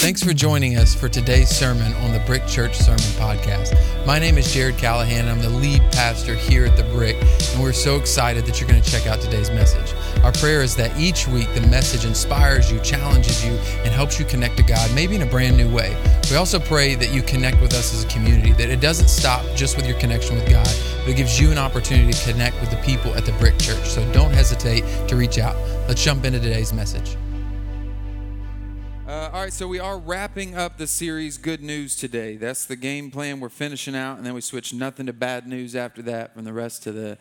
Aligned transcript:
Thanks 0.00 0.22
for 0.22 0.32
joining 0.32 0.78
us 0.78 0.94
for 0.94 1.10
today's 1.10 1.50
sermon 1.50 1.92
on 1.96 2.14
the 2.14 2.20
Brick 2.20 2.46
Church 2.46 2.78
Sermon 2.78 3.00
Podcast. 3.20 3.76
My 4.06 4.18
name 4.18 4.38
is 4.38 4.50
Jared 4.50 4.78
Callahan, 4.78 5.28
and 5.28 5.28
I'm 5.28 5.40
the 5.42 5.50
lead 5.50 5.82
pastor 5.92 6.34
here 6.34 6.64
at 6.64 6.74
the 6.74 6.84
Brick, 6.84 7.16
and 7.52 7.62
we're 7.62 7.74
so 7.74 7.96
excited 7.96 8.46
that 8.46 8.58
you're 8.58 8.68
going 8.68 8.80
to 8.80 8.90
check 8.90 9.06
out 9.06 9.20
today's 9.20 9.50
message. 9.50 9.94
Our 10.24 10.32
prayer 10.32 10.62
is 10.62 10.74
that 10.76 10.98
each 10.98 11.28
week 11.28 11.52
the 11.52 11.60
message 11.68 12.06
inspires 12.06 12.72
you, 12.72 12.80
challenges 12.80 13.44
you, 13.44 13.52
and 13.84 13.92
helps 13.92 14.18
you 14.18 14.24
connect 14.24 14.56
to 14.56 14.62
God, 14.62 14.90
maybe 14.94 15.16
in 15.16 15.20
a 15.20 15.26
brand 15.26 15.58
new 15.58 15.70
way. 15.70 15.94
We 16.30 16.36
also 16.36 16.58
pray 16.58 16.94
that 16.94 17.12
you 17.12 17.20
connect 17.20 17.60
with 17.60 17.74
us 17.74 17.92
as 17.92 18.02
a 18.02 18.08
community, 18.08 18.52
that 18.52 18.70
it 18.70 18.80
doesn't 18.80 19.08
stop 19.08 19.44
just 19.54 19.76
with 19.76 19.86
your 19.86 19.98
connection 19.98 20.34
with 20.34 20.48
God, 20.48 20.74
but 21.00 21.08
it 21.10 21.18
gives 21.18 21.38
you 21.38 21.50
an 21.50 21.58
opportunity 21.58 22.14
to 22.14 22.32
connect 22.32 22.58
with 22.62 22.70
the 22.70 22.78
people 22.78 23.14
at 23.16 23.26
the 23.26 23.32
Brick 23.32 23.58
Church. 23.58 23.84
So 23.84 24.10
don't 24.14 24.32
hesitate 24.32 24.82
to 25.08 25.16
reach 25.16 25.38
out. 25.38 25.56
Let's 25.88 26.02
jump 26.02 26.24
into 26.24 26.40
today's 26.40 26.72
message. 26.72 27.18
Uh, 29.10 29.28
all 29.32 29.40
right, 29.40 29.52
so 29.52 29.66
we 29.66 29.80
are 29.80 29.98
wrapping 29.98 30.54
up 30.54 30.78
the 30.78 30.86
series 30.86 31.36
Good 31.36 31.60
News 31.60 31.96
today. 31.96 32.36
That's 32.36 32.64
the 32.64 32.76
game 32.76 33.10
plan. 33.10 33.40
We're 33.40 33.48
finishing 33.48 33.96
out, 33.96 34.18
and 34.18 34.24
then 34.24 34.34
we 34.34 34.40
switch 34.40 34.72
nothing 34.72 35.06
to 35.06 35.12
bad 35.12 35.48
news 35.48 35.74
after 35.74 36.00
that 36.02 36.32
from 36.32 36.44
the 36.44 36.52
rest 36.52 36.86
of 36.86 36.94
the. 36.94 37.18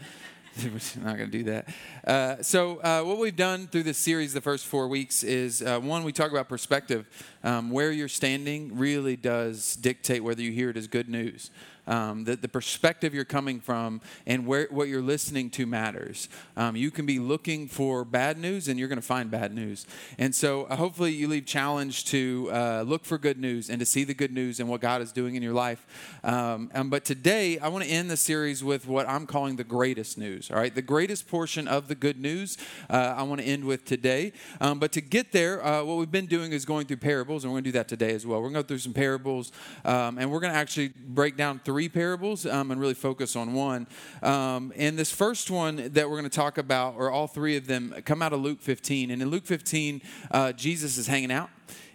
We're 0.64 1.04
not 1.04 1.18
going 1.18 1.32
to 1.32 1.38
do 1.40 1.44
that. 1.46 1.70
Uh, 2.06 2.44
so, 2.44 2.78
uh, 2.82 3.02
what 3.02 3.18
we've 3.18 3.36
done 3.36 3.66
through 3.66 3.84
this 3.84 3.98
series 3.98 4.34
the 4.34 4.42
first 4.42 4.68
four 4.68 4.88
weeks 4.88 5.24
is 5.24 5.64
uh, 5.64 5.80
one, 5.80 6.04
we 6.04 6.12
talk 6.12 6.30
about 6.30 6.48
perspective. 6.48 7.08
Um, 7.44 7.72
where 7.72 7.92
you're 7.92 8.08
standing 8.08 8.78
really 8.78 9.16
does 9.16 9.76
dictate 9.76 10.24
whether 10.24 10.44
you 10.44 10.52
hear 10.52 10.70
it 10.70 10.78
as 10.78 10.86
good 10.86 11.10
news 11.10 11.50
um, 11.90 12.24
the, 12.24 12.36
the 12.36 12.48
perspective 12.48 13.14
you're 13.14 13.26
coming 13.26 13.60
from 13.60 14.00
and 14.26 14.46
where, 14.46 14.68
what 14.70 14.88
you're 14.88 15.02
listening 15.02 15.50
to 15.52 15.66
matters. 15.66 16.30
Um, 16.56 16.76
you 16.76 16.92
can 16.92 17.06
be 17.06 17.20
looking 17.20 17.68
for 17.68 18.06
bad 18.06 18.38
news 18.38 18.68
and 18.68 18.80
you're 18.80 18.88
going 18.88 19.02
to 19.02 19.06
find 19.06 19.30
bad 19.30 19.54
news. 19.54 19.86
And 20.18 20.34
so 20.34 20.64
uh, 20.66 20.76
hopefully 20.76 21.12
you 21.12 21.28
leave 21.28 21.46
challenged 21.46 22.08
to 22.08 22.50
uh, 22.52 22.84
look 22.84 23.04
for 23.04 23.18
good 23.18 23.40
news 23.40 23.70
and 23.70 23.80
to 23.80 23.86
see 23.86 24.04
the 24.04 24.14
good 24.14 24.32
news 24.32 24.60
and 24.60 24.70
what 24.70 24.82
God 24.82 25.02
is 25.02 25.12
doing 25.12 25.36
in 25.36 25.44
your 25.44 25.54
life. 25.54 25.86
Um, 26.24 26.70
um 26.74 26.90
but 26.90 27.04
today 27.04 27.58
I 27.60 27.68
want 27.68 27.84
to 27.84 27.90
end 27.90 28.10
the 28.10 28.18
series 28.18 28.64
with 28.64 28.88
what 28.88 29.10
I'm 29.10 29.26
calling 29.26 29.56
the 29.56 29.64
greatest 29.64 30.18
news. 30.18 30.52
All 30.52 30.58
right, 30.58 30.74
the 30.74 30.82
greatest 30.82 31.28
portion 31.28 31.68
of 31.68 31.88
the 31.88 31.96
good 31.96 32.20
news 32.20 32.58
uh, 32.90 33.16
I 33.18 33.24
want 33.24 33.42
to 33.42 33.48
end 33.48 33.66
with 33.66 33.86
today. 33.86 34.34
Um, 34.62 34.80
but 34.80 34.92
to 34.94 35.02
get 35.02 35.32
there, 35.32 35.66
uh, 35.66 35.84
what 35.84 35.98
we've 35.98 36.12
been 36.12 36.28
doing 36.28 36.52
is 36.52 36.66
going 36.66 36.86
through 36.86 36.98
parables, 36.98 37.44
and 37.44 37.52
we're 37.52 37.56
going 37.56 37.66
to 37.66 37.72
do 37.72 37.78
that 37.78 37.88
today 37.88 38.14
as 38.14 38.26
well. 38.26 38.40
We're 38.40 38.50
going 38.50 38.56
to 38.56 38.64
go 38.64 38.68
through 38.68 38.80
some 38.80 38.94
parables, 38.94 39.52
um, 39.86 40.18
and 40.18 40.32
we're 40.32 40.40
going 40.40 40.54
to 40.54 40.60
actually 40.60 40.90
break 40.90 41.36
down 41.38 41.60
three 41.64 41.79
three 41.80 41.88
parables 41.88 42.46
um, 42.46 42.72
and 42.72 42.82
really 42.82 42.94
focus 42.94 43.38
on 43.38 43.54
one. 43.54 43.88
Um, 44.22 44.74
and 44.76 45.00
this 45.00 45.14
first 45.14 45.50
one 45.50 45.78
that 45.94 46.10
we're 46.10 46.18
going 46.18 46.30
to 46.30 46.30
talk 46.30 46.58
about, 46.58 46.96
or 46.98 47.10
all 47.10 47.26
three 47.26 47.56
of 47.56 47.68
them, 47.68 47.96
come 48.04 48.22
out 48.22 48.34
of 48.34 48.42
Luke 48.42 48.60
15. 48.60 49.12
And 49.12 49.22
in 49.22 49.30
Luke 49.30 49.46
15, 49.46 50.02
uh, 50.30 50.52
Jesus 50.52 50.98
is 50.98 51.08
hanging 51.08 51.32
out 51.32 51.50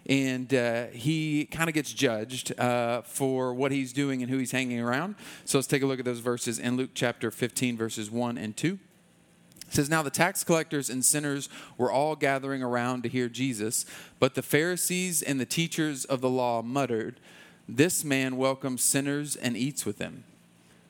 and 0.07 0.51
uh, 0.55 0.87
he 0.87 1.45
kind 1.45 1.69
of 1.69 1.75
gets 1.75 1.93
judged 1.93 2.59
uh, 2.59 3.03
for 3.03 3.53
what 3.53 3.71
he's 3.71 3.93
doing 3.93 4.23
and 4.23 4.31
who 4.31 4.39
he's 4.39 4.51
hanging 4.51 4.79
around. 4.79 5.13
So 5.45 5.59
let's 5.59 5.67
take 5.67 5.83
a 5.83 5.85
look 5.85 5.99
at 5.99 6.05
those 6.05 6.19
verses 6.19 6.57
in 6.57 6.77
Luke 6.77 6.91
chapter 6.95 7.29
15, 7.29 7.77
verses 7.77 8.09
1 8.09 8.39
and 8.39 8.57
2. 8.57 8.79
It 9.67 9.73
says, 9.75 9.87
Now 9.87 10.01
the 10.01 10.09
tax 10.09 10.43
collectors 10.43 10.89
and 10.89 11.05
sinners 11.05 11.47
were 11.77 11.91
all 11.91 12.15
gathering 12.15 12.63
around 12.63 13.03
to 13.03 13.09
hear 13.09 13.29
Jesus, 13.29 13.85
but 14.19 14.33
the 14.33 14.41
Pharisees 14.41 15.21
and 15.21 15.39
the 15.39 15.45
teachers 15.45 16.05
of 16.05 16.21
the 16.21 16.29
law 16.29 16.63
muttered, 16.63 17.19
this 17.67 18.03
man 18.03 18.37
welcomes 18.37 18.83
sinners 18.83 19.35
and 19.35 19.55
eats 19.57 19.85
with 19.85 19.97
them. 19.97 20.23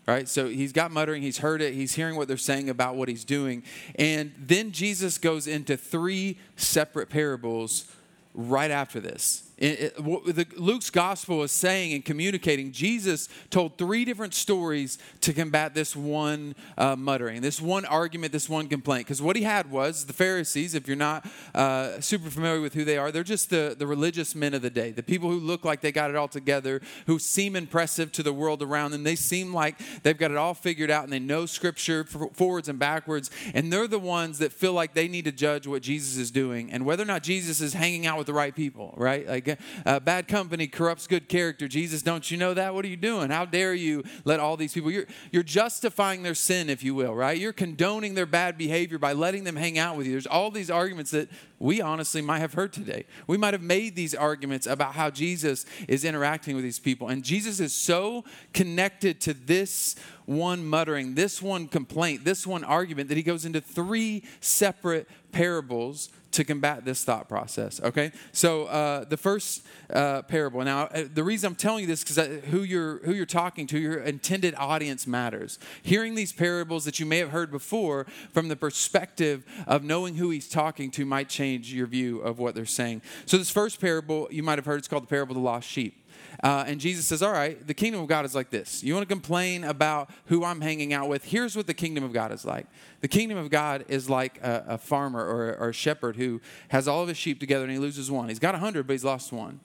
Right? 0.07 0.29
So 0.29 0.47
he's 0.49 0.71
got 0.71 0.91
muttering, 0.91 1.23
he's 1.23 1.39
heard 1.39 1.63
it, 1.63 1.73
he's 1.73 1.95
hearing 1.95 2.15
what 2.15 2.27
they're 2.27 2.37
saying 2.37 2.69
about 2.69 2.95
what 2.95 3.09
he's 3.09 3.23
doing. 3.23 3.63
And 3.95 4.33
then 4.37 4.71
Jesus 4.71 5.17
goes 5.17 5.47
into 5.47 5.77
three 5.77 6.37
separate 6.57 7.09
parables 7.09 7.91
right 8.35 8.69
after 8.69 8.99
this. 8.99 9.49
It, 9.57 9.95
the, 9.95 10.45
Luke's 10.57 10.89
gospel 10.89 11.41
is 11.43 11.51
saying 11.51 11.93
and 11.93 12.03
communicating, 12.03 12.73
Jesus 12.73 13.29
told 13.49 13.77
three 13.77 14.03
different 14.03 14.33
stories 14.33 14.97
to 15.21 15.31
combat 15.31 15.73
this 15.73 15.95
one 15.95 16.55
uh, 16.77 16.97
muttering, 16.97 17.41
this 17.41 17.61
one 17.61 17.85
argument, 17.85 18.33
this 18.33 18.49
one 18.49 18.67
complaint. 18.67 19.07
Because 19.07 19.21
what 19.21 19.37
he 19.37 19.43
had 19.43 19.71
was 19.71 20.05
the 20.05 20.13
Pharisees, 20.13 20.75
if 20.75 20.87
you're 20.87 20.97
not 20.97 21.25
uh, 21.53 22.01
super 22.01 22.29
familiar 22.29 22.59
with 22.59 22.73
who 22.73 22.83
they 22.83 22.97
are, 22.97 23.13
they're 23.13 23.23
just 23.23 23.49
the, 23.49 23.75
the 23.77 23.87
religious 23.87 24.35
men 24.35 24.53
of 24.53 24.61
the 24.61 24.69
day, 24.69 24.91
the 24.91 25.03
people 25.03 25.29
who 25.29 25.39
look 25.39 25.63
like 25.63 25.79
they 25.79 25.91
got 25.91 26.09
it 26.09 26.17
all 26.17 26.27
together, 26.27 26.81
who 27.07 27.17
seem 27.17 27.55
impressive 27.55 28.11
to 28.11 28.23
the 28.23 28.33
world 28.33 28.61
around 28.61 28.91
them. 28.91 29.03
They 29.03 29.15
seem 29.15 29.53
like 29.53 29.77
they've 30.03 30.17
got 30.17 30.31
it 30.31 30.37
all 30.37 30.53
figured 30.53 30.91
out 30.91 31.05
and 31.05 31.13
they 31.13 31.19
know 31.19 31.45
scripture 31.45 32.03
forwards 32.03 32.67
and 32.67 32.77
backwards. 32.77 33.31
And 33.53 33.71
they're 33.71 33.87
the 33.87 33.99
ones 33.99 34.39
that 34.39 34.51
feel 34.51 34.73
like 34.73 34.93
they 34.93 35.07
need 35.07 35.25
to 35.25 35.31
judge 35.31 35.65
what 35.65 35.81
Jesus 35.81 36.17
is 36.17 36.29
doing 36.29 36.73
and 36.73 36.85
whether 36.85 37.03
or 37.03 37.07
not 37.07 37.23
Jesus 37.23 37.61
is 37.61 37.71
hanging 37.71 38.05
out 38.05 38.17
with 38.17 38.27
the 38.27 38.33
right 38.33 38.53
people, 38.53 38.93
right? 38.97 39.25
Like, 39.25 39.44
uh, 39.85 39.99
bad 39.99 40.27
company 40.27 40.67
corrupts 40.67 41.07
good 41.07 41.29
character. 41.29 41.67
Jesus, 41.67 42.01
don't 42.01 42.29
you 42.29 42.37
know 42.37 42.53
that? 42.53 42.73
What 42.73 42.85
are 42.85 42.87
you 42.87 42.97
doing? 42.97 43.29
How 43.29 43.45
dare 43.45 43.73
you 43.73 44.03
let 44.23 44.39
all 44.39 44.57
these 44.57 44.73
people? 44.73 44.91
You're, 44.91 45.05
you're 45.31 45.43
justifying 45.43 46.23
their 46.23 46.35
sin, 46.35 46.69
if 46.69 46.83
you 46.83 46.95
will, 46.95 47.13
right? 47.13 47.37
You're 47.37 47.53
condoning 47.53 48.13
their 48.13 48.25
bad 48.25 48.57
behavior 48.57 48.97
by 48.97 49.13
letting 49.13 49.43
them 49.43 49.55
hang 49.55 49.77
out 49.77 49.97
with 49.97 50.05
you. 50.05 50.13
There's 50.13 50.27
all 50.27 50.51
these 50.51 50.71
arguments 50.71 51.11
that 51.11 51.29
we 51.59 51.81
honestly 51.81 52.21
might 52.21 52.39
have 52.39 52.53
heard 52.53 52.73
today. 52.73 53.05
We 53.27 53.37
might 53.37 53.53
have 53.53 53.61
made 53.61 53.95
these 53.95 54.13
arguments 54.13 54.67
about 54.67 54.93
how 54.93 55.09
Jesus 55.09 55.65
is 55.87 56.03
interacting 56.03 56.55
with 56.55 56.63
these 56.63 56.79
people. 56.79 57.07
And 57.07 57.23
Jesus 57.23 57.59
is 57.59 57.73
so 57.73 58.23
connected 58.53 59.21
to 59.21 59.33
this 59.33 59.95
one 60.25 60.65
muttering, 60.65 61.15
this 61.15 61.41
one 61.41 61.67
complaint, 61.67 62.25
this 62.25 62.45
one 62.47 62.63
argument 62.63 63.09
that 63.09 63.17
he 63.17 63.23
goes 63.23 63.45
into 63.45 63.61
three 63.61 64.23
separate 64.39 65.07
parables 65.31 66.09
to 66.35 66.43
combat 66.43 66.83
this 66.83 67.03
thought 67.03 67.29
process. 67.29 67.81
Okay, 67.81 68.11
so 68.33 68.65
uh, 68.65 69.05
the 69.05 69.15
first 69.15 69.65
uh, 69.89 70.21
parable. 70.23 70.61
Now, 70.63 70.83
uh, 70.83 71.03
the 71.11 71.23
reason 71.23 71.47
I'm 71.47 71.55
telling 71.55 71.81
you 71.81 71.87
this 71.87 72.03
because 72.03 72.43
who 72.45 72.63
you're 72.63 72.99
who 73.05 73.13
you're 73.13 73.25
talking 73.25 73.67
to, 73.67 73.79
your 73.79 73.99
intended 73.99 74.53
audience 74.55 75.07
matters. 75.07 75.59
Hearing 75.81 76.15
these 76.15 76.33
parables 76.33 76.83
that 76.85 76.99
you 76.99 77.05
may 77.05 77.19
have 77.19 77.29
heard 77.29 77.51
before 77.51 78.05
from 78.33 78.49
the 78.49 78.55
perspective 78.57 79.45
of 79.65 79.83
knowing 79.83 80.15
who 80.15 80.29
he's 80.29 80.49
talking 80.49 80.91
to 80.91 81.05
might 81.05 81.29
change 81.29 81.73
your 81.73 81.87
view 81.87 82.19
of 82.19 82.37
what 82.37 82.53
they're 82.53 82.65
saying. 82.65 83.01
So, 83.25 83.37
this 83.37 83.49
first 83.49 83.79
parable 83.79 84.27
you 84.29 84.43
might 84.43 84.57
have 84.57 84.65
heard, 84.65 84.79
it's 84.79 84.89
called 84.89 85.03
the 85.03 85.07
parable 85.07 85.31
of 85.31 85.41
the 85.41 85.45
lost 85.45 85.69
sheep. 85.69 86.04
Uh, 86.45 86.63
and 86.67 86.79
Jesus 86.79 87.07
says, 87.07 87.23
All 87.23 87.31
right, 87.31 87.65
the 87.65 87.73
kingdom 87.73 88.01
of 88.01 88.07
God 88.07 88.23
is 88.23 88.35
like 88.35 88.51
this. 88.51 88.83
You 88.83 88.93
want 88.93 89.09
to 89.09 89.11
complain 89.11 89.63
about 89.63 90.11
who 90.27 90.45
I'm 90.45 90.61
hanging 90.61 90.93
out 90.93 91.09
with? 91.09 91.23
Here's 91.23 91.55
what 91.55 91.65
the 91.65 91.73
kingdom 91.73 92.03
of 92.03 92.13
God 92.13 92.31
is 92.31 92.45
like. 92.45 92.67
The 93.01 93.07
kingdom 93.07 93.39
of 93.39 93.49
God 93.49 93.83
is 93.87 94.11
like 94.11 94.37
a, 94.43 94.63
a 94.67 94.77
farmer 94.77 95.25
or, 95.25 95.55
or 95.55 95.69
a 95.69 95.73
shepherd 95.73 96.17
who 96.17 96.39
has 96.67 96.87
all 96.87 97.01
of 97.01 97.07
his 97.07 97.17
sheep 97.17 97.39
together 97.39 97.63
and 97.63 97.73
he 97.73 97.79
loses 97.79 98.11
one. 98.11 98.29
He's 98.29 98.37
got 98.37 98.53
a 98.53 98.59
hundred, 98.59 98.85
but 98.85 98.93
he's 98.93 99.03
lost 99.03 99.33
one. 99.33 99.59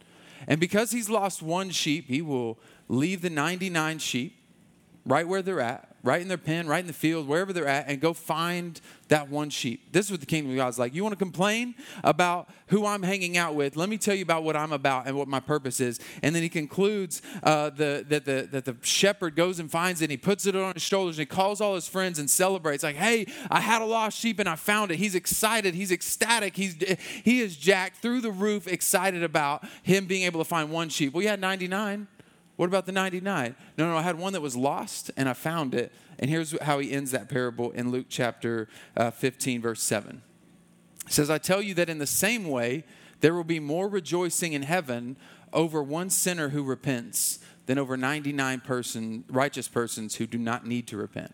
And 0.48 0.58
because 0.58 0.90
he's 0.90 1.10
lost 1.10 1.42
one 1.42 1.68
sheep, 1.68 2.06
he 2.08 2.22
will 2.22 2.58
leave 2.88 3.20
the 3.20 3.28
99 3.28 3.98
sheep 3.98 4.42
right 5.04 5.28
where 5.28 5.42
they're 5.42 5.60
at 5.60 5.89
right 6.02 6.20
in 6.20 6.28
their 6.28 6.38
pen, 6.38 6.66
right 6.66 6.80
in 6.80 6.86
the 6.86 6.92
field, 6.92 7.28
wherever 7.28 7.52
they're 7.52 7.66
at, 7.66 7.88
and 7.88 8.00
go 8.00 8.12
find 8.12 8.80
that 9.08 9.28
one 9.28 9.50
sheep. 9.50 9.92
This 9.92 10.06
is 10.06 10.12
what 10.12 10.20
the 10.20 10.26
kingdom 10.26 10.52
of 10.52 10.56
God 10.56 10.68
is 10.68 10.78
like. 10.78 10.94
You 10.94 11.02
want 11.02 11.12
to 11.12 11.18
complain 11.18 11.74
about 12.04 12.48
who 12.68 12.86
I'm 12.86 13.02
hanging 13.02 13.36
out 13.36 13.54
with? 13.54 13.76
Let 13.76 13.88
me 13.88 13.98
tell 13.98 14.14
you 14.14 14.22
about 14.22 14.44
what 14.44 14.56
I'm 14.56 14.72
about 14.72 15.06
and 15.06 15.16
what 15.16 15.28
my 15.28 15.40
purpose 15.40 15.80
is. 15.80 16.00
And 16.22 16.34
then 16.34 16.42
he 16.42 16.48
concludes 16.48 17.20
uh, 17.42 17.70
the, 17.70 18.04
that, 18.08 18.24
the, 18.24 18.48
that 18.50 18.64
the 18.64 18.76
shepherd 18.82 19.36
goes 19.36 19.58
and 19.58 19.70
finds 19.70 20.00
it, 20.00 20.04
and 20.04 20.10
he 20.12 20.16
puts 20.16 20.46
it 20.46 20.56
on 20.56 20.74
his 20.74 20.82
shoulders, 20.82 21.18
and 21.18 21.22
he 21.22 21.26
calls 21.26 21.60
all 21.60 21.74
his 21.74 21.88
friends 21.88 22.18
and 22.18 22.30
celebrates, 22.30 22.82
like, 22.82 22.96
hey, 22.96 23.26
I 23.50 23.60
had 23.60 23.82
a 23.82 23.84
lost 23.84 24.18
sheep 24.18 24.38
and 24.38 24.48
I 24.48 24.56
found 24.56 24.90
it. 24.92 24.96
He's 24.96 25.14
excited, 25.14 25.74
he's 25.74 25.92
ecstatic, 25.92 26.56
he's, 26.56 26.76
he 27.24 27.40
is 27.40 27.56
jacked 27.56 27.96
through 27.96 28.20
the 28.20 28.32
roof, 28.32 28.66
excited 28.66 29.22
about 29.22 29.64
him 29.82 30.06
being 30.06 30.22
able 30.22 30.40
to 30.40 30.48
find 30.48 30.70
one 30.70 30.88
sheep. 30.88 31.12
Well, 31.12 31.20
he 31.20 31.26
had 31.26 31.40
99. 31.40 32.06
What 32.60 32.66
about 32.66 32.84
the 32.84 32.92
99? 32.92 33.56
No, 33.78 33.88
no, 33.88 33.96
I 33.96 34.02
had 34.02 34.18
one 34.18 34.34
that 34.34 34.42
was 34.42 34.54
lost 34.54 35.10
and 35.16 35.30
I 35.30 35.32
found 35.32 35.74
it. 35.74 35.90
And 36.18 36.28
here's 36.28 36.60
how 36.60 36.78
he 36.78 36.92
ends 36.92 37.10
that 37.12 37.30
parable 37.30 37.70
in 37.70 37.90
Luke 37.90 38.04
chapter 38.10 38.68
uh, 38.98 39.10
15, 39.12 39.62
verse 39.62 39.82
7. 39.82 40.20
He 41.06 41.10
says, 41.10 41.30
I 41.30 41.38
tell 41.38 41.62
you 41.62 41.72
that 41.72 41.88
in 41.88 41.96
the 41.96 42.06
same 42.06 42.46
way, 42.46 42.84
there 43.20 43.32
will 43.32 43.44
be 43.44 43.60
more 43.60 43.88
rejoicing 43.88 44.52
in 44.52 44.60
heaven 44.60 45.16
over 45.54 45.82
one 45.82 46.10
sinner 46.10 46.50
who 46.50 46.62
repents 46.62 47.38
than 47.64 47.78
over 47.78 47.96
99 47.96 48.60
person, 48.60 49.24
righteous 49.30 49.66
persons 49.66 50.16
who 50.16 50.26
do 50.26 50.36
not 50.36 50.66
need 50.66 50.86
to 50.88 50.98
repent. 50.98 51.32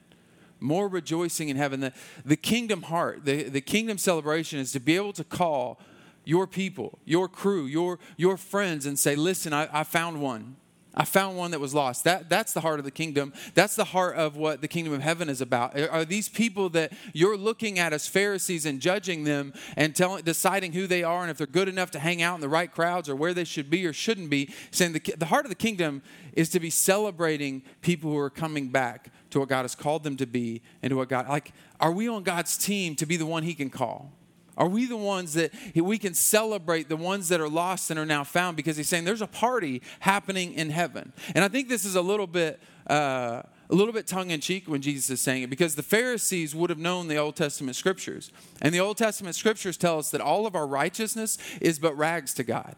More 0.60 0.86
rejoicing 0.86 1.48
in 1.48 1.56
heaven. 1.56 1.80
The, 1.80 1.92
the 2.24 2.36
kingdom 2.36 2.82
heart, 2.82 3.24
the, 3.24 3.42
the 3.42 3.60
kingdom 3.60 3.98
celebration 3.98 4.60
is 4.60 4.70
to 4.70 4.78
be 4.78 4.94
able 4.94 5.12
to 5.14 5.24
call 5.24 5.80
your 6.22 6.46
people, 6.46 7.00
your 7.04 7.26
crew, 7.26 7.66
your, 7.66 7.98
your 8.16 8.36
friends, 8.36 8.86
and 8.86 8.96
say, 8.96 9.16
Listen, 9.16 9.52
I, 9.52 9.68
I 9.72 9.82
found 9.82 10.22
one. 10.22 10.54
I 10.96 11.04
found 11.04 11.36
one 11.36 11.50
that 11.50 11.60
was 11.60 11.74
lost. 11.74 12.04
That, 12.04 12.30
that's 12.30 12.54
the 12.54 12.62
heart 12.62 12.78
of 12.78 12.86
the 12.86 12.90
kingdom. 12.90 13.34
That's 13.54 13.76
the 13.76 13.84
heart 13.84 14.16
of 14.16 14.36
what 14.36 14.62
the 14.62 14.68
kingdom 14.68 14.94
of 14.94 15.02
heaven 15.02 15.28
is 15.28 15.42
about. 15.42 15.78
Are 15.78 16.06
these 16.06 16.28
people 16.28 16.70
that 16.70 16.92
you're 17.12 17.36
looking 17.36 17.78
at 17.78 17.92
as 17.92 18.08
Pharisees 18.08 18.64
and 18.64 18.80
judging 18.80 19.24
them 19.24 19.52
and 19.76 19.94
telling, 19.94 20.24
deciding 20.24 20.72
who 20.72 20.86
they 20.86 21.02
are 21.02 21.20
and 21.20 21.30
if 21.30 21.36
they're 21.36 21.46
good 21.46 21.68
enough 21.68 21.90
to 21.90 21.98
hang 21.98 22.22
out 22.22 22.34
in 22.36 22.40
the 22.40 22.48
right 22.48 22.72
crowds 22.72 23.08
or 23.10 23.16
where 23.16 23.34
they 23.34 23.44
should 23.44 23.68
be 23.68 23.84
or 23.84 23.92
shouldn't 23.92 24.30
be? 24.30 24.54
Saying 24.70 24.92
the, 24.92 25.14
the 25.18 25.26
heart 25.26 25.44
of 25.44 25.50
the 25.50 25.56
kingdom 25.56 26.02
is 26.32 26.48
to 26.50 26.60
be 26.60 26.70
celebrating 26.70 27.62
people 27.82 28.10
who 28.10 28.18
are 28.18 28.30
coming 28.30 28.68
back 28.68 29.10
to 29.30 29.40
what 29.40 29.50
God 29.50 29.62
has 29.62 29.74
called 29.74 30.02
them 30.02 30.16
to 30.16 30.26
be 30.26 30.62
and 30.82 30.90
to 30.90 30.96
what 30.96 31.10
God, 31.10 31.28
like, 31.28 31.52
are 31.78 31.92
we 31.92 32.08
on 32.08 32.22
God's 32.22 32.56
team 32.56 32.94
to 32.96 33.04
be 33.04 33.18
the 33.18 33.26
one 33.26 33.42
He 33.42 33.54
can 33.54 33.68
call? 33.68 34.12
Are 34.56 34.68
we 34.68 34.86
the 34.86 34.96
ones 34.96 35.34
that 35.34 35.52
we 35.74 35.98
can 35.98 36.14
celebrate 36.14 36.88
the 36.88 36.96
ones 36.96 37.28
that 37.28 37.40
are 37.40 37.48
lost 37.48 37.90
and 37.90 37.98
are 37.98 38.06
now 38.06 38.24
found? 38.24 38.56
Because 38.56 38.76
he's 38.76 38.88
saying 38.88 39.04
there's 39.04 39.22
a 39.22 39.26
party 39.26 39.82
happening 40.00 40.54
in 40.54 40.70
heaven. 40.70 41.12
And 41.34 41.44
I 41.44 41.48
think 41.48 41.68
this 41.68 41.84
is 41.84 41.94
a 41.94 42.02
little 42.02 42.26
bit. 42.26 42.60
Uh, 42.86 43.42
a 43.68 43.74
little 43.74 43.92
bit 43.92 44.06
tongue 44.06 44.30
in 44.30 44.40
cheek 44.40 44.68
when 44.68 44.80
Jesus 44.80 45.10
is 45.10 45.20
saying 45.20 45.42
it 45.42 45.50
because 45.50 45.74
the 45.74 45.82
Pharisees 45.82 46.54
would 46.54 46.70
have 46.70 46.78
known 46.78 47.08
the 47.08 47.16
Old 47.16 47.34
Testament 47.34 47.76
scriptures. 47.76 48.30
And 48.62 48.72
the 48.72 48.78
Old 48.78 48.96
Testament 48.96 49.34
scriptures 49.34 49.76
tell 49.76 49.98
us 49.98 50.12
that 50.12 50.20
all 50.20 50.46
of 50.46 50.54
our 50.54 50.68
righteousness 50.68 51.36
is 51.60 51.80
but 51.80 51.98
rags 51.98 52.32
to 52.34 52.44
God. 52.44 52.76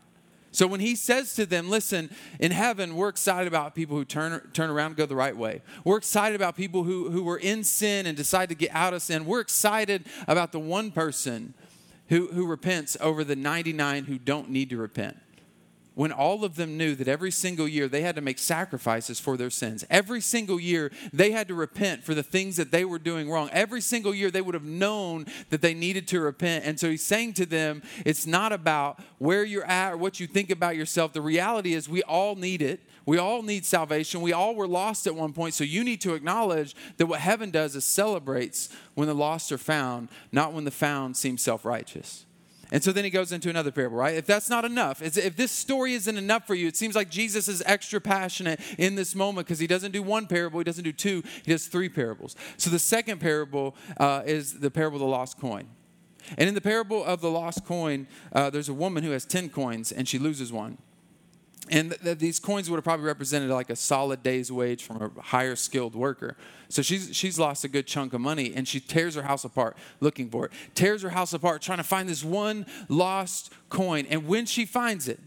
So 0.50 0.66
when 0.66 0.80
he 0.80 0.96
says 0.96 1.34
to 1.34 1.44
them, 1.44 1.68
listen, 1.68 2.10
in 2.40 2.52
heaven, 2.52 2.96
we're 2.96 3.10
excited 3.10 3.46
about 3.46 3.74
people 3.74 3.96
who 3.96 4.04
turn, 4.04 4.40
turn 4.54 4.70
around 4.70 4.86
and 4.86 4.96
go 4.96 5.04
the 5.04 5.14
right 5.14 5.36
way. 5.36 5.60
We're 5.84 5.98
excited 5.98 6.36
about 6.36 6.56
people 6.56 6.84
who, 6.84 7.10
who 7.10 7.22
were 7.22 7.36
in 7.36 7.64
sin 7.64 8.06
and 8.06 8.16
decide 8.16 8.48
to 8.48 8.54
get 8.54 8.70
out 8.72 8.94
of 8.94 9.02
sin. 9.02 9.26
We're 9.26 9.40
excited 9.40 10.06
about 10.26 10.52
the 10.52 10.58
one 10.58 10.90
person 10.90 11.52
who, 12.08 12.28
who 12.28 12.46
repents 12.46 12.96
over 13.00 13.24
the 13.24 13.36
99 13.36 14.04
who 14.04 14.18
don't 14.18 14.50
need 14.50 14.70
to 14.70 14.76
repent 14.76 15.16
when 15.98 16.12
all 16.12 16.44
of 16.44 16.54
them 16.54 16.76
knew 16.76 16.94
that 16.94 17.08
every 17.08 17.32
single 17.32 17.66
year 17.66 17.88
they 17.88 18.02
had 18.02 18.14
to 18.14 18.20
make 18.20 18.38
sacrifices 18.38 19.18
for 19.18 19.36
their 19.36 19.50
sins. 19.50 19.84
Every 19.90 20.20
single 20.20 20.60
year 20.60 20.92
they 21.12 21.32
had 21.32 21.48
to 21.48 21.54
repent 21.54 22.04
for 22.04 22.14
the 22.14 22.22
things 22.22 22.54
that 22.54 22.70
they 22.70 22.84
were 22.84 23.00
doing 23.00 23.28
wrong. 23.28 23.50
Every 23.52 23.80
single 23.80 24.14
year 24.14 24.30
they 24.30 24.40
would 24.40 24.54
have 24.54 24.62
known 24.62 25.26
that 25.50 25.60
they 25.60 25.74
needed 25.74 26.06
to 26.06 26.20
repent. 26.20 26.64
And 26.64 26.78
so 26.78 26.88
he's 26.88 27.02
saying 27.02 27.32
to 27.32 27.46
them, 27.46 27.82
it's 28.06 28.28
not 28.28 28.52
about 28.52 29.00
where 29.18 29.42
you're 29.42 29.64
at 29.64 29.94
or 29.94 29.96
what 29.96 30.20
you 30.20 30.28
think 30.28 30.50
about 30.50 30.76
yourself. 30.76 31.12
The 31.12 31.20
reality 31.20 31.74
is 31.74 31.88
we 31.88 32.04
all 32.04 32.36
need 32.36 32.62
it. 32.62 32.78
We 33.04 33.18
all 33.18 33.42
need 33.42 33.66
salvation. 33.66 34.20
We 34.20 34.32
all 34.32 34.54
were 34.54 34.68
lost 34.68 35.08
at 35.08 35.16
one 35.16 35.32
point. 35.32 35.54
So 35.54 35.64
you 35.64 35.82
need 35.82 36.00
to 36.02 36.14
acknowledge 36.14 36.76
that 36.98 37.06
what 37.06 37.18
heaven 37.18 37.50
does 37.50 37.74
is 37.74 37.84
celebrates 37.84 38.68
when 38.94 39.08
the 39.08 39.16
lost 39.16 39.50
are 39.50 39.58
found, 39.58 40.10
not 40.30 40.52
when 40.52 40.62
the 40.62 40.70
found 40.70 41.16
seem 41.16 41.38
self 41.38 41.64
righteous. 41.64 42.24
And 42.70 42.82
so 42.82 42.92
then 42.92 43.04
he 43.04 43.10
goes 43.10 43.32
into 43.32 43.48
another 43.48 43.70
parable, 43.70 43.96
right? 43.96 44.14
If 44.14 44.26
that's 44.26 44.50
not 44.50 44.64
enough, 44.64 45.00
if 45.02 45.36
this 45.36 45.52
story 45.52 45.94
isn't 45.94 46.16
enough 46.16 46.46
for 46.46 46.54
you, 46.54 46.66
it 46.66 46.76
seems 46.76 46.94
like 46.94 47.10
Jesus 47.10 47.48
is 47.48 47.62
extra 47.64 48.00
passionate 48.00 48.60
in 48.76 48.94
this 48.94 49.14
moment 49.14 49.46
because 49.46 49.58
he 49.58 49.66
doesn't 49.66 49.92
do 49.92 50.02
one 50.02 50.26
parable, 50.26 50.60
he 50.60 50.64
doesn't 50.64 50.84
do 50.84 50.92
two, 50.92 51.22
he 51.44 51.52
does 51.52 51.66
three 51.66 51.88
parables. 51.88 52.36
So 52.56 52.70
the 52.70 52.78
second 52.78 53.20
parable 53.20 53.74
uh, 53.98 54.22
is 54.26 54.60
the 54.60 54.70
parable 54.70 54.96
of 54.96 55.00
the 55.00 55.06
lost 55.06 55.38
coin. 55.38 55.68
And 56.36 56.48
in 56.48 56.54
the 56.54 56.60
parable 56.60 57.02
of 57.02 57.20
the 57.20 57.30
lost 57.30 57.64
coin, 57.64 58.06
uh, 58.32 58.50
there's 58.50 58.68
a 58.68 58.74
woman 58.74 59.02
who 59.02 59.12
has 59.12 59.24
10 59.24 59.48
coins 59.48 59.90
and 59.92 60.06
she 60.06 60.18
loses 60.18 60.52
one. 60.52 60.78
And 61.70 61.90
th- 61.90 62.02
th- 62.02 62.18
these 62.18 62.38
coins 62.38 62.68
would 62.70 62.76
have 62.76 62.84
probably 62.84 63.06
represented 63.06 63.50
like 63.50 63.70
a 63.70 63.76
solid 63.76 64.22
day's 64.22 64.50
wage 64.50 64.84
from 64.84 65.12
a 65.16 65.20
higher 65.20 65.56
skilled 65.56 65.94
worker. 65.94 66.36
So 66.68 66.82
she's, 66.82 67.14
she's 67.16 67.38
lost 67.38 67.64
a 67.64 67.68
good 67.68 67.86
chunk 67.86 68.12
of 68.12 68.20
money 68.20 68.52
and 68.54 68.68
she 68.68 68.80
tears 68.80 69.14
her 69.14 69.22
house 69.22 69.44
apart 69.44 69.76
looking 70.00 70.28
for 70.28 70.46
it. 70.46 70.52
Tears 70.74 71.02
her 71.02 71.10
house 71.10 71.32
apart 71.32 71.62
trying 71.62 71.78
to 71.78 71.84
find 71.84 72.08
this 72.08 72.22
one 72.22 72.66
lost 72.88 73.52
coin. 73.70 74.06
And 74.10 74.26
when 74.26 74.46
she 74.46 74.66
finds 74.66 75.08
it, 75.08 75.20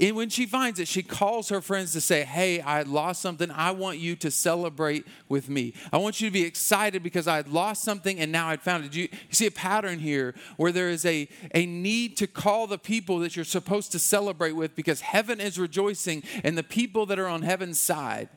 and 0.00 0.14
when 0.14 0.28
she 0.28 0.46
finds 0.46 0.78
it, 0.78 0.86
she 0.86 1.02
calls 1.02 1.48
her 1.48 1.60
friends 1.60 1.92
to 1.92 2.00
say, 2.00 2.24
Hey, 2.24 2.60
I 2.60 2.82
lost 2.82 3.20
something. 3.20 3.50
I 3.50 3.72
want 3.72 3.98
you 3.98 4.14
to 4.16 4.30
celebrate 4.30 5.06
with 5.28 5.48
me. 5.48 5.74
I 5.92 5.98
want 5.98 6.20
you 6.20 6.28
to 6.28 6.32
be 6.32 6.44
excited 6.44 7.02
because 7.02 7.26
I 7.26 7.36
had 7.36 7.48
lost 7.48 7.82
something 7.82 8.20
and 8.20 8.30
now 8.30 8.48
I'd 8.48 8.62
found 8.62 8.84
it. 8.84 8.94
You, 8.94 9.08
you 9.12 9.34
see 9.34 9.46
a 9.46 9.50
pattern 9.50 9.98
here 9.98 10.34
where 10.56 10.72
there 10.72 10.88
is 10.88 11.04
a, 11.04 11.28
a 11.54 11.66
need 11.66 12.16
to 12.18 12.26
call 12.26 12.66
the 12.66 12.78
people 12.78 13.18
that 13.20 13.34
you're 13.34 13.44
supposed 13.44 13.92
to 13.92 13.98
celebrate 13.98 14.52
with 14.52 14.76
because 14.76 15.00
heaven 15.00 15.40
is 15.40 15.58
rejoicing 15.58 16.22
and 16.44 16.56
the 16.56 16.62
people 16.62 17.06
that 17.06 17.18
are 17.18 17.28
on 17.28 17.42
heaven's 17.42 17.80
side 17.80 18.28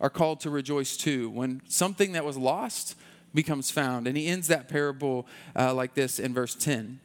are 0.00 0.10
called 0.10 0.40
to 0.40 0.50
rejoice 0.50 0.96
too. 0.96 1.30
When 1.30 1.62
something 1.68 2.12
that 2.12 2.24
was 2.24 2.36
lost 2.36 2.96
becomes 3.34 3.70
found. 3.70 4.06
And 4.06 4.16
he 4.16 4.28
ends 4.28 4.48
that 4.48 4.68
parable 4.68 5.26
uh, 5.56 5.74
like 5.74 5.94
this 5.94 6.18
in 6.18 6.32
verse 6.32 6.54
10. 6.54 7.00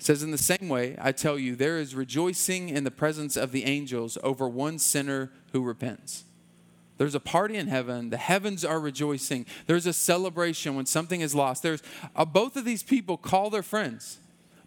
Says, 0.00 0.22
In 0.22 0.30
the 0.30 0.38
same 0.38 0.68
way, 0.68 0.96
I 0.98 1.12
tell 1.12 1.38
you, 1.38 1.54
there 1.54 1.78
is 1.78 1.94
rejoicing 1.94 2.70
in 2.70 2.84
the 2.84 2.90
presence 2.90 3.36
of 3.36 3.52
the 3.52 3.64
angels 3.64 4.16
over 4.22 4.48
one 4.48 4.78
sinner 4.78 5.30
who 5.52 5.62
repents. 5.62 6.24
There's 6.96 7.14
a 7.14 7.20
party 7.20 7.56
in 7.56 7.68
heaven. 7.68 8.10
The 8.10 8.16
heavens 8.16 8.64
are 8.64 8.80
rejoicing. 8.80 9.46
There's 9.66 9.86
a 9.86 9.92
celebration 9.92 10.74
when 10.74 10.86
something 10.86 11.20
is 11.20 11.34
lost. 11.34 11.62
There's 11.62 11.82
uh, 12.16 12.24
both 12.24 12.56
of 12.56 12.64
these 12.64 12.82
people 12.82 13.16
call 13.16 13.50
their 13.50 13.62
friends. 13.62 14.18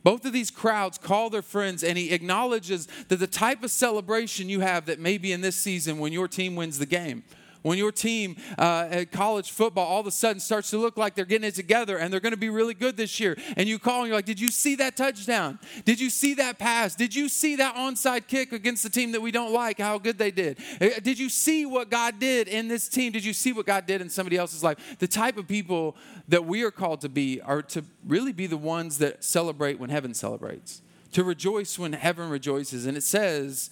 Both 0.04 0.26
of 0.26 0.34
these 0.34 0.52
crowds 0.52 0.98
call 0.98 1.30
their 1.30 1.42
friends, 1.42 1.84
and 1.84 1.98
he 1.98 2.12
acknowledges 2.12 2.88
that 3.08 3.18
the 3.18 3.28
type 3.28 3.64
of 3.64 3.72
celebration 3.72 4.50
you 4.50 4.60
have 4.60 4.86
that 4.88 5.00
may 5.00 5.18
be 5.18 5.32
in 5.32 5.42
this 5.42 5.56
season 5.56 6.00
when 6.00 6.12
your 6.12 6.28
team 6.28 6.56
wins 6.56 6.78
the 6.78 6.86
game 6.86 7.24
when 7.64 7.78
your 7.78 7.92
team 7.92 8.36
uh, 8.58 8.88
at 8.90 9.12
college 9.12 9.52
football 9.52 9.86
all 9.86 10.00
of 10.00 10.08
a 10.08 10.12
sudden 10.12 10.40
starts 10.40 10.70
to 10.70 10.78
look 10.78 10.96
like 10.96 11.16
they're 11.16 11.26
getting 11.26 11.48
it 11.48 11.56
together 11.56 11.98
and 11.98 12.14
they're 12.14 12.20
going 12.20 12.34
to 12.34 12.38
be 12.38 12.50
really 12.50 12.74
good 12.74 12.96
this 12.96 13.20
year, 13.20 13.38
and 13.58 13.68
you 13.68 13.80
call 13.80 14.00
and 14.00 14.08
you're 14.08 14.18
like, 14.18 14.26
Did 14.26 14.40
you 14.40 14.50
see 14.50 14.76
that 14.76 14.96
touchdown? 14.96 15.60
Did 15.86 16.00
you 16.00 16.10
see 16.10 16.36
that 16.36 16.60
pass? 16.60 16.96
Did 16.96 17.16
you 17.16 17.28
see 17.28 17.56
that 17.56 17.76
onside 17.76 18.28
kick 18.28 18.52
against 18.52 18.84
the 18.84 18.90
team 18.90 19.12
that 19.14 19.22
we 19.22 19.32
don't 19.32 19.52
like, 19.52 19.80
how 19.80 19.98
good 19.98 20.18
they 20.18 20.32
did? 20.32 20.60
Uh, 20.80 20.90
did 21.02 21.18
you 21.18 21.30
see 21.30 21.66
what 21.66 21.90
God 21.90 22.20
did 22.20 22.48
in 22.48 22.68
this 22.68 22.88
team? 22.88 23.12
Did 23.12 23.26
you 23.26 23.34
see 23.34 23.54
what 23.54 23.66
God 23.66 23.86
did 23.86 24.02
in 24.02 24.10
somebody 24.10 24.38
else's 24.38 24.64
life? 24.64 24.98
The 25.00 25.08
type 25.08 25.38
of 25.38 25.48
people 25.48 25.96
that 26.28 26.46
we 26.46 26.64
are 26.64 26.72
called 26.72 27.02
to 27.02 27.10
be 27.10 27.42
are 27.42 27.62
to 27.62 27.84
really 28.08 28.34
be 28.34 28.48
the 28.48 28.58
ones 28.58 28.98
that 29.00 29.24
celebrate 29.24 29.80
when 29.80 29.90
heaven 29.90 30.14
celebrates, 30.14 30.82
to 31.14 31.24
rejoice 31.24 31.80
when 31.80 31.94
heaven 31.94 32.30
rejoices. 32.30 32.86
And 32.86 32.98
it 32.98 33.04
says, 33.04 33.70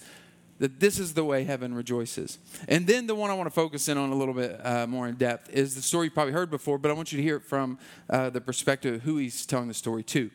that 0.62 0.78
this 0.78 1.00
is 1.00 1.14
the 1.14 1.24
way 1.24 1.42
heaven 1.42 1.74
rejoices. 1.74 2.38
And 2.68 2.86
then 2.86 3.08
the 3.08 3.16
one 3.16 3.30
I 3.30 3.34
want 3.34 3.48
to 3.48 3.54
focus 3.54 3.88
in 3.88 3.98
on 3.98 4.10
a 4.10 4.14
little 4.14 4.32
bit 4.32 4.64
uh, 4.64 4.86
more 4.86 5.08
in 5.08 5.16
depth 5.16 5.50
is 5.50 5.74
the 5.74 5.82
story 5.82 6.06
you 6.06 6.12
probably 6.12 6.32
heard 6.32 6.52
before, 6.52 6.78
but 6.78 6.88
I 6.88 6.94
want 6.94 7.10
you 7.10 7.16
to 7.16 7.22
hear 7.22 7.34
it 7.34 7.42
from 7.42 7.80
uh, 8.08 8.30
the 8.30 8.40
perspective 8.40 8.94
of 8.94 9.02
who 9.02 9.16
he's 9.16 9.44
telling 9.44 9.66
the 9.66 9.74
story 9.74 10.04
to. 10.04 10.30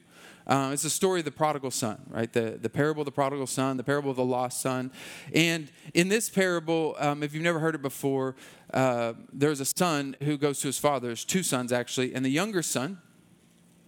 Uh, 0.45 0.71
it's 0.73 0.83
the 0.83 0.89
story 0.89 1.19
of 1.19 1.25
the 1.25 1.31
prodigal 1.31 1.71
son, 1.71 2.01
right? 2.09 2.33
The, 2.33 2.59
the 2.61 2.67
parable 2.67 3.03
of 3.03 3.05
the 3.05 3.11
prodigal 3.13 3.47
son, 3.47 3.77
the 3.77 3.85
parable 3.85 4.11
of 4.11 4.17
the 4.17 4.25
lost 4.25 4.59
son. 4.59 4.91
And 5.33 5.71
in 5.93 6.09
this 6.09 6.29
parable, 6.29 6.97
um, 6.99 7.23
if 7.23 7.33
you've 7.33 7.43
never 7.43 7.59
heard 7.59 7.75
it 7.75 7.81
before, 7.81 8.35
uh, 8.73 9.13
there's 9.31 9.61
a 9.61 9.65
son 9.77 10.17
who 10.23 10.37
goes 10.37 10.59
to 10.59 10.67
his 10.67 10.77
father. 10.77 11.07
There's 11.07 11.23
two 11.23 11.41
sons, 11.41 11.71
actually. 11.71 12.13
And 12.13 12.25
the 12.25 12.31
younger 12.31 12.61
son, 12.61 12.97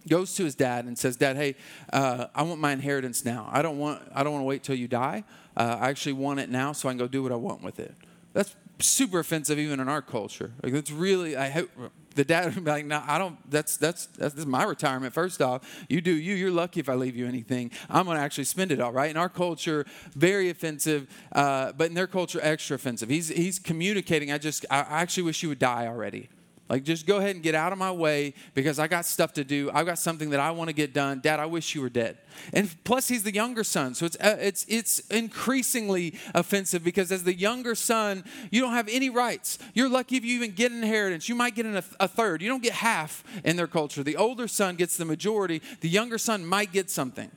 goes 0.08 0.34
to 0.34 0.44
his 0.44 0.54
dad 0.54 0.86
and 0.86 0.96
says, 0.98 1.16
"Dad, 1.16 1.36
hey, 1.36 1.56
uh, 1.92 2.28
I 2.34 2.42
want 2.42 2.60
my 2.60 2.72
inheritance 2.72 3.22
now. 3.22 3.48
I 3.52 3.60
don't 3.60 3.78
want 3.78 4.00
I 4.14 4.22
don't 4.22 4.32
want 4.32 4.42
to 4.42 4.46
wait 4.46 4.62
till 4.62 4.74
you 4.74 4.88
die. 4.88 5.24
Uh, 5.56 5.78
I 5.80 5.88
actually 5.90 6.14
want 6.14 6.40
it 6.40 6.50
now, 6.50 6.72
so 6.72 6.88
I 6.88 6.92
can 6.92 6.98
go 6.98 7.08
do 7.08 7.22
what 7.22 7.32
I 7.32 7.36
want 7.36 7.62
with 7.62 7.80
it." 7.80 7.94
That's 8.32 8.54
super 8.78 9.18
offensive 9.18 9.58
even 9.58 9.80
in 9.80 9.88
our 9.88 10.02
culture. 10.02 10.52
Like 10.62 10.72
that's 10.72 10.90
really 10.90 11.36
I 11.36 11.50
hope 11.50 11.70
the 12.14 12.24
dad 12.24 12.54
would 12.54 12.64
be 12.64 12.70
like, 12.70 12.86
"No, 12.86 13.02
I 13.06 13.18
don't. 13.18 13.38
That's 13.50 13.76
that's 13.76 14.06
that's 14.06 14.34
this 14.34 14.42
is 14.42 14.46
my 14.46 14.64
retirement. 14.64 15.14
First 15.14 15.40
off, 15.40 15.84
you 15.88 16.00
do 16.00 16.12
you. 16.12 16.34
You're 16.34 16.50
lucky 16.50 16.80
if 16.80 16.88
I 16.88 16.94
leave 16.94 17.16
you 17.16 17.26
anything. 17.26 17.70
I'm 17.88 18.04
going 18.06 18.16
to 18.16 18.22
actually 18.22 18.44
spend 18.44 18.72
it 18.72 18.80
all 18.80 18.92
right." 18.92 19.10
In 19.10 19.16
our 19.16 19.28
culture, 19.28 19.86
very 20.14 20.50
offensive, 20.50 21.08
uh, 21.32 21.72
but 21.72 21.88
in 21.88 21.94
their 21.94 22.06
culture, 22.06 22.40
extra 22.42 22.76
offensive. 22.76 23.08
He's 23.08 23.28
he's 23.28 23.58
communicating. 23.58 24.32
I 24.32 24.38
just 24.38 24.66
I 24.70 24.78
actually 24.78 25.24
wish 25.24 25.42
you 25.42 25.48
would 25.50 25.58
die 25.58 25.86
already. 25.86 26.28
Like, 26.70 26.84
just 26.84 27.04
go 27.04 27.16
ahead 27.16 27.34
and 27.34 27.42
get 27.42 27.56
out 27.56 27.72
of 27.72 27.78
my 27.78 27.90
way 27.90 28.32
because 28.54 28.78
I 28.78 28.86
got 28.86 29.04
stuff 29.04 29.32
to 29.32 29.42
do. 29.42 29.72
I've 29.74 29.86
got 29.86 29.98
something 29.98 30.30
that 30.30 30.38
I 30.38 30.52
want 30.52 30.68
to 30.68 30.72
get 30.72 30.94
done. 30.94 31.18
Dad, 31.20 31.40
I 31.40 31.46
wish 31.46 31.74
you 31.74 31.80
were 31.80 31.88
dead. 31.88 32.16
And 32.52 32.72
plus, 32.84 33.08
he's 33.08 33.24
the 33.24 33.34
younger 33.34 33.64
son, 33.64 33.96
so 33.96 34.06
it's 34.06 34.16
uh, 34.20 34.36
it's 34.40 34.64
it's 34.68 35.00
increasingly 35.08 36.14
offensive 36.32 36.84
because 36.84 37.10
as 37.10 37.24
the 37.24 37.34
younger 37.34 37.74
son, 37.74 38.22
you 38.52 38.60
don't 38.60 38.72
have 38.72 38.86
any 38.88 39.10
rights. 39.10 39.58
You're 39.74 39.88
lucky 39.88 40.14
if 40.16 40.24
you 40.24 40.36
even 40.36 40.52
get 40.52 40.70
an 40.70 40.78
inheritance. 40.84 41.28
You 41.28 41.34
might 41.34 41.56
get 41.56 41.66
a, 41.66 41.82
a 41.98 42.06
third. 42.06 42.40
You 42.40 42.48
don't 42.48 42.62
get 42.62 42.74
half 42.74 43.24
in 43.44 43.56
their 43.56 43.66
culture. 43.66 44.04
The 44.04 44.16
older 44.16 44.46
son 44.46 44.76
gets 44.76 44.96
the 44.96 45.04
majority. 45.04 45.62
The 45.80 45.88
younger 45.88 46.18
son 46.18 46.46
might 46.46 46.70
get 46.70 46.88
something. 46.88 47.32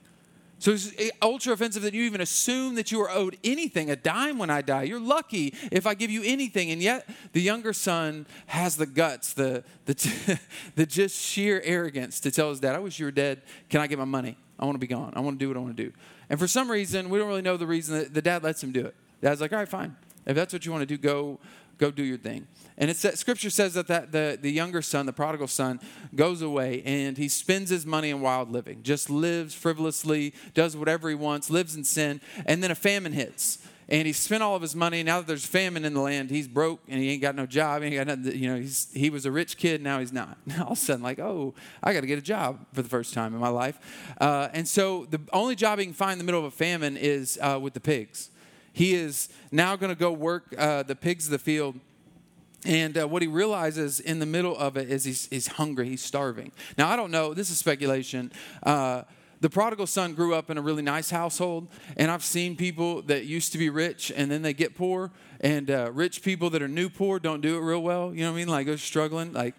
So 0.63 0.71
it's 0.71 0.93
eh, 0.97 1.09
ultra 1.21 1.51
offensive 1.51 1.83
that 1.83 1.93
you 1.93 2.03
even 2.03 2.21
assume 2.21 2.75
that 2.75 2.89
you 2.89 3.01
are 3.01 3.09
owed 3.09 3.35
anything, 3.43 3.91
a 3.91 3.97
dime 3.97 4.37
when 4.37 4.49
I 4.49 4.61
die. 4.61 4.83
You're 4.83 4.97
lucky 4.97 5.53
if 5.73 5.85
I 5.85 5.93
give 5.93 6.09
you 6.09 6.23
anything. 6.23 6.71
And 6.71 6.81
yet 6.81 7.05
the 7.33 7.41
younger 7.41 7.73
son 7.73 8.25
has 8.45 8.77
the 8.77 8.85
guts, 8.85 9.33
the, 9.33 9.65
the, 9.83 10.39
the 10.75 10.85
just 10.85 11.21
sheer 11.21 11.61
arrogance 11.65 12.21
to 12.21 12.31
tell 12.31 12.49
his 12.49 12.61
dad, 12.61 12.77
I 12.77 12.79
wish 12.79 12.97
you 12.97 13.03
were 13.03 13.11
dead. 13.11 13.41
Can 13.67 13.81
I 13.81 13.87
get 13.87 13.99
my 13.99 14.05
money? 14.05 14.37
I 14.57 14.63
want 14.63 14.75
to 14.75 14.79
be 14.79 14.87
gone. 14.87 15.11
I 15.17 15.19
want 15.19 15.37
to 15.37 15.43
do 15.43 15.49
what 15.49 15.57
I 15.57 15.59
want 15.59 15.75
to 15.75 15.83
do. 15.83 15.91
And 16.29 16.39
for 16.39 16.47
some 16.47 16.71
reason, 16.71 17.09
we 17.09 17.19
don't 17.19 17.27
really 17.27 17.41
know 17.41 17.57
the 17.57 17.67
reason 17.67 17.99
that 17.99 18.13
the 18.13 18.21
dad 18.21 18.41
lets 18.41 18.63
him 18.63 18.71
do 18.71 18.85
it. 18.85 18.95
Dad's 19.19 19.41
like, 19.41 19.51
all 19.51 19.59
right, 19.59 19.67
fine. 19.67 19.97
If 20.25 20.37
that's 20.37 20.53
what 20.53 20.65
you 20.65 20.71
want 20.71 20.83
to 20.83 20.85
do, 20.85 20.97
go, 20.97 21.39
go 21.83 21.91
do 21.91 22.03
your 22.03 22.17
thing. 22.17 22.47
And 22.77 22.89
it's 22.89 23.01
that 23.01 23.17
scripture 23.17 23.49
says 23.49 23.73
that, 23.73 23.87
that 23.87 24.11
the, 24.11 24.37
the 24.41 24.51
younger 24.51 24.81
son, 24.81 25.05
the 25.05 25.13
prodigal 25.13 25.47
son, 25.47 25.79
goes 26.15 26.41
away 26.41 26.81
and 26.85 27.17
he 27.17 27.27
spends 27.27 27.69
his 27.69 27.85
money 27.85 28.09
in 28.09 28.21
wild 28.21 28.51
living, 28.51 28.81
just 28.83 29.09
lives 29.09 29.53
frivolously, 29.53 30.33
does 30.53 30.75
whatever 30.75 31.09
he 31.09 31.15
wants, 31.15 31.49
lives 31.49 31.75
in 31.75 31.83
sin, 31.83 32.21
and 32.45 32.63
then 32.63 32.71
a 32.71 32.75
famine 32.75 33.13
hits. 33.13 33.59
And 33.89 34.07
he 34.07 34.13
spent 34.13 34.41
all 34.41 34.55
of 34.55 34.61
his 34.61 34.75
money. 34.75 35.03
Now 35.03 35.19
that 35.19 35.27
there's 35.27 35.45
famine 35.45 35.83
in 35.83 35.93
the 35.93 35.99
land, 35.99 36.31
he's 36.31 36.47
broke 36.47 36.79
and 36.87 37.01
he 37.01 37.11
ain't 37.11 37.21
got 37.21 37.35
no 37.35 37.45
job. 37.45 37.81
He 37.81 37.89
ain't 37.89 38.07
got 38.07 38.17
nothing, 38.17 38.41
you 38.41 38.49
know, 38.49 38.55
he's, 38.55 38.87
he 38.93 39.09
was 39.09 39.25
a 39.25 39.31
rich 39.31 39.57
kid, 39.57 39.83
now 39.83 39.99
he's 39.99 40.13
not. 40.13 40.37
All 40.61 40.67
of 40.67 40.71
a 40.71 40.75
sudden, 40.77 41.03
like, 41.03 41.19
oh, 41.19 41.53
I 41.83 41.93
got 41.93 42.01
to 42.01 42.07
get 42.07 42.17
a 42.17 42.23
job 42.23 42.65
for 42.73 42.81
the 42.81 42.89
first 42.89 43.13
time 43.13 43.33
in 43.33 43.41
my 43.41 43.49
life. 43.49 43.77
Uh, 44.21 44.47
and 44.53 44.67
so 44.67 45.05
the 45.09 45.19
only 45.33 45.55
job 45.55 45.79
he 45.79 45.85
can 45.85 45.93
find 45.93 46.13
in 46.13 46.17
the 46.17 46.23
middle 46.23 46.39
of 46.39 46.45
a 46.45 46.55
famine 46.55 46.95
is 46.95 47.37
uh, 47.41 47.59
with 47.61 47.73
the 47.73 47.81
pigs. 47.81 48.29
He 48.73 48.95
is 48.95 49.29
now 49.51 49.75
going 49.75 49.91
to 49.91 49.99
go 49.99 50.11
work 50.11 50.53
uh, 50.57 50.83
the 50.83 50.95
pigs 50.95 51.27
of 51.27 51.31
the 51.31 51.39
field 51.39 51.79
and 52.65 52.97
uh, 52.97 53.07
what 53.07 53.21
he 53.21 53.27
realizes 53.27 53.99
in 53.99 54.19
the 54.19 54.25
middle 54.25 54.57
of 54.57 54.77
it 54.77 54.89
is 54.89 55.03
he's, 55.03 55.27
he's 55.27 55.47
hungry, 55.47 55.89
he's 55.89 56.03
starving. 56.03 56.51
Now, 56.77 56.89
I 56.89 56.95
don't 56.95 57.11
know, 57.11 57.33
this 57.33 57.49
is 57.49 57.57
speculation, 57.57 58.31
uh, 58.63 59.03
the 59.41 59.49
prodigal 59.49 59.87
son 59.87 60.13
grew 60.13 60.33
up 60.33 60.49
in 60.49 60.57
a 60.57 60.61
really 60.61 60.81
nice 60.81 61.09
household, 61.09 61.67
and 61.97 62.09
I've 62.09 62.23
seen 62.23 62.55
people 62.55 63.01
that 63.03 63.25
used 63.25 63.51
to 63.51 63.57
be 63.57 63.69
rich 63.69 64.09
and 64.15 64.31
then 64.31 64.41
they 64.41 64.53
get 64.53 64.73
poor, 64.73 65.11
and 65.41 65.69
uh, 65.69 65.91
rich 65.91 66.23
people 66.23 66.49
that 66.51 66.61
are 66.61 66.67
new 66.69 66.87
poor 66.87 67.19
don't 67.19 67.41
do 67.41 67.57
it 67.57 67.59
real 67.59 67.83
well. 67.83 68.13
You 68.13 68.21
know 68.21 68.31
what 68.31 68.37
I 68.37 68.39
mean? 68.39 68.47
Like 68.47 68.67
they're 68.67 68.77
struggling. 68.77 69.33
Like, 69.33 69.55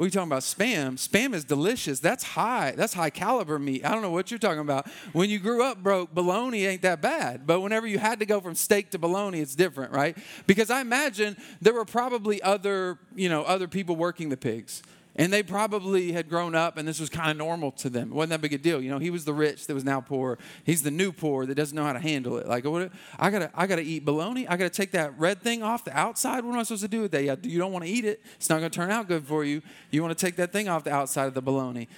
what 0.00 0.04
are 0.04 0.06
you 0.06 0.12
talking 0.12 0.28
about? 0.30 0.40
Spam. 0.44 0.92
Spam 0.94 1.34
is 1.34 1.44
delicious. 1.44 2.00
That's 2.00 2.24
high. 2.24 2.72
That's 2.74 2.94
high 2.94 3.10
caliber 3.10 3.58
meat. 3.58 3.84
I 3.84 3.92
don't 3.92 4.00
know 4.00 4.10
what 4.10 4.30
you're 4.30 4.38
talking 4.38 4.60
about. 4.60 4.88
When 5.12 5.28
you 5.28 5.38
grew 5.38 5.62
up 5.62 5.82
broke, 5.82 6.14
bologna 6.14 6.64
ain't 6.64 6.80
that 6.80 7.02
bad. 7.02 7.46
But 7.46 7.60
whenever 7.60 7.86
you 7.86 7.98
had 7.98 8.20
to 8.20 8.24
go 8.24 8.40
from 8.40 8.54
steak 8.54 8.92
to 8.92 8.98
bologna, 8.98 9.40
it's 9.40 9.54
different, 9.54 9.92
right? 9.92 10.16
Because 10.46 10.70
I 10.70 10.80
imagine 10.80 11.36
there 11.60 11.74
were 11.74 11.84
probably 11.84 12.40
other, 12.40 12.98
you 13.14 13.28
know, 13.28 13.42
other 13.42 13.68
people 13.68 13.94
working 13.94 14.30
the 14.30 14.38
pigs. 14.38 14.82
And 15.16 15.32
they 15.32 15.42
probably 15.42 16.12
had 16.12 16.28
grown 16.28 16.54
up 16.54 16.76
and 16.76 16.86
this 16.86 17.00
was 17.00 17.10
kind 17.10 17.30
of 17.30 17.36
normal 17.36 17.72
to 17.72 17.90
them. 17.90 18.10
It 18.10 18.14
wasn't 18.14 18.30
that 18.30 18.40
big 18.40 18.52
a 18.52 18.58
deal. 18.58 18.80
You 18.80 18.90
know, 18.90 18.98
he 18.98 19.10
was 19.10 19.24
the 19.24 19.32
rich 19.32 19.66
that 19.66 19.74
was 19.74 19.84
now 19.84 20.00
poor. 20.00 20.38
He's 20.64 20.82
the 20.82 20.90
new 20.90 21.12
poor 21.12 21.46
that 21.46 21.54
doesn't 21.56 21.74
know 21.74 21.84
how 21.84 21.92
to 21.92 21.98
handle 21.98 22.38
it. 22.38 22.46
Like, 22.46 22.64
what, 22.64 22.92
I 23.18 23.30
gotta, 23.30 23.50
I 23.54 23.66
gotta 23.66 23.82
eat 23.82 24.04
bologna. 24.04 24.46
I 24.46 24.56
gotta 24.56 24.70
take 24.70 24.92
that 24.92 25.18
red 25.18 25.42
thing 25.42 25.62
off 25.62 25.84
the 25.84 25.96
outside. 25.96 26.44
What 26.44 26.52
am 26.52 26.60
I 26.60 26.62
supposed 26.62 26.82
to 26.82 26.88
do 26.88 27.02
with 27.02 27.10
that? 27.10 27.24
Yeah, 27.24 27.36
You 27.42 27.58
don't 27.58 27.72
want 27.72 27.84
to 27.84 27.90
eat 27.90 28.04
it. 28.04 28.22
It's 28.36 28.48
not 28.48 28.56
gonna 28.56 28.70
turn 28.70 28.90
out 28.90 29.08
good 29.08 29.26
for 29.26 29.44
you. 29.44 29.62
You 29.90 30.02
want 30.02 30.16
to 30.16 30.24
take 30.26 30.36
that 30.36 30.52
thing 30.52 30.68
off 30.68 30.84
the 30.84 30.92
outside 30.92 31.26
of 31.26 31.34
the 31.34 31.42
bologna. 31.42 31.88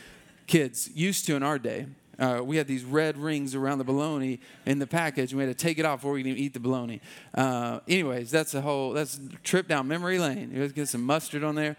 Kids 0.47 0.91
used 0.95 1.27
to 1.27 1.37
in 1.37 1.43
our 1.43 1.59
day. 1.59 1.87
Uh, 2.19 2.41
we 2.45 2.57
had 2.57 2.67
these 2.67 2.85
red 2.85 3.17
rings 3.17 3.55
around 3.55 3.79
the 3.79 3.85
bologna 3.85 4.39
in 4.67 4.79
the 4.79 4.87
package, 4.87 5.33
and 5.33 5.39
we 5.41 5.47
had 5.47 5.57
to 5.57 5.61
take 5.61 5.79
it 5.79 5.85
off 5.85 6.01
before 6.01 6.13
we 6.13 6.23
could 6.23 6.29
even 6.29 6.41
eat 6.41 6.53
the 6.53 6.61
bologna. 6.61 7.01
Uh, 7.35 7.81
anyways, 7.89 8.31
that's 8.31 8.55
a 8.55 8.61
whole 8.61 8.93
that's 8.93 9.17
a 9.17 9.29
trip 9.43 9.67
down 9.67 9.89
memory 9.89 10.19
lane. 10.19 10.51
You 10.53 10.61
guys 10.61 10.73
get 10.73 10.89
some 10.89 11.03
mustard 11.03 11.43
on 11.43 11.55
there. 11.55 11.77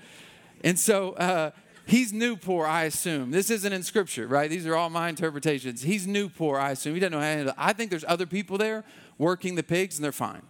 And 0.63 0.79
so 0.79 1.11
uh, 1.13 1.51
he's 1.85 2.13
new 2.13 2.35
poor, 2.35 2.65
I 2.65 2.83
assume. 2.85 3.31
This 3.31 3.49
isn't 3.49 3.73
in 3.73 3.83
scripture, 3.83 4.27
right? 4.27 4.49
These 4.49 4.65
are 4.65 4.75
all 4.75 4.89
my 4.89 5.09
interpretations. 5.09 5.81
He's 5.81 6.07
new 6.07 6.29
poor, 6.29 6.57
I 6.57 6.71
assume. 6.71 6.93
He 6.93 6.99
doesn't 6.99 7.11
know 7.11 7.19
how 7.19 7.25
to 7.25 7.35
handle 7.35 7.49
it. 7.49 7.55
I 7.57 7.73
think 7.73 7.89
there's 7.89 8.05
other 8.07 8.25
people 8.25 8.57
there 8.57 8.83
working 9.17 9.55
the 9.55 9.63
pigs, 9.63 9.97
and 9.97 10.03
they're 10.03 10.11
fine. 10.11 10.41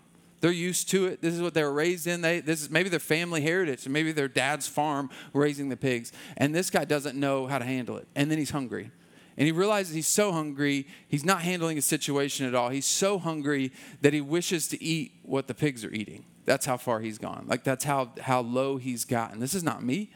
They're 0.43 0.51
used 0.51 0.89
to 0.89 1.05
it. 1.05 1.21
This 1.21 1.33
is 1.33 1.41
what 1.41 1.53
they 1.53 1.63
were 1.63 1.71
raised 1.71 2.05
in. 2.05 2.19
They, 2.19 2.41
this 2.41 2.61
is 2.61 2.69
maybe 2.69 2.89
their 2.89 2.99
family 2.99 3.41
heritage, 3.41 3.87
maybe 3.87 4.11
their 4.11 4.27
dad's 4.27 4.67
farm 4.67 5.09
raising 5.33 5.69
the 5.69 5.77
pigs. 5.77 6.11
And 6.35 6.53
this 6.53 6.69
guy 6.69 6.83
doesn't 6.83 7.17
know 7.17 7.47
how 7.47 7.59
to 7.59 7.65
handle 7.65 7.95
it. 7.97 8.09
And 8.13 8.29
then 8.29 8.37
he's 8.37 8.49
hungry. 8.49 8.91
And 9.37 9.45
he 9.45 9.53
realizes 9.53 9.95
he's 9.95 10.07
so 10.07 10.33
hungry, 10.33 10.85
he's 11.07 11.23
not 11.23 11.41
handling 11.41 11.77
his 11.77 11.85
situation 11.85 12.45
at 12.45 12.53
all. 12.53 12.69
He's 12.69 12.85
so 12.85 13.17
hungry 13.17 13.71
that 14.01 14.13
he 14.13 14.19
wishes 14.19 14.67
to 14.67 14.83
eat 14.83 15.13
what 15.23 15.47
the 15.47 15.53
pigs 15.53 15.85
are 15.85 15.91
eating. 15.91 16.25
That's 16.45 16.65
how 16.65 16.77
far 16.77 16.99
he's 16.99 17.17
gone. 17.17 17.45
Like 17.47 17.63
that's 17.63 17.83
how 17.83 18.11
how 18.21 18.41
low 18.41 18.77
he's 18.77 19.05
gotten. 19.05 19.39
This 19.39 19.53
is 19.53 19.63
not 19.63 19.83
me. 19.83 20.11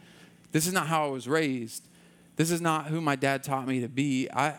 This 0.51 0.67
is 0.67 0.73
not 0.73 0.87
how 0.87 1.05
I 1.05 1.09
was 1.09 1.27
raised. 1.27 1.83
This 2.35 2.51
is 2.51 2.61
not 2.61 2.87
who 2.87 3.01
my 3.01 3.15
dad 3.15 3.43
taught 3.43 3.67
me 3.67 3.79
to 3.81 3.87
be. 3.87 4.29
I 4.31 4.57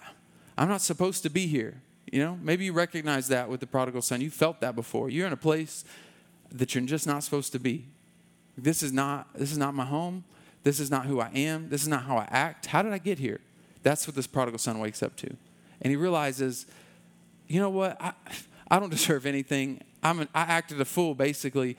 I'm 0.56 0.68
not 0.68 0.80
supposed 0.80 1.22
to 1.24 1.30
be 1.30 1.46
here. 1.46 1.80
You 2.10 2.20
know, 2.20 2.38
maybe 2.42 2.64
you 2.64 2.72
recognize 2.72 3.28
that 3.28 3.48
with 3.48 3.60
the 3.60 3.66
prodigal 3.66 4.02
son. 4.02 4.20
You 4.20 4.30
felt 4.30 4.60
that 4.60 4.74
before. 4.74 5.10
You're 5.10 5.26
in 5.26 5.32
a 5.32 5.36
place 5.36 5.84
that 6.50 6.74
you're 6.74 6.84
just 6.84 7.06
not 7.06 7.22
supposed 7.22 7.52
to 7.52 7.58
be. 7.58 7.84
This 8.56 8.82
is 8.82 8.92
not 8.92 9.28
this 9.34 9.52
is 9.52 9.58
not 9.58 9.74
my 9.74 9.84
home. 9.84 10.24
This 10.64 10.80
is 10.80 10.90
not 10.90 11.06
who 11.06 11.20
I 11.20 11.30
am. 11.34 11.68
This 11.68 11.82
is 11.82 11.88
not 11.88 12.04
how 12.04 12.16
I 12.16 12.26
act. 12.30 12.66
How 12.66 12.82
did 12.82 12.92
I 12.92 12.98
get 12.98 13.18
here? 13.18 13.40
That's 13.82 14.06
what 14.06 14.16
this 14.16 14.26
prodigal 14.26 14.58
son 14.58 14.80
wakes 14.80 15.02
up 15.02 15.16
to. 15.16 15.36
And 15.80 15.90
he 15.90 15.96
realizes, 15.96 16.66
you 17.46 17.60
know 17.60 17.70
what? 17.70 17.96
I, 18.00 18.12
I 18.70 18.78
don't 18.78 18.90
deserve 18.90 19.26
anything. 19.26 19.80
I'm 20.02 20.20
an, 20.20 20.28
I 20.34 20.42
acted 20.42 20.80
a 20.80 20.84
fool, 20.84 21.14
basically. 21.14 21.76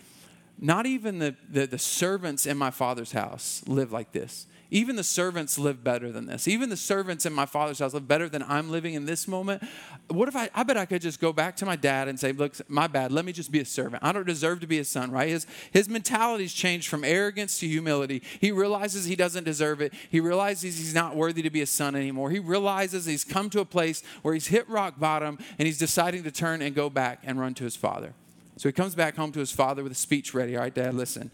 Not 0.60 0.86
even 0.86 1.20
the, 1.20 1.36
the, 1.50 1.68
the 1.68 1.78
servants 1.78 2.46
in 2.46 2.58
my 2.58 2.72
father's 2.72 3.12
house 3.14 3.64
live 3.66 3.92
like 3.92 4.12
this. 4.12 4.46
Even 4.72 4.96
the 4.96 5.04
servants 5.04 5.58
live 5.58 5.84
better 5.84 6.12
than 6.12 6.28
this. 6.28 6.48
Even 6.48 6.70
the 6.70 6.78
servants 6.78 7.26
in 7.26 7.34
my 7.34 7.48
father's 7.48 7.80
house 7.80 7.96
live 7.96 8.08
better 8.08 8.30
than 8.30 8.44
I'm 8.44 8.70
living 8.70 8.94
in 8.94 9.06
this 9.06 9.28
moment. 9.28 9.64
What 10.10 10.28
if 10.28 10.36
I, 10.36 10.50
I 10.54 10.62
bet 10.62 10.78
I 10.78 10.86
could 10.86 11.02
just 11.02 11.20
go 11.20 11.34
back 11.34 11.56
to 11.58 11.66
my 11.66 11.76
dad 11.76 12.08
and 12.08 12.20
say, 12.20 12.34
look, 12.34 12.54
my 12.70 12.86
bad, 12.86 13.12
let 13.12 13.26
me 13.26 13.32
just 13.32 13.52
be 13.52 13.60
a 13.60 13.66
servant. 13.66 14.04
I 14.04 14.12
don't 14.12 14.28
deserve 14.28 14.60
to 14.60 14.68
be 14.68 14.78
a 14.78 14.86
son, 14.86 15.10
right? 15.10 15.30
His, 15.30 15.48
his 15.72 15.90
mentality's 15.90 16.54
changed 16.54 16.88
from 16.88 17.04
arrogance 17.04 17.60
to 17.60 17.68
humility. 17.68 18.22
He 18.40 18.52
realizes 18.52 19.06
he 19.06 19.16
doesn't 19.16 19.44
deserve 19.44 19.82
it. 19.82 19.92
He 20.10 20.20
realizes 20.20 20.78
he's 20.78 20.94
not 20.94 21.16
worthy 21.16 21.42
to 21.42 21.50
be 21.50 21.62
a 21.62 21.68
son 21.68 21.96
anymore. 21.96 22.30
He 22.30 22.40
realizes 22.40 23.06
he's 23.06 23.24
come 23.24 23.50
to 23.50 23.62
a 23.62 23.66
place 23.66 24.04
where 24.22 24.36
he's 24.36 24.48
hit 24.48 24.70
rock 24.70 25.00
bottom 25.00 25.40
and 25.58 25.66
he's 25.66 25.80
deciding 25.80 26.24
to 26.24 26.32
turn 26.32 26.62
and 26.62 26.76
go 26.76 26.92
back 26.92 27.22
and 27.24 27.40
run 27.40 27.56
to 27.56 27.64
his 27.64 27.76
father. 27.76 28.14
So 28.58 28.70
he 28.70 28.74
comes 28.74 28.94
back 28.94 29.16
home 29.16 29.32
to 29.32 29.40
his 29.40 29.52
father 29.52 29.82
with 29.82 29.94
a 29.94 29.96
speech 29.96 30.36
ready. 30.36 30.56
All 30.56 30.62
right, 30.62 30.74
dad, 30.74 30.94
listen. 30.94 31.32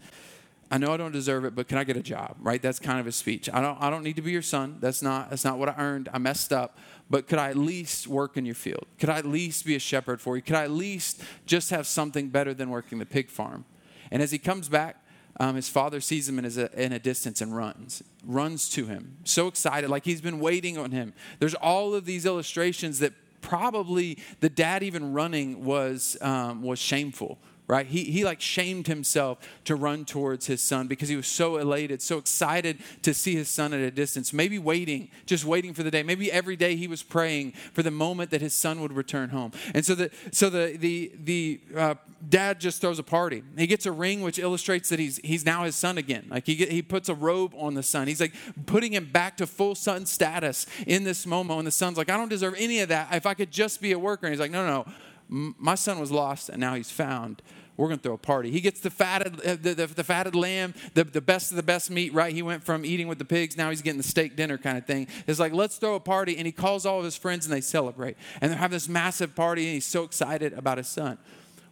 I 0.70 0.78
know 0.78 0.92
I 0.92 0.96
don't 0.96 1.12
deserve 1.12 1.44
it, 1.44 1.54
but 1.54 1.68
can 1.68 1.78
I 1.78 1.84
get 1.84 1.96
a 1.96 2.02
job? 2.02 2.36
Right? 2.40 2.60
That's 2.60 2.78
kind 2.78 2.98
of 2.98 3.06
his 3.06 3.16
speech. 3.16 3.48
I 3.52 3.60
don't 3.60 3.80
I 3.80 3.90
don't 3.90 4.02
need 4.02 4.16
to 4.16 4.22
be 4.22 4.32
your 4.32 4.42
son. 4.42 4.78
That's 4.80 5.02
not 5.02 5.30
that's 5.30 5.44
not 5.44 5.58
what 5.58 5.68
I 5.68 5.74
earned. 5.78 6.08
I 6.12 6.18
messed 6.18 6.52
up. 6.52 6.78
But 7.08 7.28
could 7.28 7.38
I 7.38 7.50
at 7.50 7.56
least 7.56 8.08
work 8.08 8.36
in 8.36 8.44
your 8.44 8.56
field? 8.56 8.86
Could 8.98 9.08
I 9.08 9.18
at 9.18 9.26
least 9.26 9.64
be 9.64 9.76
a 9.76 9.78
shepherd 9.78 10.20
for 10.20 10.34
you? 10.34 10.42
Could 10.42 10.56
I 10.56 10.64
at 10.64 10.72
least 10.72 11.22
just 11.46 11.70
have 11.70 11.86
something 11.86 12.30
better 12.30 12.52
than 12.52 12.68
working 12.68 12.98
the 12.98 13.06
pig 13.06 13.30
farm? 13.30 13.64
And 14.10 14.22
as 14.22 14.32
he 14.32 14.38
comes 14.38 14.68
back, 14.68 14.96
um, 15.38 15.54
his 15.54 15.68
father 15.68 16.00
sees 16.00 16.28
him 16.28 16.38
in 16.38 16.46
a, 16.46 16.82
in 16.82 16.92
a 16.92 16.98
distance 16.98 17.40
and 17.40 17.54
runs, 17.54 18.02
runs 18.24 18.68
to 18.70 18.86
him, 18.86 19.18
so 19.24 19.48
excited, 19.48 19.90
like 19.90 20.04
he's 20.04 20.22
been 20.22 20.40
waiting 20.40 20.78
on 20.78 20.92
him. 20.92 21.12
There's 21.40 21.54
all 21.54 21.94
of 21.94 22.06
these 22.06 22.24
illustrations 22.24 23.00
that 23.00 23.12
probably 23.42 24.18
the 24.40 24.48
dad 24.48 24.82
even 24.82 25.12
running 25.12 25.64
was 25.64 26.16
um, 26.22 26.62
was 26.62 26.78
shameful 26.78 27.38
right? 27.68 27.86
He, 27.86 28.04
he 28.04 28.24
like 28.24 28.40
shamed 28.40 28.86
himself 28.86 29.38
to 29.64 29.74
run 29.74 30.04
towards 30.04 30.46
his 30.46 30.60
son 30.60 30.86
because 30.86 31.08
he 31.08 31.16
was 31.16 31.26
so 31.26 31.56
elated, 31.56 32.00
so 32.00 32.18
excited 32.18 32.78
to 33.02 33.12
see 33.12 33.34
his 33.34 33.48
son 33.48 33.72
at 33.72 33.80
a 33.80 33.90
distance. 33.90 34.32
Maybe 34.32 34.58
waiting, 34.58 35.10
just 35.26 35.44
waiting 35.44 35.74
for 35.74 35.82
the 35.82 35.90
day. 35.90 36.02
Maybe 36.02 36.30
every 36.30 36.56
day 36.56 36.76
he 36.76 36.86
was 36.86 37.02
praying 37.02 37.52
for 37.72 37.82
the 37.82 37.90
moment 37.90 38.30
that 38.30 38.40
his 38.40 38.54
son 38.54 38.80
would 38.80 38.92
return 38.92 39.30
home. 39.30 39.52
And 39.74 39.84
so 39.84 39.94
the 39.94 40.10
so 40.30 40.48
the 40.48 40.76
the 40.76 41.12
the 41.24 41.60
uh, 41.76 41.94
dad 42.28 42.60
just 42.60 42.80
throws 42.80 42.98
a 42.98 43.02
party. 43.02 43.42
He 43.56 43.66
gets 43.66 43.86
a 43.86 43.92
ring 43.92 44.22
which 44.22 44.38
illustrates 44.38 44.88
that 44.90 45.00
he's 45.00 45.18
he's 45.18 45.44
now 45.44 45.64
his 45.64 45.74
son 45.74 45.98
again. 45.98 46.26
Like 46.30 46.46
he 46.46 46.54
get, 46.54 46.70
he 46.70 46.82
puts 46.82 47.08
a 47.08 47.14
robe 47.14 47.52
on 47.56 47.74
the 47.74 47.82
son. 47.82 48.06
He's 48.06 48.20
like 48.20 48.34
putting 48.66 48.92
him 48.92 49.10
back 49.10 49.36
to 49.38 49.46
full 49.46 49.74
son 49.74 50.06
status 50.06 50.66
in 50.86 51.02
this 51.02 51.26
moment 51.26 51.56
when 51.56 51.64
the 51.64 51.70
son's 51.72 51.98
like, 51.98 52.10
I 52.10 52.16
don't 52.16 52.28
deserve 52.28 52.54
any 52.56 52.80
of 52.80 52.90
that. 52.90 53.12
If 53.12 53.26
I 53.26 53.34
could 53.34 53.50
just 53.50 53.80
be 53.80 53.92
a 53.92 53.98
worker. 53.98 54.26
And 54.26 54.32
he's 54.32 54.40
like, 54.40 54.52
no, 54.52 54.64
no, 54.64 54.82
no 54.84 54.92
my 55.28 55.74
son 55.74 55.98
was 55.98 56.10
lost 56.10 56.48
and 56.48 56.60
now 56.60 56.74
he's 56.74 56.90
found 56.90 57.42
we're 57.76 57.88
going 57.88 57.98
to 57.98 58.02
throw 58.02 58.14
a 58.14 58.18
party. 58.18 58.50
He 58.50 58.60
gets 58.60 58.80
the 58.80 58.90
fatted, 58.90 59.40
uh, 59.40 59.56
the, 59.60 59.74
the, 59.74 59.86
the, 59.86 60.04
fatted 60.04 60.34
lamb, 60.34 60.74
the, 60.94 61.04
the 61.04 61.20
best 61.20 61.50
of 61.50 61.56
the 61.56 61.62
best 61.62 61.90
meat, 61.90 62.12
right? 62.14 62.34
He 62.34 62.42
went 62.42 62.64
from 62.64 62.84
eating 62.84 63.06
with 63.06 63.18
the 63.18 63.24
pigs, 63.24 63.56
now 63.56 63.70
he's 63.70 63.82
getting 63.82 63.98
the 63.98 64.06
steak 64.06 64.36
dinner 64.36 64.56
kind 64.56 64.78
of 64.78 64.86
thing. 64.86 65.08
It's 65.26 65.38
like, 65.38 65.52
let's 65.52 65.76
throw 65.76 65.94
a 65.94 66.00
party. 66.00 66.36
And 66.36 66.46
he 66.46 66.52
calls 66.52 66.86
all 66.86 66.98
of 66.98 67.04
his 67.04 67.16
friends 67.16 67.44
and 67.46 67.54
they 67.54 67.60
celebrate. 67.60 68.16
And 68.40 68.50
they're 68.50 68.58
having 68.58 68.76
this 68.76 68.88
massive 68.88 69.34
party 69.34 69.66
and 69.66 69.74
he's 69.74 69.86
so 69.86 70.04
excited 70.04 70.52
about 70.54 70.78
his 70.78 70.88
son. 70.88 71.18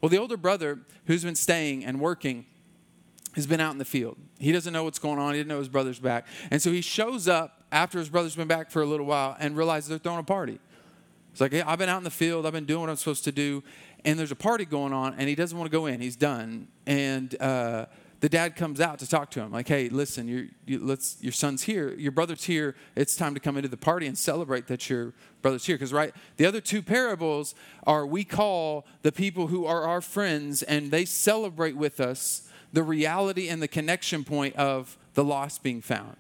Well, 0.01 0.11
the 0.11 0.19
older 0.19 0.37
brother 0.37 0.81
who's 1.07 1.25
been 1.25 1.37
staying 1.37 1.85
and 1.85 2.01
working 2.01 2.45
has 3.35 3.47
been 3.47 3.61
out 3.61 3.73
in 3.73 3.79
the 3.79 3.85
field. 3.85 4.17
He 4.39 4.53
doesn't 4.53 4.73
know 4.73 4.85
what's 4.85 4.99
going 4.99 5.19
on. 5.19 5.33
He 5.33 5.41
didn't 5.41 5.49
know 5.49 5.59
his 5.59 5.69
brother's 5.69 5.99
back. 5.99 6.27
And 6.51 6.61
so 6.61 6.71
he 6.71 6.83
shows 6.83 7.27
up 7.27 7.65
after 7.73 7.99
his 7.99 8.09
brother's 8.09 8.37
been 8.37 8.47
back 8.47 8.71
for 8.71 8.83
a 8.83 8.87
little 8.87 9.07
while 9.07 9.37
and 9.41 9.57
realizes 9.57 9.89
they're 9.89 9.99
throwing 9.99 10.21
a 10.21 10.25
party. 10.25 10.61
It's 11.35 11.41
like, 11.41 11.53
I've 11.53 11.81
been 11.81 11.89
out 11.89 11.99
in 11.99 12.05
the 12.05 12.11
field, 12.11 12.47
I've 12.47 12.53
been 12.53 12.65
doing 12.65 12.83
what 12.83 12.91
I'm 12.91 12.95
supposed 12.95 13.25
to 13.25 13.33
do, 13.33 13.65
and 14.05 14.17
there's 14.17 14.31
a 14.31 14.37
party 14.37 14.65
going 14.65 14.93
on, 14.93 15.17
and 15.19 15.29
he 15.29 15.35
doesn't 15.35 15.59
want 15.59 15.69
to 15.69 15.77
go 15.77 15.87
in. 15.87 16.01
He's 16.01 16.15
done. 16.15 16.69
And 16.87 17.35
uh, 17.43 17.87
the 18.21 18.29
dad 18.29 18.55
comes 18.55 18.81
out 18.81 19.01
to 19.01 19.09
talk 19.09 19.33
to 19.33 19.41
him, 19.41 19.51
like, 19.51 19.67
hey, 19.67 19.89
listen, 19.89 20.29
you, 20.29 20.79
let's, 20.79 21.17
your 21.21 21.33
son's 21.33 21.65
here, 21.65 21.93
your 21.95 22.13
brother's 22.13 22.45
here. 22.45 22.77
It's 22.95 23.17
time 23.17 23.35
to 23.35 23.41
come 23.41 23.57
into 23.57 23.69
the 23.69 23.77
party 23.77 24.07
and 24.07 24.17
celebrate 24.17 24.69
that 24.69 24.89
your 24.89 25.13
brother's 25.43 25.67
here. 25.67 25.75
Because, 25.75 25.93
right, 25.93 26.15
the 26.37 26.47
other 26.47 26.61
two 26.61 26.83
parables 26.83 27.57
are 27.85 28.07
we 28.07 28.23
call 28.23 28.87
the 29.03 29.11
people 29.11 29.49
who 29.49 29.67
are 29.67 29.83
our 29.83 30.01
friends, 30.01 30.63
and 30.63 30.93
they 30.93 31.05
celebrate 31.05 31.77
with 31.77 31.99
us 31.99 32.49
the 32.73 32.85
reality 32.85 33.49
and 33.49 33.61
the 33.61 33.67
connection 33.67 34.23
point 34.23 34.55
of 34.55 34.97
the 35.15 35.25
lost 35.25 35.65
being 35.65 35.83
found. 35.83 36.17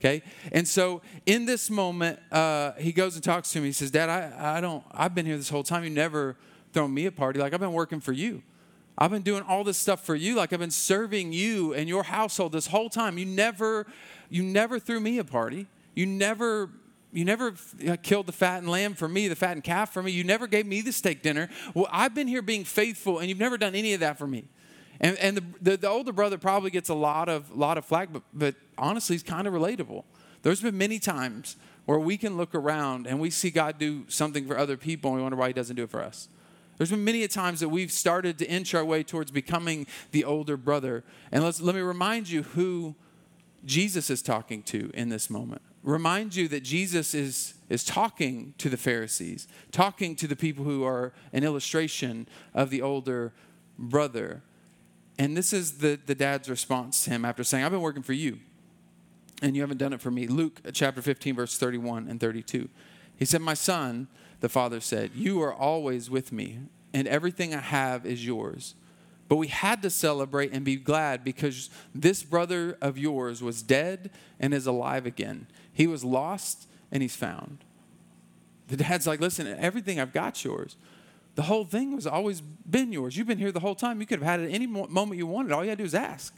Okay? 0.00 0.22
And 0.52 0.66
so 0.68 1.02
in 1.24 1.46
this 1.46 1.70
moment, 1.70 2.18
uh, 2.30 2.72
he 2.72 2.92
goes 2.92 3.14
and 3.14 3.24
talks 3.24 3.50
to 3.52 3.60
me. 3.60 3.66
He 3.66 3.72
says, 3.72 3.90
Dad, 3.90 4.08
I, 4.08 4.58
I 4.58 4.60
don't, 4.60 4.84
I've 4.92 5.14
been 5.14 5.26
here 5.26 5.36
this 5.36 5.48
whole 5.48 5.62
time. 5.62 5.84
You 5.84 5.90
never 5.90 6.36
thrown 6.72 6.92
me 6.92 7.06
a 7.06 7.12
party. 7.12 7.40
Like, 7.40 7.54
I've 7.54 7.60
been 7.60 7.72
working 7.72 8.00
for 8.00 8.12
you. 8.12 8.42
I've 8.98 9.10
been 9.10 9.22
doing 9.22 9.42
all 9.42 9.64
this 9.64 9.78
stuff 9.78 10.04
for 10.04 10.14
you. 10.14 10.34
Like, 10.34 10.52
I've 10.52 10.60
been 10.60 10.70
serving 10.70 11.32
you 11.32 11.74
and 11.74 11.88
your 11.88 12.02
household 12.02 12.52
this 12.52 12.66
whole 12.66 12.88
time. 12.88 13.18
You 13.18 13.26
never, 13.26 13.86
you 14.28 14.42
never 14.42 14.78
threw 14.78 15.00
me 15.00 15.18
a 15.18 15.24
party. 15.24 15.66
You 15.94 16.06
never 16.06 16.70
you 17.12 17.24
never 17.24 17.54
killed 18.02 18.26
the 18.26 18.32
fattened 18.32 18.68
lamb 18.68 18.92
for 18.92 19.08
me, 19.08 19.26
the 19.26 19.36
fattened 19.36 19.64
calf 19.64 19.90
for 19.90 20.02
me. 20.02 20.12
You 20.12 20.22
never 20.22 20.46
gave 20.46 20.66
me 20.66 20.82
the 20.82 20.92
steak 20.92 21.22
dinner. 21.22 21.48
Well, 21.72 21.88
I've 21.90 22.14
been 22.14 22.28
here 22.28 22.42
being 22.42 22.64
faithful, 22.64 23.20
and 23.20 23.30
you've 23.30 23.38
never 23.38 23.56
done 23.56 23.74
any 23.74 23.94
of 23.94 24.00
that 24.00 24.18
for 24.18 24.26
me. 24.26 24.44
And, 25.00 25.16
and 25.18 25.36
the, 25.38 25.44
the, 25.62 25.76
the, 25.78 25.88
older 25.88 26.12
brother 26.12 26.36
probably 26.36 26.70
gets 26.70 26.90
a 26.90 26.94
lot 26.94 27.30
of, 27.30 27.56
lot 27.56 27.78
of 27.78 27.86
flack, 27.86 28.12
but, 28.12 28.22
but 28.34 28.54
honestly, 28.78 29.14
he's 29.14 29.22
kind 29.22 29.46
of 29.46 29.54
relatable. 29.54 30.04
There's 30.42 30.60
been 30.60 30.78
many 30.78 30.98
times 30.98 31.56
where 31.86 31.98
we 31.98 32.16
can 32.16 32.36
look 32.36 32.54
around 32.54 33.06
and 33.06 33.18
we 33.20 33.30
see 33.30 33.50
God 33.50 33.78
do 33.78 34.04
something 34.08 34.46
for 34.46 34.58
other 34.58 34.76
people 34.76 35.10
and 35.10 35.18
we 35.18 35.22
wonder 35.22 35.36
why 35.36 35.48
he 35.48 35.52
doesn't 35.52 35.76
do 35.76 35.84
it 35.84 35.90
for 35.90 36.02
us. 36.02 36.28
There's 36.76 36.90
been 36.90 37.04
many 37.04 37.26
times 37.26 37.60
that 37.60 37.68
we've 37.68 37.90
started 37.90 38.38
to 38.38 38.50
inch 38.50 38.74
our 38.74 38.84
way 38.84 39.02
towards 39.02 39.30
becoming 39.30 39.86
the 40.10 40.24
older 40.24 40.56
brother. 40.56 41.04
And 41.32 41.42
let's, 41.42 41.60
let 41.60 41.74
me 41.74 41.80
remind 41.80 42.28
you 42.28 42.42
who 42.42 42.96
Jesus 43.64 44.10
is 44.10 44.22
talking 44.22 44.62
to 44.64 44.90
in 44.94 45.08
this 45.08 45.30
moment. 45.30 45.62
remind 45.82 46.34
you 46.34 46.48
that 46.48 46.62
Jesus 46.62 47.14
is, 47.14 47.54
is 47.68 47.82
talking 47.82 48.54
to 48.58 48.68
the 48.68 48.76
Pharisees, 48.76 49.48
talking 49.72 50.14
to 50.16 50.26
the 50.26 50.36
people 50.36 50.64
who 50.64 50.84
are 50.84 51.12
an 51.32 51.44
illustration 51.44 52.28
of 52.54 52.70
the 52.70 52.82
older 52.82 53.32
brother. 53.78 54.42
And 55.18 55.36
this 55.36 55.52
is 55.52 55.78
the, 55.78 55.98
the 56.04 56.14
dad's 56.14 56.50
response 56.50 57.04
to 57.04 57.10
him 57.10 57.24
after 57.24 57.42
saying, 57.42 57.64
I've 57.64 57.72
been 57.72 57.80
working 57.80 58.02
for 58.02 58.12
you, 58.12 58.38
and 59.42 59.54
you 59.54 59.62
haven't 59.62 59.78
done 59.78 59.92
it 59.92 60.00
for 60.00 60.10
me. 60.10 60.26
Luke 60.26 60.60
uh, 60.66 60.70
chapter 60.72 61.02
15, 61.02 61.36
verse 61.36 61.58
31 61.58 62.08
and 62.08 62.20
32. 62.20 62.68
He 63.16 63.24
said, 63.24 63.40
My 63.40 63.54
son, 63.54 64.08
the 64.40 64.48
father 64.48 64.80
said, 64.80 65.12
You 65.14 65.42
are 65.42 65.52
always 65.52 66.10
with 66.10 66.32
me, 66.32 66.60
and 66.92 67.06
everything 67.06 67.54
I 67.54 67.60
have 67.60 68.06
is 68.06 68.26
yours. 68.26 68.74
But 69.28 69.36
we 69.36 69.48
had 69.48 69.82
to 69.82 69.90
celebrate 69.90 70.52
and 70.52 70.64
be 70.64 70.76
glad 70.76 71.24
because 71.24 71.68
this 71.94 72.22
brother 72.22 72.78
of 72.80 72.96
yours 72.96 73.42
was 73.42 73.62
dead 73.62 74.10
and 74.38 74.54
is 74.54 74.66
alive 74.66 75.04
again. 75.04 75.48
He 75.72 75.86
was 75.86 76.04
lost 76.04 76.68
and 76.92 77.02
he's 77.02 77.16
found. 77.16 77.58
The 78.68 78.76
dad's 78.76 79.06
like, 79.06 79.20
Listen, 79.20 79.46
everything 79.46 80.00
I've 80.00 80.12
got 80.12 80.44
yours. 80.44 80.76
The 81.34 81.42
whole 81.42 81.66
thing 81.66 81.94
was 81.94 82.06
always 82.06 82.40
been 82.40 82.92
yours. 82.92 83.16
You've 83.16 83.26
been 83.26 83.38
here 83.38 83.52
the 83.52 83.60
whole 83.60 83.74
time. 83.74 84.00
You 84.00 84.06
could 84.06 84.20
have 84.20 84.26
had 84.26 84.40
it 84.40 84.50
any 84.50 84.66
moment 84.66 85.18
you 85.18 85.26
wanted. 85.26 85.52
All 85.52 85.62
you 85.62 85.68
had 85.68 85.76
to 85.76 85.84
do 85.84 85.86
is 85.86 85.94
ask. 85.94 86.34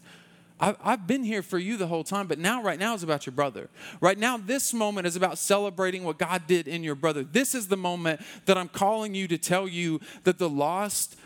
I've 0.60 1.06
been 1.06 1.22
here 1.22 1.42
for 1.42 1.58
you 1.58 1.76
the 1.76 1.86
whole 1.86 2.04
time, 2.04 2.26
but 2.26 2.38
now, 2.38 2.62
right 2.62 2.78
now, 2.78 2.94
is 2.94 3.02
about 3.02 3.26
your 3.26 3.32
brother. 3.32 3.70
Right 4.00 4.18
now, 4.18 4.36
this 4.36 4.74
moment 4.74 5.06
is 5.06 5.14
about 5.14 5.38
celebrating 5.38 6.04
what 6.04 6.18
God 6.18 6.46
did 6.46 6.66
in 6.66 6.82
your 6.82 6.96
brother. 6.96 7.22
This 7.22 7.54
is 7.54 7.68
the 7.68 7.76
moment 7.76 8.20
that 8.46 8.58
I'm 8.58 8.68
calling 8.68 9.14
you 9.14 9.28
to 9.28 9.38
tell 9.38 9.68
you 9.68 10.00
that 10.24 10.38
the 10.38 10.48
lost 10.48 11.16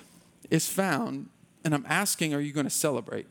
is 0.51 0.69
found, 0.69 1.31
and 1.65 1.75
I'm 1.75 1.87
asking, 1.89 2.35
are 2.35 2.41
you 2.41 2.53
going 2.53 2.67
to 2.67 2.71
celebrate? 2.71 3.27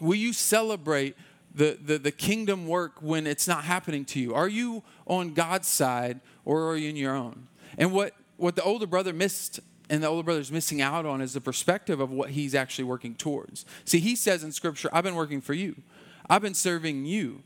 Will 0.00 0.16
you 0.16 0.32
celebrate 0.32 1.16
the, 1.54 1.78
the, 1.82 1.98
the 1.98 2.12
kingdom 2.12 2.66
work 2.66 3.00
when 3.00 3.26
it's 3.26 3.48
not 3.48 3.64
happening 3.64 4.04
to 4.06 4.20
you? 4.20 4.34
Are 4.34 4.48
you 4.48 4.82
on 5.06 5.34
God's 5.34 5.68
side 5.68 6.20
or 6.44 6.68
are 6.68 6.76
you 6.76 6.90
in 6.90 6.96
your 6.96 7.16
own? 7.16 7.48
And 7.76 7.92
what, 7.92 8.14
what 8.36 8.56
the 8.56 8.62
older 8.62 8.86
brother 8.86 9.12
missed 9.12 9.60
and 9.90 10.02
the 10.02 10.06
older 10.06 10.22
brother's 10.22 10.52
missing 10.52 10.80
out 10.80 11.06
on 11.06 11.20
is 11.20 11.32
the 11.32 11.40
perspective 11.40 12.00
of 12.00 12.10
what 12.10 12.30
he's 12.30 12.54
actually 12.54 12.84
working 12.84 13.14
towards. 13.14 13.64
See, 13.84 14.00
he 14.00 14.16
says 14.16 14.44
in 14.44 14.52
scripture, 14.52 14.88
I've 14.92 15.04
been 15.04 15.14
working 15.14 15.40
for 15.40 15.54
you. 15.54 15.76
I've 16.28 16.42
been 16.42 16.54
serving 16.54 17.06
you. 17.06 17.42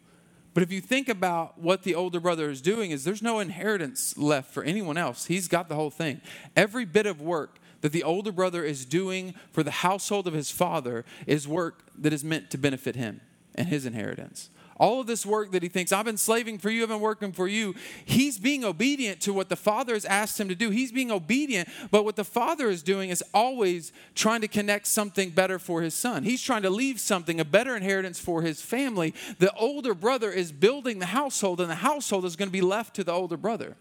But 0.54 0.62
if 0.62 0.70
you 0.70 0.80
think 0.80 1.08
about 1.08 1.58
what 1.58 1.82
the 1.82 1.94
older 1.94 2.20
brother 2.20 2.50
is 2.50 2.60
doing 2.60 2.90
is 2.90 3.04
there's 3.04 3.22
no 3.22 3.38
inheritance 3.38 4.18
left 4.18 4.52
for 4.52 4.62
anyone 4.62 4.98
else. 4.98 5.26
He's 5.26 5.48
got 5.48 5.68
the 5.68 5.74
whole 5.74 5.90
thing. 5.90 6.20
Every 6.56 6.84
bit 6.84 7.06
of 7.06 7.22
work 7.22 7.58
that 7.80 7.92
the 7.92 8.02
older 8.02 8.32
brother 8.32 8.62
is 8.62 8.84
doing 8.84 9.34
for 9.50 9.62
the 9.62 9.70
household 9.70 10.26
of 10.26 10.34
his 10.34 10.50
father 10.50 11.04
is 11.26 11.48
work 11.48 11.84
that 11.96 12.12
is 12.12 12.22
meant 12.22 12.50
to 12.50 12.58
benefit 12.58 12.96
him 12.96 13.20
and 13.54 13.68
his 13.68 13.86
inheritance 13.86 14.50
all 14.82 15.00
of 15.00 15.06
this 15.06 15.24
work 15.24 15.52
that 15.52 15.62
he 15.62 15.68
thinks, 15.68 15.92
I've 15.92 16.04
been 16.04 16.16
slaving 16.16 16.58
for 16.58 16.68
you, 16.68 16.82
I've 16.82 16.88
been 16.88 16.98
working 16.98 17.30
for 17.30 17.46
you, 17.46 17.72
he's 18.04 18.36
being 18.36 18.64
obedient 18.64 19.20
to 19.20 19.32
what 19.32 19.48
the 19.48 19.54
Father 19.54 19.94
has 19.94 20.04
asked 20.04 20.40
him 20.40 20.48
to 20.48 20.56
do. 20.56 20.70
He's 20.70 20.90
being 20.90 21.12
obedient, 21.12 21.68
but 21.92 22.04
what 22.04 22.16
the 22.16 22.24
Father 22.24 22.68
is 22.68 22.82
doing 22.82 23.10
is 23.10 23.22
always 23.32 23.92
trying 24.16 24.40
to 24.40 24.48
connect 24.48 24.88
something 24.88 25.30
better 25.30 25.60
for 25.60 25.82
his 25.82 25.94
son. 25.94 26.24
He's 26.24 26.42
trying 26.42 26.62
to 26.62 26.70
leave 26.70 26.98
something, 26.98 27.38
a 27.38 27.44
better 27.44 27.76
inheritance 27.76 28.18
for 28.18 28.42
his 28.42 28.60
family. 28.60 29.14
The 29.38 29.54
older 29.54 29.94
brother 29.94 30.32
is 30.32 30.50
building 30.50 30.98
the 30.98 31.06
household, 31.06 31.60
and 31.60 31.70
the 31.70 31.76
household 31.76 32.24
is 32.24 32.34
going 32.34 32.48
to 32.48 32.52
be 32.52 32.60
left 32.60 32.96
to 32.96 33.04
the 33.04 33.12
older 33.12 33.36
brother. 33.36 33.76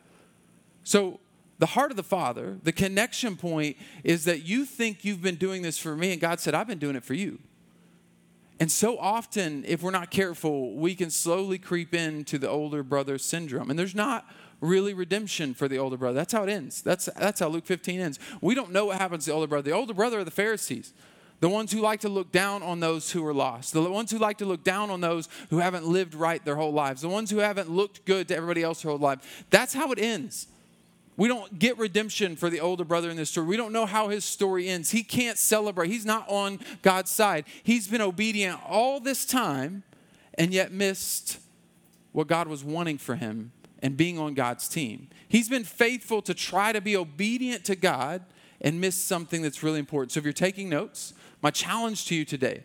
So, 0.84 1.20
the 1.58 1.66
heart 1.68 1.90
of 1.90 1.98
the 1.98 2.04
Father, 2.04 2.60
the 2.62 2.72
connection 2.72 3.38
point 3.38 3.76
is 4.04 4.26
that 4.26 4.44
you 4.46 4.66
think 4.66 5.04
you've 5.04 5.22
been 5.22 5.36
doing 5.36 5.64
this 5.64 5.80
for 5.80 5.96
me, 5.96 6.12
and 6.12 6.22
God 6.22 6.40
said, 6.40 6.54
I've 6.54 6.68
been 6.68 6.80
doing 6.80 6.96
it 6.96 7.04
for 7.04 7.16
you. 7.16 7.40
And 8.62 8.72
so 8.72 9.00
often, 9.00 9.66
if 9.68 9.82
we're 9.82 9.90
not 9.90 10.12
careful, 10.12 10.76
we 10.76 10.94
can 10.94 11.10
slowly 11.10 11.58
creep 11.58 11.96
into 11.96 12.38
the 12.38 12.48
older 12.48 12.84
brother 12.84 13.18
syndrome. 13.18 13.72
And 13.72 13.80
there's 13.80 13.96
not 13.96 14.24
really 14.60 14.94
redemption 14.94 15.56
for 15.56 15.68
the 15.68 15.80
older 15.80 15.98
brother. 15.98 16.14
That's 16.14 16.32
how 16.32 16.44
it 16.44 16.50
ends. 16.50 16.84
That's, 16.84 17.10
that's 17.18 17.40
how 17.40 17.48
Luke 17.48 17.66
15 17.66 18.00
ends. 18.00 18.20
We 18.40 18.54
don't 18.54 18.72
know 18.72 18.86
what 18.86 19.00
happens 19.00 19.26
to 19.26 19.32
the 19.32 19.34
older 19.34 19.48
brother. 19.48 19.72
The 19.72 19.76
older 19.76 19.96
brother 19.96 20.20
are 20.20 20.24
the 20.24 20.30
Pharisees, 20.30 20.94
the 21.40 21.50
ones 21.50 21.72
who 21.72 21.82
like 21.82 22.02
to 22.02 22.10
look 22.10 22.32
down 22.32 22.62
on 22.62 22.82
those 22.82 23.12
who 23.12 23.26
are 23.26 23.34
lost, 23.34 23.74
the 23.74 23.82
ones 23.82 24.12
who 24.12 24.20
like 24.20 24.38
to 24.38 24.46
look 24.46 24.64
down 24.64 24.92
on 24.92 25.02
those 25.02 25.28
who 25.50 25.58
haven't 25.58 25.88
lived 25.88 26.14
right 26.14 26.46
their 26.46 26.56
whole 26.56 26.72
lives, 26.72 27.02
the 27.02 27.10
ones 27.10 27.32
who 27.32 27.40
haven't 27.40 27.72
looked 27.72 28.06
good 28.06 28.28
to 28.28 28.36
everybody 28.36 28.62
else 28.62 28.84
their 28.84 28.92
whole 28.92 29.00
life. 29.00 29.44
That's 29.50 29.74
how 29.74 29.92
it 29.92 29.98
ends. 29.98 30.46
We 31.22 31.28
don't 31.28 31.60
get 31.60 31.78
redemption 31.78 32.36
for 32.36 32.50
the 32.50 32.62
older 32.62 32.84
brother 32.84 33.12
in 33.12 33.16
this 33.16 33.30
story. 33.30 33.46
We 33.46 33.56
don't 33.56 33.72
know 33.72 33.86
how 33.86 34.10
his 34.10 34.26
story 34.26 34.68
ends. 34.68 34.90
He 34.90 35.04
can't 35.04 35.38
celebrate. 35.38 35.90
He's 35.90 36.04
not 36.04 36.28
on 36.28 36.60
God's 36.82 37.12
side. 37.12 37.46
He's 37.62 37.88
been 37.88 38.02
obedient 38.02 38.60
all 38.68 39.00
this 39.00 39.24
time 39.24 39.84
and 40.34 40.52
yet 40.52 40.72
missed 40.72 41.38
what 42.12 42.26
God 42.26 42.48
was 42.48 42.64
wanting 42.64 42.98
for 42.98 43.14
him 43.14 43.52
and 43.84 43.96
being 43.96 44.18
on 44.18 44.34
God's 44.34 44.68
team. 44.68 45.10
He's 45.28 45.48
been 45.48 45.64
faithful 45.64 46.24
to 46.24 46.34
try 46.34 46.72
to 46.72 46.82
be 46.82 46.98
obedient 46.98 47.66
to 47.66 47.76
God 47.76 48.24
and 48.60 48.82
miss 48.82 48.96
something 48.96 49.44
that's 49.44 49.62
really 49.62 49.78
important. 49.78 50.14
So 50.14 50.18
if 50.18 50.24
you're 50.24 50.34
taking 50.34 50.70
notes, 50.70 51.14
my 51.44 51.52
challenge 51.52 52.06
to 52.06 52.16
you 52.16 52.26
today 52.26 52.64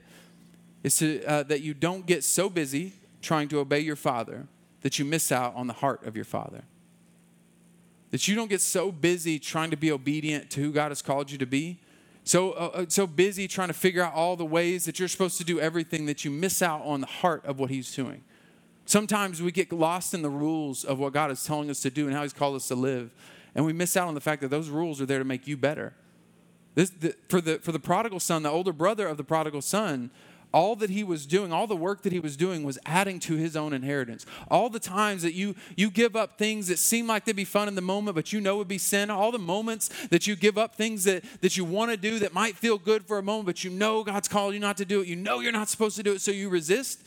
is 0.83 0.97
to, 0.97 1.23
uh, 1.27 1.43
that 1.43 1.61
you 1.61 1.75
don't 1.75 2.07
get 2.07 2.25
so 2.25 2.49
busy 2.49 2.95
trying 3.21 3.49
to 3.49 3.59
obey 3.59 3.81
your 3.81 3.97
father 3.97 4.47
that 4.81 4.99
you 4.99 5.05
miss 5.05 5.31
out 5.31 5.55
on 5.55 5.67
the 5.67 5.75
heart 5.75 6.07
of 6.07 6.17
your 6.17 6.25
father. 6.25 6.63
That 8.11 8.29
you 8.29 8.37
don't 8.37 8.49
get 8.49 8.61
so 8.61 8.93
busy 8.93 9.39
trying 9.39 9.71
to 9.71 9.77
be 9.77 9.91
obedient 9.91 10.51
to 10.51 10.61
who 10.61 10.73
God 10.73 10.91
has 10.91 11.03
called 11.03 11.31
you 11.31 11.39
to 11.39 11.47
be, 11.47 11.81
so, 12.27 12.53
uh, 12.53 12.71
uh, 12.75 12.87
so 12.89 13.07
busy 13.07 13.47
trying 13.47 13.69
to 13.69 13.75
figure 13.75 14.03
out 14.03 14.13
all 14.13 14.35
the 14.35 14.45
ways 14.45 14.85
that 14.87 14.99
you're 14.99 15.07
supposed 15.07 15.39
to 15.39 15.45
do 15.45 15.61
everything 15.61 16.07
that 16.07 16.25
you 16.25 16.31
miss 16.33 16.61
out 16.61 16.83
on 16.83 17.01
the 17.01 17.07
heart 17.07 17.45
of 17.45 17.61
what 17.61 17.71
He's 17.71 17.95
doing. 17.95 18.25
Sometimes 18.85 19.41
we 19.41 19.53
get 19.53 19.73
lost 19.73 20.13
in 20.13 20.23
the 20.23 20.29
rules 20.31 20.83
of 20.83 20.99
what 20.99 21.13
God 21.13 21.31
is 21.31 21.45
telling 21.45 21.71
us 21.71 21.81
to 21.83 21.91
do 21.91 22.07
and 22.07 22.15
how 22.17 22.23
He's 22.23 22.33
called 22.33 22.57
us 22.57 22.67
to 22.67 22.75
live, 22.75 23.13
and 23.55 23.65
we 23.65 23.73
miss 23.73 23.97
out 23.97 24.09
on 24.09 24.15
the 24.15 24.21
fact 24.21 24.43
that 24.43 24.49
those 24.49 24.69
rules 24.69 25.01
are 25.01 25.07
there 25.07 25.21
to 25.21 25.25
make 25.25 25.47
you 25.47 25.57
better. 25.57 25.95
This, 26.75 26.91
the, 26.91 27.15
for, 27.29 27.41
the, 27.41 27.61
for 27.61 27.71
the 27.71 27.79
prodigal 27.79 28.19
son, 28.19 28.43
the 28.43 28.51
older 28.51 28.73
brother 28.73 29.07
of 29.07 29.19
the 29.19 29.25
prodigal 29.25 29.63
son, 29.63 30.11
all 30.57 30.75
that 30.75 30.89
he 30.89 31.05
was 31.05 31.27
doing, 31.27 31.53
all 31.53 31.67
the 31.67 31.77
work 31.77 32.01
that 32.01 32.15
he 32.15 32.19
was 32.19 32.35
doing 32.35 32.65
was 32.65 32.79
adding 32.87 33.21
to 33.21 33.37
his 33.37 33.59
own 33.59 33.75
inheritance. 33.75 34.25
All 34.51 34.71
the 34.71 34.81
times 34.81 35.21
that 35.21 35.35
you 35.35 35.55
you 35.77 35.91
give 35.91 36.17
up 36.17 36.39
things 36.39 36.69
that 36.69 36.79
seem 36.79 37.07
like 37.07 37.27
they'd 37.27 37.37
be 37.37 37.45
fun 37.45 37.69
in 37.69 37.75
the 37.75 37.83
moment, 37.83 38.15
but 38.15 38.33
you 38.33 38.41
know 38.41 38.57
would 38.57 38.67
be 38.67 38.79
sin, 38.79 39.11
all 39.11 39.31
the 39.31 39.39
moments 39.39 39.91
that 40.07 40.27
you 40.27 40.35
give 40.35 40.57
up 40.57 40.75
things 40.75 41.05
that, 41.05 41.23
that 41.43 41.59
you 41.59 41.65
want 41.67 41.91
to 41.91 41.99
do 41.99 42.19
that 42.21 42.33
might 42.33 42.57
feel 42.57 42.79
good 42.79 43.05
for 43.05 43.19
a 43.19 43.23
moment, 43.23 43.45
but 43.45 43.65
you 43.65 43.71
know 43.71 44.03
God's 44.03 44.29
called 44.29 44.55
you 44.55 44.61
not 44.61 44.79
to 44.79 44.87
do 44.87 45.03
it. 45.03 45.09
You 45.09 45.17
know 45.17 45.41
you're 45.41 45.53
not 45.53 45.69
supposed 45.69 45.95
to 45.99 46.03
do 46.03 46.15
it, 46.15 46.23
so 46.23 46.31
you 46.31 46.49
resist. 46.49 47.03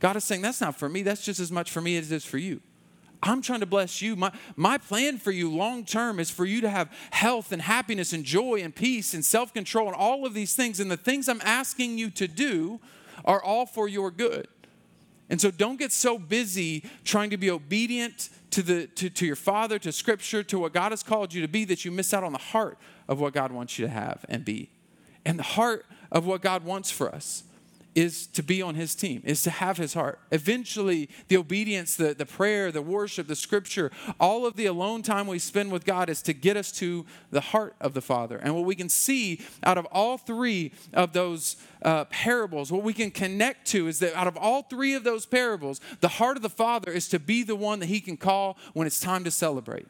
God 0.00 0.16
is 0.16 0.24
saying, 0.24 0.40
That's 0.40 0.62
not 0.62 0.78
for 0.78 0.88
me. 0.88 1.02
That's 1.02 1.22
just 1.22 1.38
as 1.38 1.52
much 1.52 1.70
for 1.70 1.82
me 1.82 1.98
as 1.98 2.10
it 2.10 2.16
is 2.16 2.24
for 2.24 2.38
you. 2.38 2.62
I'm 3.26 3.42
trying 3.42 3.60
to 3.60 3.66
bless 3.66 4.00
you. 4.00 4.16
My, 4.16 4.32
my 4.56 4.78
plan 4.78 5.18
for 5.18 5.30
you 5.30 5.52
long 5.52 5.84
term 5.84 6.20
is 6.20 6.30
for 6.30 6.44
you 6.44 6.60
to 6.60 6.70
have 6.70 6.92
health 7.10 7.52
and 7.52 7.60
happiness 7.60 8.12
and 8.12 8.24
joy 8.24 8.60
and 8.62 8.74
peace 8.74 9.14
and 9.14 9.24
self 9.24 9.52
control 9.52 9.86
and 9.88 9.96
all 9.96 10.26
of 10.26 10.34
these 10.34 10.54
things. 10.54 10.80
And 10.80 10.90
the 10.90 10.96
things 10.96 11.28
I'm 11.28 11.42
asking 11.44 11.98
you 11.98 12.10
to 12.10 12.28
do 12.28 12.80
are 13.24 13.42
all 13.42 13.66
for 13.66 13.88
your 13.88 14.10
good. 14.10 14.48
And 15.28 15.40
so 15.40 15.50
don't 15.50 15.78
get 15.78 15.90
so 15.90 16.18
busy 16.18 16.84
trying 17.04 17.30
to 17.30 17.36
be 17.36 17.50
obedient 17.50 18.28
to, 18.50 18.62
the, 18.62 18.86
to, 18.88 19.10
to 19.10 19.26
your 19.26 19.36
father, 19.36 19.78
to 19.80 19.90
scripture, 19.90 20.42
to 20.44 20.58
what 20.58 20.72
God 20.72 20.92
has 20.92 21.02
called 21.02 21.34
you 21.34 21.42
to 21.42 21.48
be 21.48 21.64
that 21.64 21.84
you 21.84 21.90
miss 21.90 22.14
out 22.14 22.22
on 22.22 22.32
the 22.32 22.38
heart 22.38 22.78
of 23.08 23.20
what 23.20 23.34
God 23.34 23.50
wants 23.50 23.78
you 23.78 23.86
to 23.86 23.90
have 23.90 24.24
and 24.28 24.44
be. 24.44 24.70
And 25.24 25.38
the 25.38 25.44
heart 25.44 25.84
of 26.12 26.26
what 26.26 26.42
God 26.42 26.64
wants 26.64 26.92
for 26.92 27.12
us 27.12 27.42
is 27.96 28.26
to 28.26 28.42
be 28.42 28.60
on 28.60 28.74
his 28.74 28.94
team, 28.94 29.22
is 29.24 29.42
to 29.42 29.48
have 29.48 29.78
his 29.78 29.94
heart. 29.94 30.20
Eventually, 30.30 31.08
the 31.28 31.36
obedience, 31.38 31.96
the, 31.96 32.12
the 32.12 32.26
prayer, 32.26 32.70
the 32.70 32.82
worship, 32.82 33.26
the 33.26 33.34
scripture, 33.34 33.90
all 34.20 34.44
of 34.44 34.54
the 34.54 34.66
alone 34.66 35.00
time 35.00 35.26
we 35.26 35.38
spend 35.38 35.72
with 35.72 35.86
God 35.86 36.10
is 36.10 36.20
to 36.22 36.34
get 36.34 36.58
us 36.58 36.70
to 36.72 37.06
the 37.30 37.40
heart 37.40 37.74
of 37.80 37.94
the 37.94 38.02
Father. 38.02 38.36
And 38.36 38.54
what 38.54 38.66
we 38.66 38.74
can 38.76 38.90
see 38.90 39.40
out 39.64 39.78
of 39.78 39.86
all 39.86 40.18
three 40.18 40.72
of 40.92 41.14
those 41.14 41.56
uh, 41.80 42.04
parables, 42.04 42.70
what 42.70 42.82
we 42.82 42.92
can 42.92 43.10
connect 43.10 43.66
to 43.68 43.88
is 43.88 43.98
that 44.00 44.14
out 44.14 44.26
of 44.26 44.36
all 44.36 44.62
three 44.62 44.92
of 44.92 45.02
those 45.02 45.24
parables, 45.24 45.80
the 46.00 46.08
heart 46.08 46.36
of 46.36 46.42
the 46.42 46.50
Father 46.50 46.92
is 46.92 47.08
to 47.08 47.18
be 47.18 47.42
the 47.42 47.56
one 47.56 47.78
that 47.78 47.86
he 47.86 48.00
can 48.00 48.18
call 48.18 48.58
when 48.74 48.86
it's 48.86 49.00
time 49.00 49.24
to 49.24 49.30
celebrate. 49.30 49.86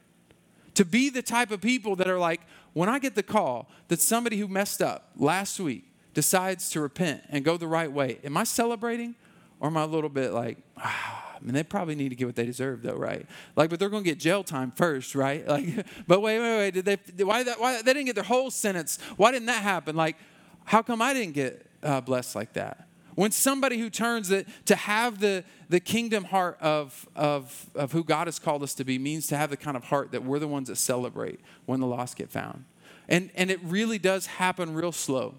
To 0.75 0.85
be 0.85 1.11
the 1.11 1.23
type 1.23 1.51
of 1.51 1.61
people 1.61 1.97
that 1.97 2.07
are 2.07 2.21
like, 2.21 2.43
when 2.73 2.89
I 2.89 3.01
get 3.01 3.17
the 3.17 3.25
call 3.25 3.69
that 3.89 4.01
somebody 4.01 4.37
who 4.37 4.47
messed 4.47 4.81
up 4.81 5.11
last 5.17 5.59
week, 5.59 5.91
decides 6.17 6.71
to 6.71 6.81
repent 6.81 7.23
and 7.29 7.45
go 7.45 7.59
the 7.59 7.69
right 7.69 7.93
way, 7.93 8.19
am 8.25 8.39
I 8.39 8.45
celebrating 8.45 9.15
or 9.61 9.69
am 9.69 9.77
I 9.77 9.83
a 9.83 9.87
little 9.87 10.09
bit 10.09 10.33
like, 10.33 10.57
ah, 10.79 11.35
I 11.37 11.45
mean, 11.45 11.53
they 11.53 11.63
probably 11.63 11.95
need 11.95 12.09
to 12.09 12.15
get 12.15 12.25
what 12.25 12.37
they 12.37 12.47
deserve, 12.47 12.81
though, 12.81 12.97
right? 12.97 13.27
Like, 13.55 13.69
but 13.69 13.79
they're 13.79 13.91
going 13.91 14.03
to 14.03 14.09
get 14.09 14.19
jail 14.19 14.43
time 14.43 14.71
first, 14.71 15.15
right? 15.15 15.47
Like, 15.57 15.87
but 16.07 16.23
wait, 16.23 16.41
wait, 16.41 16.57
wait. 16.57 16.71
Did 16.73 16.85
they? 16.87 17.23
Why? 17.23 17.43
That, 17.43 17.61
why 17.61 17.83
they 17.83 17.93
didn't 17.93 18.07
get 18.07 18.15
their 18.15 18.25
whole 18.25 18.51
sentence? 18.51 18.99
Why 19.19 19.31
didn't 19.31 19.45
that 19.47 19.63
happen? 19.63 19.95
Like, 19.95 20.17
how 20.65 20.81
come 20.81 21.03
I 21.03 21.13
didn't 21.13 21.35
get 21.35 21.67
uh, 21.83 22.01
blessed 22.01 22.35
like 22.35 22.55
that? 22.55 22.89
When 23.15 23.31
somebody 23.31 23.79
who 23.79 23.91
turns 23.91 24.31
it 24.31 24.49
to 24.65 24.75
have 24.75 25.21
the, 25.21 25.45
the 25.69 25.81
kingdom 25.81 26.25
heart 26.25 26.57
of, 26.63 27.07
of, 27.15 27.69
of 27.75 27.93
who 27.93 28.05
God 28.05 28.27
has 28.27 28.39
called 28.39 28.63
us 28.63 28.73
to 28.75 28.85
be 28.85 28.99
means 28.99 29.27
to 29.27 29.37
have 29.37 29.51
the 29.51 29.57
kind 29.59 29.77
of 29.77 29.85
heart 29.85 30.13
that 30.13 30.25
we're 30.25 30.39
the 30.39 30.49
ones 30.49 30.69
that 30.69 30.77
celebrate 30.77 31.41
when 31.67 31.81
the 31.81 31.87
lost 31.87 32.17
get 32.17 32.31
found. 32.31 32.65
And, 33.07 33.31
and 33.35 33.51
it 33.51 33.61
really 33.63 33.99
does 33.99 34.27
happen 34.27 34.75
real 34.75 34.93
slow. 34.93 35.35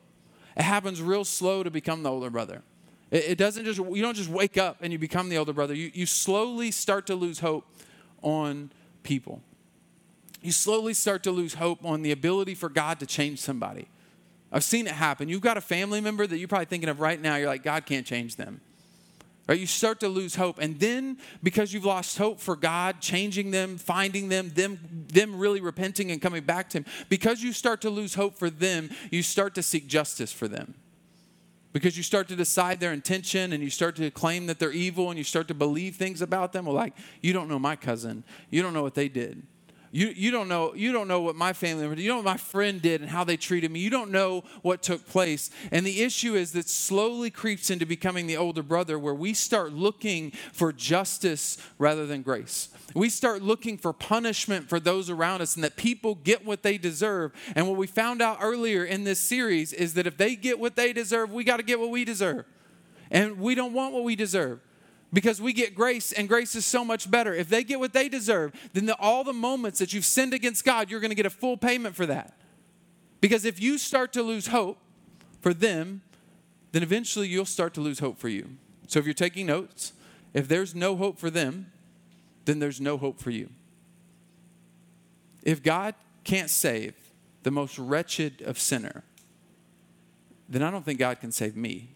It 0.58 0.63
happens 0.63 1.02
real 1.02 1.24
slow 1.24 1.62
to 1.62 1.70
become 1.70 2.04
the 2.04 2.12
older 2.12 2.32
brother. 2.32 2.63
It, 3.12 3.26
it 3.26 3.38
doesn't 3.38 3.63
just, 3.63 3.80
you 3.80 4.02
don't 4.02 4.17
just 4.17 4.30
wake 4.30 4.58
up 4.58 4.78
and 4.82 4.91
you 4.91 4.98
become 4.98 5.30
the 5.30 5.38
older 5.38 5.54
brother. 5.54 5.76
You, 5.76 5.91
you 5.93 6.08
slowly 6.08 6.72
start 6.72 7.06
to 7.08 7.15
lose 7.15 7.39
hope 7.39 7.65
on 8.24 8.72
people. 9.04 9.41
You 10.41 10.52
slowly 10.52 10.93
start 10.93 11.24
to 11.24 11.32
lose 11.32 11.54
hope 11.54 11.86
on 11.86 12.02
the 12.02 12.12
ability 12.12 12.56
for 12.56 12.70
God 12.70 13.00
to 13.00 13.06
change 13.06 13.39
somebody. 13.39 13.88
I've 14.52 14.63
seen 14.63 14.88
it 14.88 14.93
happen. 14.93 15.30
You've 15.30 15.41
got 15.41 15.58
a 15.58 15.62
family 15.62 16.02
member 16.02 16.26
that 16.26 16.38
you're 16.38 16.48
probably 16.48 16.65
thinking 16.65 16.89
of 16.89 17.00
right 17.00 17.22
now, 17.22 17.36
you're 17.36 17.48
like, 17.48 17.63
God 17.63 17.86
can't 17.86 18.06
change 18.06 18.36
them. 18.36 18.62
Right? 19.48 19.60
You 19.60 19.66
start 19.66 20.02
to 20.02 20.10
lose 20.10 20.36
hope. 20.36 20.60
And 20.60 20.78
then 20.80 21.18
because 21.42 21.72
you've 21.72 21.86
lost 21.86 22.18
hope 22.18 22.42
for 22.42 22.56
God 22.56 23.00
changing 23.00 23.52
them, 23.52 23.78
finding 23.78 24.28
them, 24.28 24.50
them, 24.50 25.06
them 25.08 25.38
really 25.38 25.62
repenting 25.62 26.12
and 26.12 26.22
coming 26.22 26.44
back 26.44 26.70
to 26.72 26.80
Him, 26.80 26.86
because 27.08 27.42
you 27.42 27.54
start 27.54 27.82
to 27.82 27.90
lose 27.90 28.16
hope 28.16 28.38
for 28.38 28.50
them, 28.50 28.90
you 29.10 29.24
start 29.24 29.56
to 29.56 29.64
seek 29.64 29.88
justice 29.88 30.34
for 30.34 30.48
them. 30.50 30.74
Because 31.72 31.96
you 31.96 32.04
start 32.04 32.28
to 32.30 32.36
decide 32.36 32.80
their 32.80 32.92
intention 32.92 33.54
and 33.54 33.64
you 33.64 33.70
start 33.70 33.96
to 33.98 34.10
claim 34.12 34.48
that 34.48 34.60
they're 34.60 34.72
evil 34.72 35.10
and 35.10 35.18
you 35.18 35.24
start 35.24 35.48
to 35.48 35.54
believe 35.54 35.96
things 35.96 36.22
about 36.22 36.52
them. 36.52 36.66
Well, 36.66 36.76
like, 36.76 36.96
you 37.22 37.34
don't 37.34 37.48
know 37.48 37.60
my 37.60 37.76
cousin. 37.76 38.24
You 38.50 38.62
don't 38.64 38.74
know 38.74 38.84
what 38.84 38.96
they 38.96 39.10
did. 39.10 39.44
You, 39.91 40.08
you, 40.08 40.32
don't 40.32 40.47
know, 40.47 40.73
you 40.73 40.91
don't 40.91 41.08
know 41.08 41.21
what 41.21 41.36
my 41.36 41.54
family 41.54 41.88
did. 41.88 42.00
You 42.00 42.10
don't 42.10 42.17
know 42.17 42.30
what 42.30 42.34
my 42.34 42.38
friend 42.38 42.82
did 42.82 43.02
and 43.02 43.10
how 43.10 43.23
they 43.23 43.38
treated 43.38 43.71
me. 43.71 43.80
You 43.80 43.89
don't 43.89 44.12
know 44.12 44.43
what 44.62 44.82
took 44.82 45.08
place. 45.08 45.50
And 45.71 45.86
the 45.86 46.02
issue 46.02 46.36
is 46.36 46.52
that 46.54 46.67
slowly 46.67 47.30
creeps 47.30 47.69
into 47.69 47.86
becoming 47.86 48.28
the 48.28 48.38
older 48.38 48.63
brother 48.63 49.00
where 49.00 49.13
we 49.13 49.34
start 49.34 49.71
looking 49.71 50.32
for 50.52 50.73
justice 50.73 51.58
rather 51.78 52.06
than 52.06 52.21
grace. 52.21 52.69
We 52.93 53.10
start 53.10 53.41
looking 53.41 53.78
for 53.78 53.93
punishment 53.93 54.69
for 54.69 54.80
those 54.80 55.10
around 55.10 55.41
us 55.41 55.56
and 55.56 55.63
that 55.63 55.78
people 55.78 56.15
get 56.15 56.45
what 56.45 56.63
they 56.63 56.78
deserve. 56.78 57.32
And 57.56 57.67
what 57.67 57.78
we 57.78 57.88
found 57.88 58.21
out 58.21 58.39
earlier 58.41 58.84
in 58.84 59.04
this 59.04 59.19
series 59.19 59.71
is 59.71 59.93
that 59.93 60.08
if 60.08 60.17
they 60.17 60.36
get 60.36 60.60
what 60.60 60.76
they 60.76 60.91
deserve, 60.91 61.32
we 61.32 61.43
got 61.43 61.58
to 61.58 61.63
get 61.63 61.80
what 61.80 61.91
we 61.91 62.04
deserve. 62.04 62.45
And 63.10 63.39
we 63.39 63.56
don't 63.56 63.73
want 63.73 63.93
what 63.93 64.04
we 64.04 64.15
deserve 64.15 64.60
because 65.13 65.41
we 65.41 65.54
get 65.54 65.74
grace 65.74 66.12
and 66.12 66.28
grace 66.28 66.56
is 66.56 66.65
so 66.65 66.84
much 66.84 67.10
better. 67.10 67.34
If 67.34 67.50
they 67.50 67.63
get 67.63 67.80
what 67.80 67.93
they 67.93 68.10
deserve, 68.10 68.54
then 68.74 68.86
the, 68.86 68.96
all 68.98 69.24
the 69.24 69.34
moments 69.34 69.80
that 69.80 69.93
you've 69.93 70.06
sinned 70.06 70.34
against 70.34 70.65
God, 70.65 70.89
you're 70.89 71.00
going 71.00 71.12
to 71.12 71.15
get 71.15 71.26
a 71.26 71.32
full 71.32 71.58
payment 71.58 71.96
for 71.96 72.06
that. 72.06 72.38
Because 73.22 73.46
if 73.46 73.62
you 73.62 73.78
start 73.78 74.13
to 74.13 74.24
lose 74.24 74.48
hope 74.48 74.78
for 75.41 75.54
them, 75.54 76.02
then 76.72 76.84
eventually 76.84 77.28
you'll 77.28 77.46
start 77.46 77.74
to 77.76 77.82
lose 77.82 78.00
hope 78.00 78.17
for 78.17 78.30
you. 78.30 78.50
So 78.88 79.00
if 79.00 79.06
you're 79.06 79.13
taking 79.13 79.46
notes, 79.46 79.93
if 80.34 80.48
there's 80.48 80.76
no 80.76 80.96
hope 80.96 81.17
for 81.17 81.30
them, 81.30 81.72
then 82.46 82.60
there's 82.60 82.80
no 82.80 82.98
hope 82.98 83.20
for 83.20 83.32
you. 83.32 83.50
If 85.43 85.63
God 85.63 85.96
can't 86.24 86.50
save 86.50 86.93
the 87.43 87.52
most 87.52 87.80
wretched 87.80 88.41
of 88.41 88.60
sinner, 88.60 89.04
then 90.50 90.63
I 90.63 90.70
don't 90.70 90.84
think 90.84 91.00
God 91.00 91.20
can 91.20 91.32
save 91.32 91.56
me. 91.56 91.89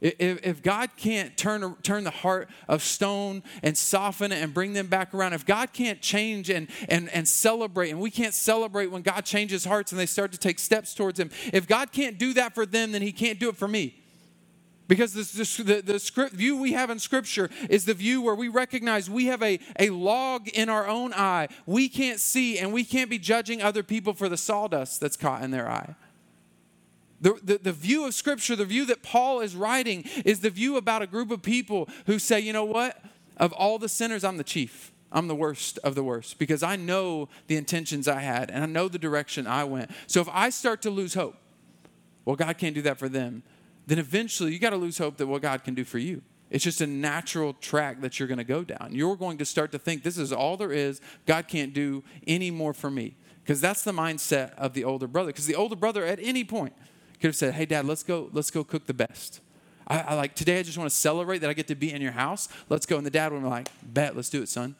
If, 0.00 0.44
if 0.46 0.62
God 0.62 0.90
can't 0.96 1.36
turn, 1.36 1.74
turn 1.82 2.04
the 2.04 2.10
heart 2.10 2.50
of 2.68 2.82
stone 2.82 3.42
and 3.62 3.76
soften 3.76 4.30
it 4.30 4.42
and 4.42 4.52
bring 4.52 4.74
them 4.74 4.88
back 4.88 5.14
around, 5.14 5.32
if 5.32 5.46
God 5.46 5.72
can't 5.72 6.02
change 6.02 6.50
and, 6.50 6.68
and, 6.88 7.08
and 7.10 7.26
celebrate, 7.26 7.90
and 7.90 8.00
we 8.00 8.10
can't 8.10 8.34
celebrate 8.34 8.88
when 8.88 9.02
God 9.02 9.24
changes 9.24 9.64
hearts 9.64 9.92
and 9.92 9.98
they 9.98 10.06
start 10.06 10.32
to 10.32 10.38
take 10.38 10.58
steps 10.58 10.94
towards 10.94 11.18
Him, 11.18 11.30
if 11.52 11.66
God 11.66 11.92
can't 11.92 12.18
do 12.18 12.34
that 12.34 12.54
for 12.54 12.66
them, 12.66 12.92
then 12.92 13.00
He 13.00 13.12
can't 13.12 13.40
do 13.40 13.48
it 13.48 13.56
for 13.56 13.68
me. 13.68 13.94
Because 14.88 15.14
this, 15.14 15.32
this, 15.32 15.56
the, 15.56 15.80
the 15.80 15.98
script, 15.98 16.34
view 16.34 16.56
we 16.56 16.72
have 16.74 16.90
in 16.90 16.98
Scripture 16.98 17.50
is 17.68 17.86
the 17.86 17.94
view 17.94 18.22
where 18.22 18.36
we 18.36 18.48
recognize 18.48 19.10
we 19.10 19.26
have 19.26 19.42
a, 19.42 19.58
a 19.80 19.90
log 19.90 20.46
in 20.48 20.68
our 20.68 20.86
own 20.86 21.12
eye. 21.12 21.48
We 21.64 21.88
can't 21.88 22.20
see, 22.20 22.58
and 22.58 22.72
we 22.72 22.84
can't 22.84 23.10
be 23.10 23.18
judging 23.18 23.62
other 23.62 23.82
people 23.82 24.12
for 24.12 24.28
the 24.28 24.36
sawdust 24.36 25.00
that's 25.00 25.16
caught 25.16 25.42
in 25.42 25.50
their 25.50 25.68
eye. 25.68 25.96
The, 27.20 27.38
the, 27.42 27.58
the, 27.58 27.72
view 27.72 28.06
of 28.06 28.14
Scripture, 28.14 28.56
the 28.56 28.64
view 28.64 28.84
that 28.86 29.02
Paul 29.02 29.40
is 29.40 29.56
writing, 29.56 30.04
is 30.24 30.40
the 30.40 30.50
view 30.50 30.76
about 30.76 31.02
a 31.02 31.06
group 31.06 31.30
of 31.30 31.42
people 31.42 31.88
who 32.06 32.18
say, 32.18 32.40
you 32.40 32.52
know 32.52 32.64
what? 32.64 33.02
Of 33.38 33.52
all 33.52 33.78
the 33.78 33.88
sinners, 33.88 34.22
I'm 34.22 34.36
the 34.36 34.44
chief. 34.44 34.92
I'm 35.12 35.28
the 35.28 35.34
worst 35.34 35.78
of 35.84 35.94
the 35.94 36.02
worst 36.02 36.38
because 36.38 36.62
I 36.62 36.76
know 36.76 37.28
the 37.46 37.56
intentions 37.56 38.08
I 38.08 38.20
had 38.20 38.50
and 38.50 38.62
I 38.62 38.66
know 38.66 38.88
the 38.88 38.98
direction 38.98 39.46
I 39.46 39.64
went. 39.64 39.90
So 40.06 40.20
if 40.20 40.28
I 40.30 40.50
start 40.50 40.82
to 40.82 40.90
lose 40.90 41.14
hope, 41.14 41.36
well, 42.24 42.36
God 42.36 42.58
can't 42.58 42.74
do 42.74 42.82
that 42.82 42.98
for 42.98 43.08
them, 43.08 43.42
then 43.86 43.98
eventually 43.98 44.52
you 44.52 44.58
got 44.58 44.70
to 44.70 44.76
lose 44.76 44.98
hope 44.98 45.16
that 45.18 45.26
what 45.26 45.42
God 45.42 45.62
can 45.62 45.74
do 45.74 45.84
for 45.84 45.98
you. 45.98 46.22
It's 46.50 46.64
just 46.64 46.80
a 46.80 46.86
natural 46.86 47.54
track 47.54 48.00
that 48.02 48.18
you're 48.18 48.28
going 48.28 48.38
to 48.38 48.44
go 48.44 48.62
down. 48.62 48.90
You're 48.92 49.16
going 49.16 49.38
to 49.38 49.44
start 49.44 49.72
to 49.72 49.78
think 49.78 50.02
this 50.02 50.18
is 50.18 50.32
all 50.32 50.56
there 50.56 50.72
is. 50.72 51.00
God 51.24 51.48
can't 51.48 51.72
do 51.72 52.04
any 52.26 52.50
more 52.50 52.72
for 52.72 52.90
me 52.90 53.16
because 53.42 53.60
that's 53.60 53.82
the 53.82 53.92
mindset 53.92 54.54
of 54.54 54.72
the 54.72 54.84
older 54.84 55.06
brother. 55.06 55.28
Because 55.28 55.46
the 55.46 55.54
older 55.54 55.76
brother, 55.76 56.04
at 56.04 56.18
any 56.20 56.44
point, 56.44 56.72
could 57.20 57.28
have 57.28 57.36
said, 57.36 57.54
"Hey, 57.54 57.66
Dad, 57.66 57.86
let's 57.86 58.02
go. 58.02 58.28
Let's 58.32 58.50
go 58.50 58.64
cook 58.64 58.86
the 58.86 58.94
best." 58.94 59.40
I, 59.88 60.00
I 60.00 60.14
like 60.14 60.34
today. 60.34 60.58
I 60.58 60.62
just 60.62 60.78
want 60.78 60.90
to 60.90 60.96
celebrate 60.96 61.38
that 61.38 61.50
I 61.50 61.52
get 61.52 61.68
to 61.68 61.74
be 61.74 61.92
in 61.92 62.02
your 62.02 62.12
house. 62.12 62.48
Let's 62.68 62.86
go. 62.86 62.96
And 62.96 63.06
the 63.06 63.10
dad 63.10 63.32
would 63.32 63.42
be 63.42 63.48
like, 63.48 63.68
"Bet, 63.82 64.16
let's 64.16 64.30
do 64.30 64.42
it, 64.42 64.48
son." 64.48 64.74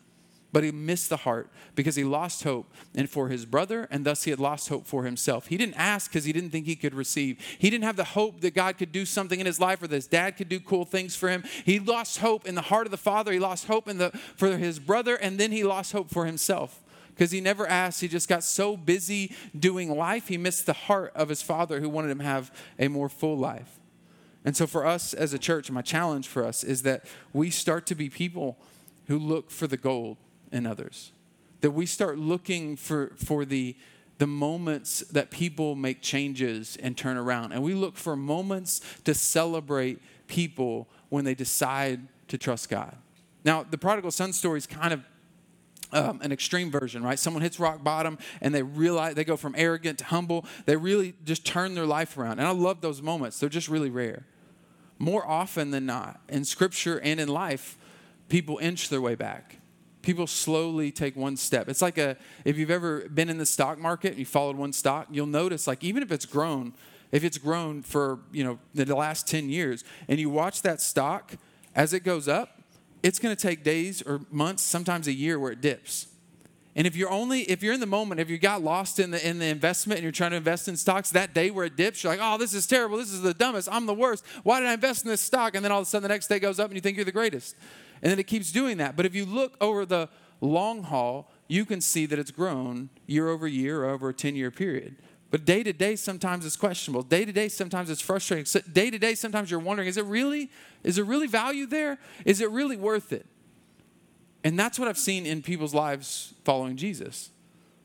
But 0.53 0.65
he 0.65 0.73
missed 0.73 1.11
the 1.11 1.19
heart 1.19 1.51
because 1.75 1.97
he 1.97 2.05
lost 2.05 2.45
hope 2.45 2.73
and 2.95 3.11
for 3.11 3.29
his 3.29 3.45
brother, 3.45 3.89
and 3.91 4.07
thus 4.07 4.23
he 4.23 4.31
had 4.31 4.41
lost 4.41 4.69
hope 4.69 4.87
for 4.87 5.05
himself. 5.05 5.49
He 5.49 5.57
didn't 5.59 5.75
ask 5.75 6.11
because 6.11 6.25
he 6.25 6.33
didn't 6.33 6.51
think 6.51 6.67
he 6.67 6.77
could 6.77 6.95
receive. 6.95 7.39
He 7.59 7.69
didn't 7.69 7.85
have 7.85 7.97
the 7.97 8.05
hope 8.05 8.41
that 8.41 8.55
God 8.55 8.79
could 8.79 8.91
do 8.91 9.05
something 9.05 9.39
in 9.39 9.45
his 9.45 9.61
life 9.61 9.83
or 9.83 9.87
that 9.89 9.95
his 9.95 10.07
dad 10.07 10.37
could 10.37 10.49
do 10.49 10.59
cool 10.59 10.85
things 10.85 11.15
for 11.15 11.29
him. 11.29 11.45
He 11.65 11.79
lost 11.79 12.19
hope 12.19 12.47
in 12.47 12.55
the 12.55 12.63
heart 12.63 12.87
of 12.87 12.91
the 12.91 12.97
father. 12.97 13.33
He 13.33 13.39
lost 13.39 13.67
hope 13.67 13.87
in 13.87 13.99
the, 13.99 14.11
for 14.37 14.57
his 14.57 14.79
brother, 14.79 15.17
and 15.17 15.37
then 15.39 15.53
he 15.53 15.63
lost 15.63 15.93
hope 15.93 16.11
for 16.11 16.25
himself 16.25 16.81
because 17.17 17.31
he 17.31 17.41
never 17.41 17.67
asked. 17.67 18.01
He 18.01 18.09
just 18.09 18.29
got 18.29 18.45
so 18.45 18.77
busy 18.77 19.35
doing 19.59 19.97
life, 19.97 20.29
he 20.29 20.37
missed 20.37 20.67
the 20.67 20.75
heart 20.75 21.13
of 21.15 21.29
his 21.29 21.43
father 21.43 21.81
who 21.81 21.89
wanted 21.89 22.11
him 22.11 22.19
to 22.19 22.25
have 22.25 22.53
a 22.79 22.89
more 22.89 23.09
full 23.09 23.37
life. 23.37 23.79
And 24.45 24.57
so, 24.57 24.67
for 24.67 24.87
us 24.87 25.13
as 25.15 25.33
a 25.33 25.39
church, 25.39 25.71
my 25.71 25.83
challenge 25.83 26.29
for 26.29 26.45
us 26.45 26.63
is 26.63 26.83
that 26.83 27.05
we 27.33 27.51
start 27.51 27.87
to 27.87 27.95
be 27.95 28.09
people 28.09 28.57
who 29.07 29.19
look 29.19 29.51
for 29.51 29.67
the 29.67 29.77
gold 29.77 30.19
in 30.53 30.67
others. 30.67 31.11
That 31.63 31.73
we 31.73 31.87
start 31.87 32.19
looking 32.19 32.77
for, 32.77 33.13
for 33.17 33.45
the, 33.45 33.77
the 34.19 34.27
moments 34.27 35.01
that 35.01 35.31
people 35.31 35.75
make 35.75 36.01
changes 36.01 36.77
and 36.81 36.97
turn 36.97 37.17
around. 37.17 37.53
And 37.53 37.63
we 37.63 37.75
look 37.75 37.97
for 37.97 38.15
moments 38.15 38.81
to 39.05 39.15
celebrate 39.15 40.01
people 40.29 40.87
when 41.09 41.25
they 41.25 41.35
decide 41.35 42.07
to 42.29 42.39
trust 42.39 42.69
God. 42.69 42.97
Now, 43.45 43.65
the 43.65 43.79
prodigal 43.79 44.11
son 44.11 44.33
story 44.33 44.59
is 44.59 44.67
kind 44.67 44.93
of 44.93 45.03
um, 45.93 46.21
an 46.23 46.33
extreme 46.33 46.71
version, 46.71 47.03
right? 47.03 47.19
Someone 47.19 47.43
hits 47.43 47.61
rock 47.61 47.83
bottom 47.85 48.19
and 48.41 48.55
they 48.55 48.63
realize 48.63 49.15
they 49.15 49.25
go 49.25 49.37
from 49.37 49.55
arrogant 49.57 49.99
to 49.99 50.05
humble. 50.07 50.45
They 50.65 50.77
really 50.77 51.15
just 51.25 51.45
turn 51.45 51.75
their 51.75 51.87
life 51.87 52.17
around. 52.19 52.39
And 52.39 52.49
I 52.49 52.51
love 52.51 52.81
those 52.81 53.03
moments. 53.03 53.39
They're 53.39 53.49
just 53.49 53.69
really 53.69 53.91
rare. 53.91 54.27
More 54.99 55.27
often 55.27 55.71
than 55.71 55.87
not, 55.87 56.21
in 56.29 56.45
scripture 56.45 56.99
and 57.01 57.21
in 57.21 57.29
life, 57.29 57.77
people 58.29 58.59
inch 58.59 58.89
their 58.89 59.01
way 59.01 59.15
back. 59.15 59.59
People 60.03 60.27
slowly 60.27 60.91
take 60.91 61.17
one 61.17 61.37
step. 61.37 61.69
It's 61.69 61.83
like 61.83 61.99
a 61.99 62.17
if 62.45 62.57
you've 62.57 62.71
ever 62.71 63.09
been 63.09 63.29
in 63.29 63.39
the 63.39 63.47
stock 63.47 63.79
market 63.79 64.11
and 64.11 64.19
you 64.19 64.25
followed 64.25 64.57
one 64.57 64.73
stock, 64.73 65.09
you'll 65.11 65.27
notice 65.27 65.67
like 65.67 65.83
even 65.85 66.03
if 66.03 66.13
it's 66.13 66.25
grown, 66.25 66.73
if 67.13 67.25
it's 67.25 67.39
grown 67.39 67.83
for, 67.83 68.21
you 68.33 68.45
know, 68.45 68.59
the 68.75 68.95
last 68.95 69.27
10 69.27 69.49
years 69.49 69.85
and 70.09 70.19
you 70.19 70.31
watch 70.31 70.63
that 70.63 70.81
stock 70.81 71.33
as 71.75 71.93
it 71.93 72.01
goes 72.01 72.29
up, 72.29 72.56
it's 73.03 73.19
going 73.19 73.35
to 73.35 73.41
take 73.41 73.63
days 73.63 74.03
or 74.03 74.21
months, 74.31 74.63
sometimes 74.63 75.07
a 75.07 75.13
year 75.13 75.39
where 75.39 75.53
it 75.53 75.61
dips. 75.61 76.09
And 76.77 76.87
if 76.87 76.95
you're 76.95 77.11
only 77.11 77.41
if 77.43 77.63
you're 77.63 77.73
in 77.73 77.81
the 77.81 77.87
moment, 77.87 78.21
if 78.21 78.29
you 78.29 78.37
got 78.37 78.63
lost 78.63 78.99
in 78.99 79.11
the 79.11 79.27
in 79.27 79.39
the 79.39 79.47
investment 79.47 79.99
and 79.99 80.03
you're 80.03 80.13
trying 80.13 80.33
to 80.33 80.37
invest 80.37 80.69
in 80.69 80.77
stocks, 80.77 81.11
that 81.11 81.33
day 81.33 81.51
where 81.51 81.65
it 81.65 81.75
dips, 81.75 82.05
you're 82.05 82.13
like, 82.13 82.21
oh, 82.23 82.37
this 82.37 82.53
is 82.53 82.67
terrible. 82.67 82.99
This 82.99 83.13
is 83.13 83.23
the 83.23 83.33
dumbest. 83.33 83.69
I'm 83.73 83.87
the 83.87 83.95
worst. 83.95 84.23
Why 84.43 84.61
did 84.61 84.69
I 84.69 84.75
invest 84.75 85.05
in 85.05 85.11
this 85.11 85.23
stock? 85.23 85.55
And 85.55 85.65
then 85.65 85.73
all 85.73 85.81
of 85.81 85.87
a 85.87 85.89
sudden 85.89 86.03
the 86.03 86.13
next 86.13 86.27
day 86.27 86.39
goes 86.39 86.61
up 86.61 86.67
and 86.67 86.75
you 86.75 86.83
think 86.83 86.97
you're 86.97 87.07
the 87.07 87.13
greatest. 87.13 87.57
And 88.03 88.11
then 88.11 88.19
it 88.19 88.27
keeps 88.27 88.53
doing 88.53 88.77
that. 88.77 88.95
But 88.95 89.07
if 89.07 89.15
you 89.15 89.25
look 89.25 89.57
over 89.59 89.87
the 89.87 90.11
long 90.43 90.83
haul, 90.83 91.31
you 91.49 91.65
can 91.65 91.81
see 91.81 92.05
that 92.05 92.19
it's 92.19 92.31
grown 92.31 92.91
year 93.07 93.31
over 93.31 93.47
year 93.47 93.87
over 93.87 94.11
a 94.11 94.15
10 94.15 94.37
year 94.37 94.51
period. 94.51 94.97
But 95.31 95.45
day 95.45 95.63
to 95.63 95.73
day, 95.73 95.97
sometimes 95.97 96.47
it's 96.47 96.57
questionable. 96.57 97.03
Day 97.03 97.25
to 97.25 97.33
day, 97.33 97.49
sometimes 97.49 97.91
it's 97.91 98.01
frustrating. 98.01 98.63
Day 98.73 98.91
to 98.91 98.99
day, 98.99 99.15
sometimes 99.15 99.51
you're 99.51 99.61
wondering, 99.61 99.89
is 99.89 99.97
it 99.97 100.05
really, 100.05 100.51
is 100.85 100.97
there 100.97 101.05
really 101.05 101.27
value 101.27 101.67
there? 101.67 101.99
Is 102.25 102.41
it 102.41 102.51
really 102.51 102.77
worth 102.77 103.13
it? 103.13 103.27
And 104.45 104.57
that's 104.59 104.79
what 104.79 104.87
I've 104.87 104.99
seen 104.99 105.27
in 105.27 105.43
people's 105.43 105.75
lives 105.75 106.33
following 106.45 106.77
Jesus. 106.77 107.31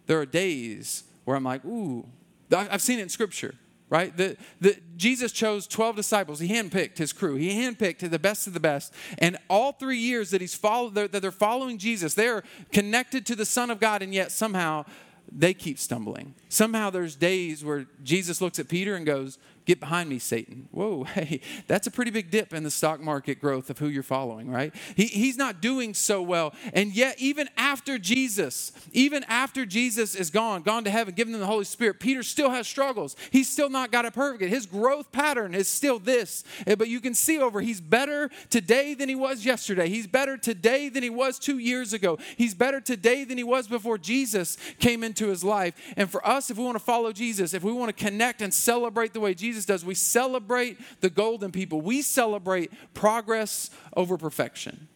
There 0.05 0.19
are 0.19 0.25
days 0.27 1.05
where 1.25 1.35
I'm 1.35 1.43
like, 1.43 1.65
ooh, 1.65 2.07
I've 2.55 2.81
seen 2.81 2.99
it 2.99 3.03
in 3.03 3.09
scripture, 3.09 3.55
right? 3.89 4.15
The, 4.15 4.37
the, 4.59 4.77
Jesus 4.95 5.31
chose 5.31 5.65
12 5.65 5.95
disciples. 5.95 6.39
He 6.39 6.49
handpicked 6.49 6.99
his 6.99 7.13
crew. 7.13 7.35
He 7.35 7.55
handpicked 7.55 8.07
the 8.07 8.19
best 8.19 8.45
of 8.45 8.53
the 8.53 8.59
best. 8.59 8.93
And 9.17 9.37
all 9.49 9.71
three 9.71 9.97
years 9.97 10.29
that 10.29 10.41
he's 10.41 10.53
followed, 10.53 10.93
that 10.93 11.11
they're 11.13 11.31
following 11.31 11.79
Jesus, 11.79 12.13
they're 12.13 12.43
connected 12.71 13.25
to 13.25 13.35
the 13.35 13.45
Son 13.45 13.71
of 13.71 13.79
God, 13.79 14.03
and 14.03 14.13
yet 14.13 14.31
somehow 14.31 14.85
they 15.31 15.53
keep 15.53 15.79
stumbling. 15.79 16.35
Somehow 16.49 16.89
there's 16.89 17.15
days 17.15 17.63
where 17.63 17.85
Jesus 18.03 18.41
looks 18.41 18.59
at 18.59 18.67
Peter 18.67 18.95
and 18.95 19.05
goes, 19.05 19.37
Get 19.65 19.79
behind 19.79 20.09
me, 20.09 20.17
Satan. 20.19 20.67
Whoa, 20.71 21.03
hey, 21.15 21.41
that's 21.67 21.87
a 21.87 21.91
pretty 21.91 22.11
big 22.11 22.31
dip 22.31 22.53
in 22.53 22.63
the 22.63 22.71
stock 22.71 22.99
market 22.99 23.39
growth 23.39 23.69
of 23.69 23.77
who 23.77 23.87
you're 23.87 24.03
following, 24.03 24.49
right? 24.49 24.73
He, 24.95 25.05
he's 25.05 25.37
not 25.37 25.61
doing 25.61 25.93
so 25.93 26.21
well. 26.21 26.53
And 26.73 26.93
yet, 26.93 27.15
even 27.19 27.49
after 27.57 27.99
Jesus, 27.99 28.71
even 28.91 29.23
after 29.25 29.65
Jesus 29.65 30.15
is 30.15 30.29
gone, 30.29 30.63
gone 30.63 30.83
to 30.85 30.89
heaven, 30.89 31.13
given 31.13 31.31
them 31.31 31.41
the 31.41 31.47
Holy 31.47 31.65
Spirit, 31.65 31.99
Peter 31.99 32.23
still 32.23 32.49
has 32.49 32.67
struggles. 32.67 33.15
He's 33.29 33.49
still 33.49 33.69
not 33.69 33.91
got 33.91 34.05
it 34.05 34.13
perfect. 34.13 34.49
His 34.49 34.65
growth 34.65 35.11
pattern 35.11 35.53
is 35.53 35.67
still 35.67 35.99
this. 35.99 36.43
Eh, 36.65 36.75
but 36.75 36.87
you 36.87 36.99
can 36.99 37.13
see 37.13 37.39
over, 37.39 37.61
he's 37.61 37.81
better 37.81 38.29
today 38.49 38.93
than 38.93 39.09
he 39.09 39.15
was 39.15 39.45
yesterday. 39.45 39.89
He's 39.89 40.07
better 40.07 40.37
today 40.37 40.89
than 40.89 41.03
he 41.03 41.09
was 41.09 41.37
two 41.37 41.59
years 41.59 41.93
ago. 41.93 42.17
He's 42.35 42.55
better 42.55 42.81
today 42.81 43.23
than 43.23 43.37
he 43.37 43.43
was 43.43 43.67
before 43.67 43.97
Jesus 43.97 44.57
came 44.79 45.03
into 45.03 45.27
his 45.27 45.43
life. 45.43 45.75
And 45.95 46.09
for 46.09 46.25
us, 46.25 46.49
if 46.49 46.57
we 46.57 46.63
want 46.63 46.75
to 46.75 46.83
follow 46.83 47.11
Jesus, 47.11 47.53
if 47.53 47.63
we 47.63 47.71
want 47.71 47.95
to 47.95 48.03
connect 48.03 48.41
and 48.41 48.53
celebrate 48.53 49.13
the 49.13 49.19
way 49.19 49.33
Jesus 49.33 49.50
Jesus 49.51 49.65
does. 49.65 49.83
We 49.83 49.95
celebrate 49.95 50.77
the 51.01 51.09
golden 51.09 51.51
people, 51.51 51.81
we 51.81 52.01
celebrate 52.01 52.71
progress 52.93 53.69
over 53.95 54.17
perfection. 54.17 54.87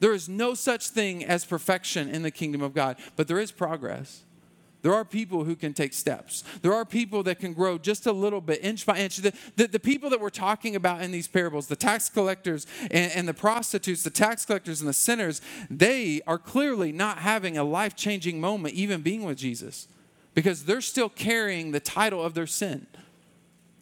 There 0.00 0.14
is 0.14 0.28
no 0.28 0.54
such 0.54 0.88
thing 0.88 1.24
as 1.24 1.44
perfection 1.44 2.08
in 2.08 2.22
the 2.22 2.30
kingdom 2.30 2.62
of 2.62 2.72
God, 2.72 2.96
but 3.16 3.26
there 3.26 3.40
is 3.40 3.50
progress. 3.50 4.24
There 4.82 4.94
are 4.94 5.04
people 5.04 5.42
who 5.42 5.56
can 5.56 5.74
take 5.74 5.92
steps. 5.92 6.44
There 6.62 6.72
are 6.72 6.84
people 6.84 7.24
that 7.24 7.40
can 7.40 7.52
grow 7.52 7.78
just 7.78 8.06
a 8.06 8.12
little 8.12 8.40
bit, 8.40 8.62
inch 8.62 8.86
by 8.86 8.98
inch. 8.98 9.16
The, 9.16 9.32
the, 9.56 9.66
the 9.66 9.80
people 9.80 10.08
that 10.10 10.20
we're 10.20 10.30
talking 10.30 10.76
about 10.76 11.02
in 11.02 11.10
these 11.10 11.26
parables, 11.26 11.66
the 11.66 11.74
tax 11.74 12.08
collectors 12.08 12.64
and, 12.92 13.10
and 13.12 13.26
the 13.26 13.34
prostitutes, 13.34 14.04
the 14.04 14.10
tax 14.10 14.46
collectors 14.46 14.80
and 14.80 14.88
the 14.88 14.94
sinners, 14.94 15.40
they 15.68 16.20
are 16.28 16.38
clearly 16.38 16.92
not 16.92 17.18
having 17.18 17.58
a 17.58 17.64
life 17.64 17.96
changing 17.96 18.40
moment, 18.40 18.74
even 18.74 19.02
being 19.02 19.24
with 19.24 19.36
Jesus, 19.36 19.88
because 20.34 20.64
they're 20.64 20.80
still 20.80 21.08
carrying 21.08 21.72
the 21.72 21.80
title 21.80 22.22
of 22.22 22.34
their 22.34 22.46
sin. 22.46 22.86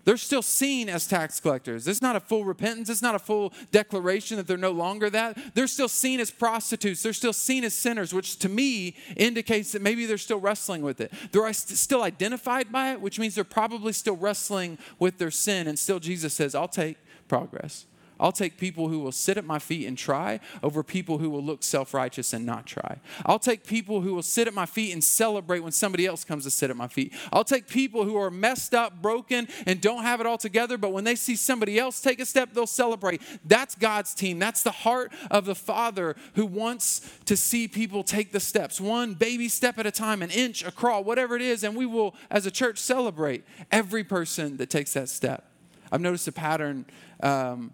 They're 0.06 0.16
still 0.16 0.40
seen 0.40 0.88
as 0.88 1.04
tax 1.08 1.40
collectors. 1.40 1.88
It's 1.88 2.00
not 2.00 2.14
a 2.14 2.20
full 2.20 2.44
repentance. 2.44 2.88
It's 2.88 3.02
not 3.02 3.16
a 3.16 3.18
full 3.18 3.52
declaration 3.72 4.36
that 4.36 4.46
they're 4.46 4.56
no 4.56 4.70
longer 4.70 5.10
that. 5.10 5.36
They're 5.54 5.66
still 5.66 5.88
seen 5.88 6.20
as 6.20 6.30
prostitutes. 6.30 7.02
They're 7.02 7.12
still 7.12 7.32
seen 7.32 7.64
as 7.64 7.74
sinners, 7.74 8.14
which 8.14 8.38
to 8.38 8.48
me 8.48 8.94
indicates 9.16 9.72
that 9.72 9.82
maybe 9.82 10.06
they're 10.06 10.16
still 10.16 10.38
wrestling 10.38 10.82
with 10.82 11.00
it. 11.00 11.12
They're 11.32 11.52
still 11.52 12.04
identified 12.04 12.70
by 12.70 12.92
it, 12.92 13.00
which 13.00 13.18
means 13.18 13.34
they're 13.34 13.42
probably 13.42 13.92
still 13.92 14.16
wrestling 14.16 14.78
with 15.00 15.18
their 15.18 15.32
sin. 15.32 15.66
And 15.66 15.76
still, 15.76 15.98
Jesus 15.98 16.34
says, 16.34 16.54
I'll 16.54 16.68
take 16.68 16.98
progress. 17.26 17.86
I'll 18.18 18.32
take 18.32 18.56
people 18.56 18.88
who 18.88 19.00
will 19.00 19.12
sit 19.12 19.36
at 19.36 19.44
my 19.44 19.58
feet 19.58 19.86
and 19.86 19.96
try 19.96 20.40
over 20.62 20.82
people 20.82 21.18
who 21.18 21.28
will 21.28 21.42
look 21.42 21.62
self 21.62 21.92
righteous 21.92 22.32
and 22.32 22.46
not 22.46 22.66
try. 22.66 22.98
I'll 23.24 23.38
take 23.38 23.66
people 23.66 24.00
who 24.00 24.14
will 24.14 24.22
sit 24.22 24.48
at 24.48 24.54
my 24.54 24.66
feet 24.66 24.92
and 24.92 25.02
celebrate 25.02 25.60
when 25.60 25.72
somebody 25.72 26.06
else 26.06 26.24
comes 26.24 26.44
to 26.44 26.50
sit 26.50 26.70
at 26.70 26.76
my 26.76 26.88
feet. 26.88 27.12
I'll 27.32 27.44
take 27.44 27.68
people 27.68 28.04
who 28.04 28.16
are 28.16 28.30
messed 28.30 28.74
up, 28.74 29.02
broken, 29.02 29.48
and 29.66 29.80
don't 29.80 30.02
have 30.02 30.20
it 30.20 30.26
all 30.26 30.38
together, 30.38 30.78
but 30.78 30.92
when 30.92 31.04
they 31.04 31.14
see 31.14 31.36
somebody 31.36 31.78
else 31.78 32.00
take 32.00 32.20
a 32.20 32.26
step, 32.26 32.52
they'll 32.52 32.66
celebrate. 32.66 33.20
That's 33.44 33.74
God's 33.74 34.14
team. 34.14 34.38
That's 34.38 34.62
the 34.62 34.70
heart 34.70 35.12
of 35.30 35.44
the 35.44 35.54
Father 35.54 36.16
who 36.34 36.46
wants 36.46 37.00
to 37.26 37.36
see 37.36 37.68
people 37.68 38.02
take 38.02 38.32
the 38.32 38.40
steps, 38.40 38.80
one 38.80 39.14
baby 39.14 39.48
step 39.48 39.78
at 39.78 39.86
a 39.86 39.90
time, 39.90 40.22
an 40.22 40.30
inch, 40.30 40.64
a 40.64 40.70
crawl, 40.70 41.04
whatever 41.04 41.36
it 41.36 41.42
is, 41.42 41.64
and 41.64 41.76
we 41.76 41.86
will, 41.86 42.14
as 42.30 42.46
a 42.46 42.50
church, 42.50 42.78
celebrate 42.78 43.44
every 43.70 44.04
person 44.04 44.56
that 44.56 44.70
takes 44.70 44.94
that 44.94 45.08
step. 45.08 45.50
I've 45.92 46.00
noticed 46.00 46.26
a 46.28 46.32
pattern. 46.32 46.86
Um, 47.22 47.72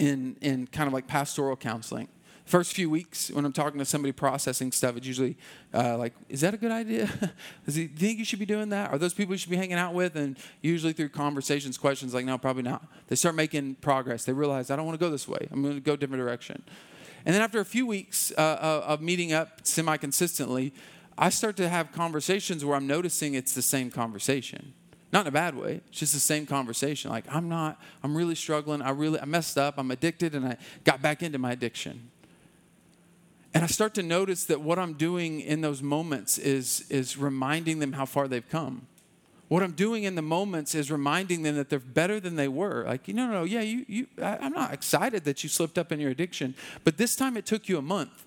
in, 0.00 0.36
in 0.40 0.66
kind 0.66 0.86
of 0.86 0.94
like 0.94 1.06
pastoral 1.06 1.56
counseling. 1.56 2.08
First 2.46 2.72
few 2.72 2.90
weeks, 2.90 3.30
when 3.30 3.44
I'm 3.44 3.52
talking 3.52 3.78
to 3.78 3.84
somebody 3.84 4.10
processing 4.10 4.72
stuff, 4.72 4.96
it's 4.96 5.06
usually 5.06 5.36
uh, 5.72 5.96
like, 5.98 6.14
is 6.28 6.40
that 6.40 6.54
a 6.54 6.56
good 6.56 6.72
idea? 6.72 7.06
Do 7.68 7.82
you 7.82 7.88
think 7.88 8.18
you 8.18 8.24
should 8.24 8.40
be 8.40 8.46
doing 8.46 8.70
that? 8.70 8.90
Are 8.90 8.98
those 8.98 9.14
people 9.14 9.34
you 9.34 9.38
should 9.38 9.50
be 9.50 9.56
hanging 9.56 9.76
out 9.76 9.94
with? 9.94 10.16
And 10.16 10.36
usually 10.62 10.92
through 10.92 11.10
conversations, 11.10 11.78
questions 11.78 12.12
like, 12.12 12.24
no, 12.24 12.38
probably 12.38 12.62
not. 12.62 12.82
They 13.06 13.14
start 13.14 13.36
making 13.36 13.76
progress. 13.76 14.24
They 14.24 14.32
realize, 14.32 14.70
I 14.70 14.76
don't 14.76 14.86
want 14.86 14.98
to 14.98 15.04
go 15.04 15.10
this 15.10 15.28
way. 15.28 15.46
I'm 15.52 15.62
going 15.62 15.74
to 15.74 15.80
go 15.80 15.92
a 15.92 15.96
different 15.96 16.22
direction. 16.22 16.64
And 17.24 17.34
then 17.34 17.42
after 17.42 17.60
a 17.60 17.64
few 17.64 17.86
weeks 17.86 18.32
uh, 18.36 18.40
uh 18.40 18.84
of 18.86 19.02
meeting 19.02 19.32
up 19.32 19.60
semi 19.62 19.96
consistently, 19.98 20.72
I 21.18 21.28
start 21.28 21.56
to 21.58 21.68
have 21.68 21.92
conversations 21.92 22.64
where 22.64 22.74
I'm 22.74 22.86
noticing 22.86 23.34
it's 23.34 23.54
the 23.54 23.62
same 23.62 23.90
conversation. 23.90 24.72
Not 25.12 25.22
in 25.22 25.26
a 25.26 25.32
bad 25.32 25.56
way. 25.56 25.80
It's 25.88 25.98
just 25.98 26.14
the 26.14 26.20
same 26.20 26.46
conversation. 26.46 27.10
Like, 27.10 27.24
I'm 27.28 27.48
not, 27.48 27.80
I'm 28.02 28.16
really 28.16 28.36
struggling. 28.36 28.80
I 28.80 28.90
really, 28.90 29.18
I 29.20 29.24
messed 29.24 29.58
up. 29.58 29.74
I'm 29.76 29.90
addicted 29.90 30.34
and 30.34 30.46
I 30.46 30.56
got 30.84 31.02
back 31.02 31.22
into 31.22 31.38
my 31.38 31.52
addiction. 31.52 32.10
And 33.52 33.64
I 33.64 33.66
start 33.66 33.94
to 33.94 34.02
notice 34.04 34.44
that 34.44 34.60
what 34.60 34.78
I'm 34.78 34.94
doing 34.94 35.40
in 35.40 35.60
those 35.60 35.82
moments 35.82 36.38
is, 36.38 36.86
is 36.88 37.16
reminding 37.16 37.80
them 37.80 37.92
how 37.92 38.06
far 38.06 38.28
they've 38.28 38.48
come. 38.48 38.86
What 39.48 39.64
I'm 39.64 39.72
doing 39.72 40.04
in 40.04 40.14
the 40.14 40.22
moments 40.22 40.76
is 40.76 40.92
reminding 40.92 41.42
them 41.42 41.56
that 41.56 41.68
they're 41.70 41.80
better 41.80 42.20
than 42.20 42.36
they 42.36 42.46
were. 42.46 42.84
Like, 42.86 43.08
you 43.08 43.14
know, 43.14 43.26
no, 43.26 43.42
yeah, 43.42 43.62
you, 43.62 43.84
you, 43.88 44.06
I, 44.22 44.36
I'm 44.36 44.52
not 44.52 44.72
excited 44.72 45.24
that 45.24 45.42
you 45.42 45.48
slipped 45.48 45.76
up 45.76 45.90
in 45.90 45.98
your 45.98 46.12
addiction, 46.12 46.54
but 46.84 46.98
this 46.98 47.16
time 47.16 47.36
it 47.36 47.46
took 47.46 47.68
you 47.68 47.76
a 47.76 47.82
month. 47.82 48.24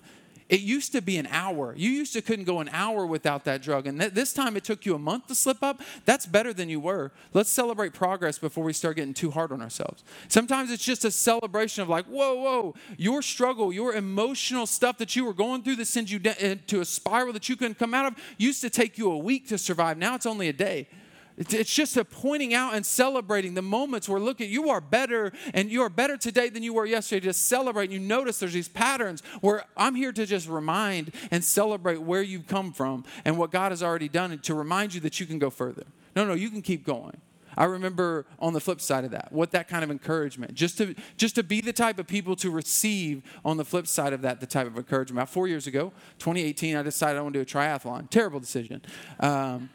It 0.48 0.60
used 0.60 0.92
to 0.92 1.00
be 1.00 1.16
an 1.16 1.26
hour. 1.30 1.74
You 1.76 1.90
used 1.90 2.12
to 2.12 2.22
couldn't 2.22 2.44
go 2.44 2.60
an 2.60 2.68
hour 2.70 3.06
without 3.06 3.44
that 3.44 3.62
drug. 3.62 3.86
And 3.86 3.98
th- 3.98 4.12
this 4.12 4.34
time 4.34 4.56
it 4.56 4.64
took 4.64 4.84
you 4.84 4.94
a 4.94 4.98
month 4.98 5.28
to 5.28 5.34
slip 5.34 5.62
up. 5.62 5.80
That's 6.04 6.26
better 6.26 6.52
than 6.52 6.68
you 6.68 6.80
were. 6.80 7.12
Let's 7.32 7.48
celebrate 7.48 7.94
progress 7.94 8.38
before 8.38 8.62
we 8.62 8.74
start 8.74 8.96
getting 8.96 9.14
too 9.14 9.30
hard 9.30 9.52
on 9.52 9.62
ourselves. 9.62 10.04
Sometimes 10.28 10.70
it's 10.70 10.84
just 10.84 11.04
a 11.04 11.10
celebration 11.10 11.82
of 11.82 11.88
like, 11.88 12.04
whoa, 12.06 12.34
whoa, 12.34 12.74
your 12.98 13.22
struggle, 13.22 13.72
your 13.72 13.94
emotional 13.94 14.66
stuff 14.66 14.98
that 14.98 15.16
you 15.16 15.24
were 15.24 15.32
going 15.32 15.62
through 15.62 15.76
that 15.76 15.86
sends 15.86 16.12
you 16.12 16.18
de- 16.18 16.44
eh, 16.44 16.52
into 16.52 16.80
a 16.80 16.84
spiral 16.84 17.32
that 17.32 17.48
you 17.48 17.56
couldn't 17.56 17.78
come 17.78 17.94
out 17.94 18.06
of 18.06 18.18
used 18.36 18.60
to 18.60 18.70
take 18.70 18.98
you 18.98 19.10
a 19.10 19.18
week 19.18 19.48
to 19.48 19.56
survive. 19.56 19.96
Now 19.96 20.14
it's 20.14 20.26
only 20.26 20.48
a 20.48 20.52
day. 20.52 20.88
It's 21.36 21.74
just 21.74 21.96
a 21.96 22.04
pointing 22.04 22.54
out 22.54 22.74
and 22.74 22.86
celebrating 22.86 23.54
the 23.54 23.62
moments 23.62 24.08
where 24.08 24.20
look 24.20 24.40
at 24.40 24.48
you 24.48 24.70
are 24.70 24.80
better 24.80 25.32
and 25.52 25.68
you 25.68 25.82
are 25.82 25.88
better 25.88 26.16
today 26.16 26.48
than 26.48 26.62
you 26.62 26.72
were 26.72 26.86
yesterday. 26.86 27.24
Just 27.24 27.46
celebrate. 27.46 27.90
You 27.90 27.98
notice 27.98 28.38
there's 28.38 28.52
these 28.52 28.68
patterns 28.68 29.20
where 29.40 29.64
I'm 29.76 29.96
here 29.96 30.12
to 30.12 30.26
just 30.26 30.48
remind 30.48 31.12
and 31.32 31.42
celebrate 31.42 32.00
where 32.00 32.22
you've 32.22 32.46
come 32.46 32.72
from 32.72 33.04
and 33.24 33.36
what 33.36 33.50
God 33.50 33.72
has 33.72 33.82
already 33.82 34.08
done 34.08 34.30
and 34.30 34.42
to 34.44 34.54
remind 34.54 34.94
you 34.94 35.00
that 35.00 35.18
you 35.18 35.26
can 35.26 35.40
go 35.40 35.50
further. 35.50 35.84
No, 36.14 36.24
no, 36.24 36.34
you 36.34 36.50
can 36.50 36.62
keep 36.62 36.86
going. 36.86 37.20
I 37.56 37.64
remember 37.64 38.26
on 38.38 38.52
the 38.52 38.60
flip 38.60 38.80
side 38.80 39.04
of 39.04 39.12
that, 39.12 39.32
what 39.32 39.52
that 39.52 39.68
kind 39.68 39.84
of 39.84 39.90
encouragement, 39.90 40.54
just 40.54 40.78
to 40.78 40.94
just 41.16 41.36
to 41.36 41.42
be 41.42 41.60
the 41.60 41.72
type 41.72 41.98
of 41.98 42.06
people 42.06 42.34
to 42.36 42.50
receive 42.50 43.22
on 43.44 43.56
the 43.56 43.64
flip 43.64 43.86
side 43.86 44.12
of 44.12 44.22
that, 44.22 44.40
the 44.40 44.46
type 44.46 44.66
of 44.66 44.76
encouragement. 44.76 45.18
About 45.18 45.30
four 45.30 45.46
years 45.46 45.66
ago, 45.66 45.92
2018, 46.18 46.76
I 46.76 46.82
decided 46.82 47.18
I 47.18 47.22
want 47.22 47.34
to 47.34 47.38
do 47.38 47.42
a 47.42 47.46
triathlon. 47.46 48.10
Terrible 48.10 48.40
decision. 48.40 48.82
Um, 49.20 49.70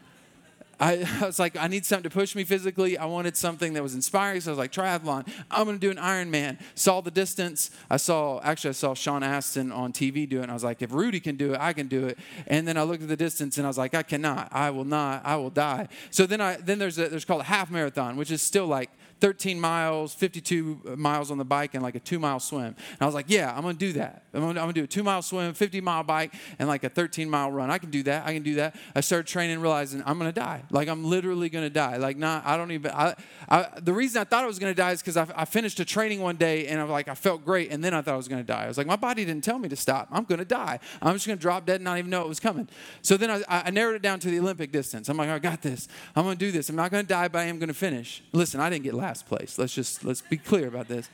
I, 0.80 1.06
I, 1.22 1.26
was 1.26 1.40
like, 1.40 1.58
I 1.58 1.68
need 1.68 1.86
something 1.86 2.10
to 2.10 2.14
push 2.14 2.36
me 2.36 2.44
physically. 2.44 2.98
I 2.98 3.06
wanted 3.06 3.36
something 3.36 3.74
that 3.74 3.84
was 3.84 3.96
inspiring. 3.96 4.42
So 4.42 4.52
I 4.52 4.54
was 4.54 4.60
like, 4.60 4.72
triathlon. 4.72 5.28
I'm 5.52 5.66
going 5.66 5.80
to 5.80 5.80
do 5.80 5.92
an 5.92 5.98
Ironman. 5.98 6.60
Saw 6.76 7.02
the 7.02 7.12
distance. 7.12 7.72
I 7.90 7.98
saw, 7.98 8.40
actually, 8.44 8.70
I 8.70 8.74
saw 8.74 8.94
Sean 8.94 9.24
Astin 9.24 9.72
on 9.72 9.94
TV 9.94 10.28
do 10.28 10.42
it. 10.42 10.50
I 10.50 10.54
was 10.54 10.64
like, 10.64 10.82
if 10.82 10.92
Rudy 10.92 11.20
can 11.20 11.36
do 11.36 11.54
it, 11.54 11.60
I 11.60 11.74
can 11.74 11.88
do 11.88 12.08
it. 12.08 12.18
And 12.48 12.68
then 12.68 12.78
I 12.78 12.84
looked 12.84 13.04
at 13.04 13.10
the 13.10 13.18
distance 13.18 13.58
and 13.58 13.66
I 13.66 13.70
was 13.70 13.78
like, 13.78 13.94
I 13.94 14.04
cannot. 14.04 14.50
I 14.52 14.70
will 14.70 14.86
not. 14.86 15.26
I 15.26 15.36
will 15.36 15.50
die. 15.50 15.88
So 16.12 16.26
then 16.26 16.42
I, 16.42 16.56
then 16.58 16.80
there's 16.80 16.98
a, 16.98 17.10
there's 17.10 17.26
called 17.26 17.42
a 17.42 17.46
half 17.46 17.70
marathon, 17.70 18.16
which 18.16 18.32
is 18.32 18.42
still 18.42 18.68
like 18.68 18.90
13 19.20 19.60
miles, 19.60 20.14
52 20.14 20.82
uh, 20.86 20.96
miles 20.96 21.32
on 21.32 21.38
the 21.38 21.46
bike, 21.46 21.74
and 21.74 21.84
like 21.84 21.96
a 21.96 22.00
two 22.00 22.20
mile 22.20 22.40
swim. 22.40 22.66
And 22.66 23.02
I 23.02 23.06
was 23.06 23.16
like, 23.16 23.26
yeah, 23.28 23.54
I'm 23.56 23.62
gonna 23.62 23.74
do 23.74 23.94
that. 23.94 24.24
I'm 24.34 24.42
gonna, 24.42 24.60
I'm 24.60 24.66
gonna 24.66 24.74
do 24.74 24.84
a 24.84 24.88
two 24.88 25.04
mile 25.04 25.22
swim, 25.22 25.54
50 25.54 25.82
mile 25.82 26.04
bike, 26.04 26.34
and 26.58 26.68
like 26.68 26.84
a 26.84 26.90
13 26.90 27.30
mile 27.30 27.52
run. 27.52 27.70
I 27.70 27.78
can 27.78 27.90
do 27.90 28.04
that. 28.04 28.26
I 28.26 28.34
can 28.34 28.44
do 28.44 28.56
that. 28.56 28.76
I 28.96 29.02
started 29.02 29.28
training, 29.28 29.60
realizing 29.60 30.04
I'm 30.06 30.18
gonna 30.18 30.32
die. 30.32 30.64
Like 30.72 30.88
I'm 30.88 31.04
literally 31.04 31.50
gonna 31.50 31.70
die. 31.70 31.98
Like 31.98 32.18
not, 32.18 32.46
I 32.46 32.58
don't 32.58 32.72
even. 32.72 32.92
I, 32.92 33.16
I 33.48 33.68
the 33.82 33.94
reason 33.94 34.22
I 34.22 34.24
thought 34.24 34.44
I 34.44 34.48
was 34.48 34.60
gonna 34.60 34.74
die 34.74 34.92
is 34.92 35.02
because 35.02 35.18
I, 35.18 35.28
I 35.36 35.46
finished 35.46 35.80
a 35.80 35.86
training 35.86 36.22
one 36.22 36.38
day 36.38 36.68
and 36.68 36.80
I'm 36.80 36.90
like 36.90 37.08
I 37.08 37.16
felt 37.16 37.44
great, 37.44 37.72
and 37.72 37.84
then 37.84 37.94
I 37.94 38.02
thought 38.02 38.14
I 38.14 38.18
was 38.18 38.28
gonna 38.28 38.44
die. 38.44 38.66
I 38.66 38.68
was 38.68 38.78
like, 38.78 38.88
my 38.88 38.96
body 38.96 39.26
didn't 39.26 39.44
tell 39.44 39.60
me 39.60 39.70
to 39.70 39.76
stop. 39.76 40.08
I'm 40.12 40.24
gonna 40.24 40.46
die. 40.46 40.80
I'm 41.02 41.14
just 41.16 41.28
gonna 41.28 41.38
drop 41.38 41.66
dead 41.66 41.76
and 41.76 41.84
not 41.84 41.98
even 41.98 42.10
know 42.10 42.22
it 42.22 42.28
was 42.30 42.40
coming. 42.40 42.70
So 43.02 43.18
then 43.18 43.30
I, 43.30 43.44
I 43.50 43.70
narrowed 43.70 43.96
it 43.96 44.02
down 44.02 44.20
to 44.20 44.30
the 44.30 44.40
Olympic 44.40 44.72
distance. 44.72 45.10
I'm 45.10 45.18
like, 45.18 45.30
I 45.30 45.40
got 45.40 45.62
this. 45.62 45.88
I'm 46.16 46.24
gonna 46.24 46.36
do 46.36 46.52
this. 46.52 46.70
I'm 46.70 46.76
not 46.76 46.92
gonna 46.92 47.04
die, 47.04 47.28
but 47.28 47.40
I 47.40 47.46
am 47.46 47.60
gonna 47.60 47.74
finish. 47.74 48.24
Listen, 48.32 48.60
I 48.60 48.70
didn't 48.70 48.84
get 48.84 48.94
last 48.94 49.09
place. 49.28 49.58
Let's 49.58 49.74
just 49.74 50.04
let's 50.04 50.22
be 50.22 50.38
clear 50.38 50.68
about 50.68 50.88
this. 50.88 51.10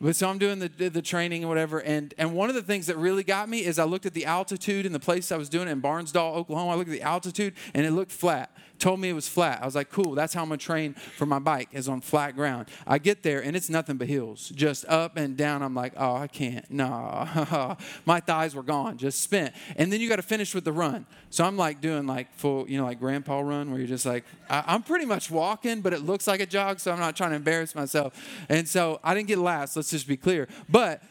But 0.00 0.16
so 0.16 0.30
I'm 0.30 0.38
doing 0.38 0.60
the, 0.60 0.68
the 0.68 1.02
training 1.02 1.42
and 1.42 1.48
whatever. 1.50 1.80
And, 1.80 2.14
and 2.16 2.34
one 2.34 2.48
of 2.48 2.54
the 2.54 2.62
things 2.62 2.86
that 2.86 2.96
really 2.96 3.22
got 3.22 3.50
me 3.50 3.58
is 3.58 3.78
I 3.78 3.84
looked 3.84 4.06
at 4.06 4.14
the 4.14 4.24
altitude 4.24 4.86
in 4.86 4.92
the 4.92 5.00
place 5.00 5.30
I 5.30 5.36
was 5.36 5.50
doing 5.50 5.68
it 5.68 5.72
in 5.72 5.82
Barnsdall, 5.82 6.36
Oklahoma. 6.36 6.72
I 6.72 6.74
looked 6.76 6.88
at 6.88 6.94
the 6.94 7.02
altitude 7.02 7.54
and 7.74 7.84
it 7.84 7.90
looked 7.90 8.12
flat. 8.12 8.50
Told 8.78 8.98
me 8.98 9.10
it 9.10 9.12
was 9.12 9.28
flat. 9.28 9.60
I 9.60 9.66
was 9.66 9.74
like, 9.74 9.90
cool, 9.90 10.14
that's 10.14 10.32
how 10.32 10.40
I'm 10.40 10.48
gonna 10.48 10.56
train 10.56 10.94
for 10.94 11.26
my 11.26 11.38
bike, 11.38 11.68
is 11.72 11.86
on 11.86 12.00
flat 12.00 12.34
ground. 12.34 12.70
I 12.86 12.96
get 12.96 13.22
there 13.22 13.44
and 13.44 13.54
it's 13.54 13.68
nothing 13.68 13.98
but 13.98 14.08
hills, 14.08 14.48
just 14.54 14.86
up 14.86 15.18
and 15.18 15.36
down. 15.36 15.62
I'm 15.62 15.74
like, 15.74 15.92
oh, 15.98 16.16
I 16.16 16.28
can't. 16.28 16.68
No. 16.70 17.76
my 18.06 18.20
thighs 18.20 18.54
were 18.54 18.62
gone, 18.62 18.96
just 18.96 19.20
spent. 19.20 19.54
And 19.76 19.92
then 19.92 20.00
you 20.00 20.08
gotta 20.08 20.22
finish 20.22 20.54
with 20.54 20.64
the 20.64 20.72
run. 20.72 21.04
So 21.28 21.44
I'm 21.44 21.58
like 21.58 21.82
doing 21.82 22.06
like 22.06 22.34
full, 22.34 22.66
you 22.70 22.78
know, 22.78 22.86
like 22.86 22.98
grandpa 22.98 23.40
run 23.40 23.70
where 23.70 23.78
you're 23.78 23.86
just 23.86 24.06
like, 24.06 24.24
I, 24.48 24.64
I'm 24.66 24.82
pretty 24.82 25.04
much 25.04 25.30
walking, 25.30 25.82
but 25.82 25.92
it 25.92 26.00
looks 26.00 26.26
like 26.26 26.40
a 26.40 26.46
jog, 26.46 26.80
so 26.80 26.90
I'm 26.90 26.98
not 26.98 27.16
trying 27.16 27.30
to 27.30 27.36
embarrass 27.36 27.74
myself. 27.74 28.14
And 28.48 28.66
so 28.66 28.98
I 29.04 29.14
didn't 29.14 29.28
get 29.28 29.38
last, 29.38 29.76
let's 29.76 29.89
just 29.90 30.08
be 30.08 30.16
clear. 30.16 30.48
But 30.68 31.02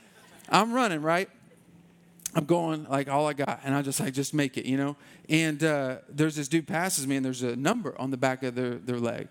I'm 0.49 0.73
running, 0.73 1.01
right? 1.01 1.29
I'm 2.35 2.45
going 2.45 2.85
like 2.85 3.09
all 3.09 3.27
I 3.27 3.33
got, 3.33 3.61
and 3.63 3.73
I 3.73 3.81
just 3.81 3.99
like 3.99 4.13
just 4.13 4.33
make 4.33 4.57
it, 4.57 4.65
you 4.65 4.77
know. 4.77 4.95
And 5.27 5.63
uh, 5.63 5.97
there's 6.07 6.35
this 6.35 6.47
dude 6.47 6.67
passes 6.67 7.07
me, 7.07 7.15
and 7.15 7.25
there's 7.25 7.43
a 7.43 7.55
number 7.55 7.99
on 7.99 8.11
the 8.11 8.17
back 8.17 8.43
of 8.43 8.55
their 8.55 8.75
their 8.75 8.99
leg, 8.99 9.27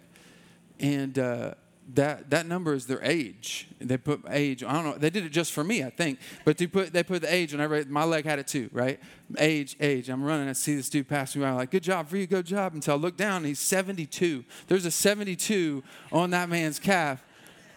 and 0.80 1.16
uh, 1.18 1.54
that 1.94 2.30
that 2.30 2.46
number 2.46 2.74
is 2.74 2.86
their 2.86 3.02
age. 3.02 3.68
They 3.78 3.96
put 3.96 4.24
age. 4.28 4.64
I 4.64 4.72
don't 4.72 4.84
know. 4.84 4.98
They 4.98 5.10
did 5.10 5.24
it 5.24 5.30
just 5.30 5.52
for 5.52 5.62
me, 5.62 5.84
I 5.84 5.90
think. 5.90 6.18
But 6.44 6.58
they 6.58 6.66
put 6.66 6.92
they 6.92 7.04
put 7.04 7.22
the 7.22 7.32
age. 7.32 7.52
Whenever 7.52 7.84
my 7.84 8.04
leg 8.04 8.24
had 8.24 8.40
it 8.40 8.48
too, 8.48 8.68
right? 8.72 8.98
Age, 9.38 9.76
age. 9.80 10.08
I'm 10.08 10.24
running. 10.24 10.48
I 10.48 10.52
see 10.52 10.74
this 10.74 10.90
dude 10.90 11.08
pass 11.08 11.36
me 11.36 11.42
by. 11.42 11.50
I'm 11.50 11.56
like, 11.56 11.70
good 11.70 11.84
job 11.84 12.08
for 12.08 12.16
you, 12.16 12.26
good 12.26 12.46
job. 12.46 12.74
Until 12.74 12.94
I 12.94 12.96
look 12.96 13.16
down, 13.16 13.38
and 13.38 13.46
he's 13.46 13.60
72. 13.60 14.44
There's 14.66 14.84
a 14.86 14.90
72 14.90 15.84
on 16.10 16.30
that 16.30 16.48
man's 16.48 16.80
calf. 16.80 17.22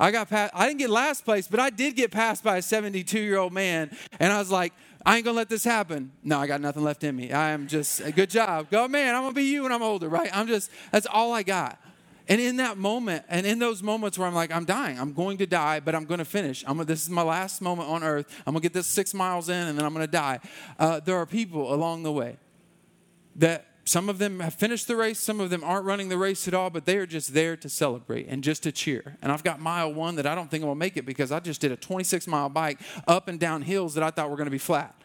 I 0.01 0.11
got 0.11 0.29
passed. 0.29 0.53
I 0.55 0.67
didn't 0.67 0.79
get 0.79 0.89
last 0.89 1.23
place, 1.23 1.47
but 1.47 1.59
I 1.59 1.69
did 1.69 1.95
get 1.95 2.11
passed 2.11 2.43
by 2.43 2.57
a 2.57 2.61
72 2.61 3.19
year 3.19 3.37
old 3.37 3.53
man, 3.53 3.95
and 4.19 4.33
I 4.33 4.39
was 4.39 4.51
like. 4.51 4.73
I 5.03 5.15
ain't 5.15 5.25
gonna 5.25 5.35
let 5.35 5.49
this 5.49 5.63
happen. 5.63 6.11
No, 6.23 6.37
I 6.37 6.45
got 6.45 6.61
nothing 6.61 6.83
left 6.83 7.03
in 7.03 7.15
me. 7.15 7.31
I 7.31 7.49
am 7.53 7.65
just 7.65 8.03
good 8.13 8.29
job. 8.29 8.69
Go, 8.69 8.87
man. 8.87 9.15
I'm 9.15 9.23
gonna 9.23 9.33
be 9.33 9.45
you 9.45 9.63
when 9.63 9.71
I'm 9.71 9.81
older, 9.81 10.07
right? 10.07 10.29
I'm 10.31 10.45
just 10.45 10.69
that's 10.91 11.07
all 11.07 11.33
I 11.33 11.41
got. 11.41 11.79
And 12.27 12.39
in 12.39 12.57
that 12.57 12.77
moment, 12.77 13.25
and 13.27 13.45
in 13.45 13.59
those 13.59 13.81
moments 13.81 14.17
where 14.17 14.27
I'm 14.27 14.35
like, 14.35 14.51
I'm 14.51 14.63
dying, 14.63 14.99
I'm 14.99 15.13
going 15.13 15.37
to 15.39 15.47
die, 15.47 15.79
but 15.79 15.95
I'm 15.95 16.05
going 16.05 16.19
to 16.19 16.25
finish. 16.25 16.63
I'm, 16.67 16.77
this 16.85 17.03
is 17.03 17.09
my 17.09 17.23
last 17.23 17.61
moment 17.61 17.89
on 17.89 18.03
earth. 18.03 18.25
I'm 18.45 18.53
going 18.53 18.61
to 18.61 18.65
get 18.65 18.73
this 18.73 18.87
six 18.87 19.13
miles 19.13 19.49
in, 19.49 19.67
and 19.67 19.77
then 19.77 19.85
I'm 19.85 19.93
going 19.93 20.05
to 20.05 20.11
die. 20.11 20.39
Uh, 20.77 20.99
there 20.99 21.17
are 21.17 21.25
people 21.25 21.73
along 21.73 22.03
the 22.03 22.11
way 22.11 22.37
that 23.35 23.70
some 23.91 24.07
of 24.07 24.19
them 24.19 24.39
have 24.39 24.53
finished 24.53 24.87
the 24.87 24.95
race, 24.95 25.19
some 25.19 25.41
of 25.41 25.49
them 25.49 25.65
aren't 25.65 25.83
running 25.83 26.07
the 26.07 26.17
race 26.17 26.47
at 26.47 26.53
all, 26.53 26.69
but 26.69 26.85
they 26.85 26.95
are 26.95 27.05
just 27.05 27.33
there 27.33 27.57
to 27.57 27.67
celebrate 27.67 28.25
and 28.29 28.41
just 28.41 28.63
to 28.63 28.71
cheer. 28.71 29.17
And 29.21 29.33
I've 29.33 29.43
got 29.43 29.59
mile 29.59 29.93
one 29.93 30.15
that 30.15 30.25
I 30.25 30.33
don't 30.33 30.49
think 30.49 30.63
I'm 30.63 30.69
gonna 30.69 30.79
make 30.79 30.95
it 30.95 31.05
because 31.05 31.29
I 31.29 31.41
just 31.41 31.59
did 31.59 31.73
a 31.73 31.75
26 31.75 32.25
mile 32.25 32.47
bike 32.47 32.79
up 33.05 33.27
and 33.27 33.37
down 33.37 33.63
hills 33.63 33.93
that 33.95 34.03
I 34.03 34.09
thought 34.09 34.29
were 34.29 34.37
gonna 34.37 34.49
be 34.49 34.57
flat 34.57 34.95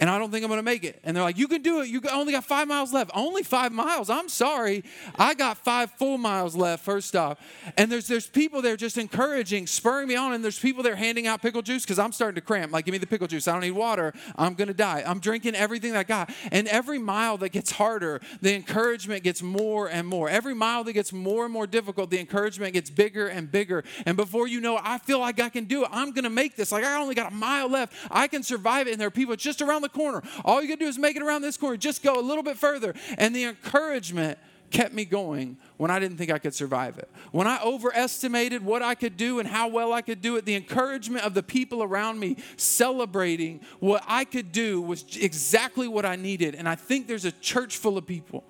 and 0.00 0.08
I 0.08 0.18
don't 0.18 0.30
think 0.30 0.42
I'm 0.42 0.48
going 0.48 0.58
to 0.58 0.62
make 0.62 0.82
it. 0.82 0.98
And 1.04 1.14
they're 1.14 1.22
like, 1.22 1.36
you 1.36 1.46
can 1.46 1.60
do 1.60 1.82
it. 1.82 1.88
You 1.88 2.00
only 2.10 2.32
got 2.32 2.44
five 2.44 2.66
miles 2.66 2.90
left. 2.90 3.10
Only 3.14 3.42
five 3.42 3.70
miles. 3.70 4.08
I'm 4.08 4.30
sorry. 4.30 4.82
I 5.18 5.34
got 5.34 5.58
five 5.58 5.90
full 5.92 6.16
miles 6.16 6.56
left, 6.56 6.82
first 6.82 7.14
off. 7.14 7.38
And 7.76 7.92
there's, 7.92 8.08
there's 8.08 8.26
people 8.26 8.62
there 8.62 8.78
just 8.78 8.96
encouraging, 8.96 9.66
spurring 9.66 10.08
me 10.08 10.16
on. 10.16 10.32
And 10.32 10.42
there's 10.42 10.58
people 10.58 10.82
there 10.82 10.96
handing 10.96 11.26
out 11.26 11.42
pickle 11.42 11.60
juice 11.60 11.84
because 11.84 11.98
I'm 11.98 12.12
starting 12.12 12.36
to 12.36 12.40
cramp. 12.40 12.72
Like, 12.72 12.86
give 12.86 12.92
me 12.92 12.98
the 12.98 13.06
pickle 13.06 13.26
juice. 13.26 13.46
I 13.46 13.52
don't 13.52 13.60
need 13.60 13.72
water. 13.72 14.14
I'm 14.36 14.54
going 14.54 14.68
to 14.68 14.74
die. 14.74 15.04
I'm 15.06 15.20
drinking 15.20 15.54
everything 15.54 15.94
I 15.94 16.02
got. 16.02 16.30
And 16.50 16.66
every 16.68 16.98
mile 16.98 17.36
that 17.36 17.50
gets 17.50 17.70
harder, 17.72 18.22
the 18.40 18.54
encouragement 18.54 19.22
gets 19.22 19.42
more 19.42 19.90
and 19.90 20.08
more. 20.08 20.30
Every 20.30 20.54
mile 20.54 20.82
that 20.84 20.94
gets 20.94 21.12
more 21.12 21.44
and 21.44 21.52
more 21.52 21.66
difficult, 21.66 22.08
the 22.08 22.20
encouragement 22.20 22.72
gets 22.72 22.88
bigger 22.88 23.28
and 23.28 23.52
bigger. 23.52 23.84
And 24.06 24.16
before 24.16 24.48
you 24.48 24.62
know 24.62 24.78
it, 24.78 24.82
I 24.82 24.96
feel 24.96 25.18
like 25.18 25.38
I 25.40 25.50
can 25.50 25.64
do 25.64 25.82
it. 25.84 25.90
I'm 25.92 26.12
going 26.12 26.24
to 26.24 26.30
make 26.30 26.56
this. 26.56 26.72
Like, 26.72 26.84
I 26.84 26.98
only 26.98 27.14
got 27.14 27.30
a 27.30 27.34
mile 27.34 27.68
left. 27.68 27.92
I 28.10 28.28
can 28.28 28.42
survive 28.42 28.88
it. 28.88 28.92
And 28.92 29.00
there 29.00 29.08
are 29.08 29.10
people 29.10 29.36
just 29.36 29.60
around 29.60 29.82
the 29.82 29.89
corner. 29.92 30.22
All 30.44 30.62
you 30.62 30.68
gotta 30.68 30.80
do 30.80 30.86
is 30.86 30.98
make 30.98 31.16
it 31.16 31.22
around 31.22 31.42
this 31.42 31.56
corner. 31.56 31.76
Just 31.76 32.02
go 32.02 32.18
a 32.18 32.22
little 32.22 32.42
bit 32.42 32.56
further. 32.56 32.94
And 33.18 33.34
the 33.34 33.44
encouragement 33.44 34.38
kept 34.70 34.94
me 34.94 35.04
going 35.04 35.56
when 35.76 35.90
I 35.90 35.98
didn't 35.98 36.16
think 36.16 36.30
I 36.30 36.38
could 36.38 36.54
survive 36.54 36.98
it. 36.98 37.10
When 37.32 37.46
I 37.46 37.60
overestimated 37.62 38.64
what 38.64 38.82
I 38.82 38.94
could 38.94 39.16
do 39.16 39.40
and 39.40 39.48
how 39.48 39.68
well 39.68 39.92
I 39.92 40.00
could 40.00 40.20
do 40.20 40.36
it, 40.36 40.44
the 40.44 40.54
encouragement 40.54 41.24
of 41.24 41.34
the 41.34 41.42
people 41.42 41.82
around 41.82 42.18
me 42.18 42.36
celebrating 42.56 43.60
what 43.80 44.04
I 44.06 44.24
could 44.24 44.52
do 44.52 44.80
was 44.80 45.04
exactly 45.16 45.88
what 45.88 46.06
I 46.06 46.16
needed. 46.16 46.54
And 46.54 46.68
I 46.68 46.76
think 46.76 47.06
there's 47.06 47.24
a 47.24 47.32
church 47.32 47.76
full 47.76 47.98
of 47.98 48.06
people 48.06 48.44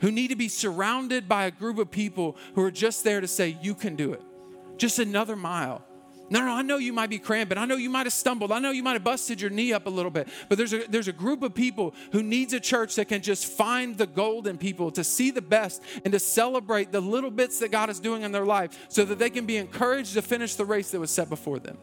who 0.00 0.12
need 0.12 0.28
to 0.28 0.36
be 0.36 0.48
surrounded 0.48 1.28
by 1.28 1.46
a 1.46 1.50
group 1.50 1.78
of 1.78 1.90
people 1.90 2.36
who 2.54 2.62
are 2.62 2.70
just 2.70 3.02
there 3.02 3.20
to 3.20 3.28
say, 3.28 3.56
You 3.60 3.74
can 3.74 3.96
do 3.96 4.12
it. 4.12 4.22
Just 4.76 4.98
another 4.98 5.36
mile. 5.36 5.82
No, 6.28 6.40
no, 6.40 6.52
I 6.52 6.62
know 6.62 6.78
you 6.78 6.92
might 6.92 7.08
be 7.08 7.20
cramping. 7.20 7.56
I 7.56 7.66
know 7.66 7.76
you 7.76 7.88
might 7.88 8.06
have 8.06 8.12
stumbled. 8.12 8.50
I 8.50 8.58
know 8.58 8.72
you 8.72 8.82
might 8.82 8.94
have 8.94 9.04
busted 9.04 9.40
your 9.40 9.50
knee 9.50 9.72
up 9.72 9.86
a 9.86 9.90
little 9.90 10.10
bit. 10.10 10.28
But 10.48 10.58
there's 10.58 10.72
a, 10.72 10.84
there's 10.88 11.06
a 11.06 11.12
group 11.12 11.42
of 11.44 11.54
people 11.54 11.94
who 12.10 12.22
needs 12.22 12.52
a 12.52 12.58
church 12.58 12.96
that 12.96 13.06
can 13.06 13.22
just 13.22 13.46
find 13.46 13.96
the 13.96 14.06
gold 14.06 14.48
in 14.48 14.58
people, 14.58 14.90
to 14.92 15.04
see 15.04 15.30
the 15.30 15.42
best, 15.42 15.82
and 16.04 16.12
to 16.12 16.18
celebrate 16.18 16.90
the 16.90 17.00
little 17.00 17.30
bits 17.30 17.60
that 17.60 17.70
God 17.70 17.90
is 17.90 18.00
doing 18.00 18.22
in 18.22 18.32
their 18.32 18.44
life 18.44 18.86
so 18.88 19.04
that 19.04 19.20
they 19.20 19.30
can 19.30 19.46
be 19.46 19.56
encouraged 19.56 20.14
to 20.14 20.22
finish 20.22 20.56
the 20.56 20.64
race 20.64 20.90
that 20.90 20.98
was 20.98 21.12
set 21.12 21.28
before 21.28 21.60
them. 21.60 21.78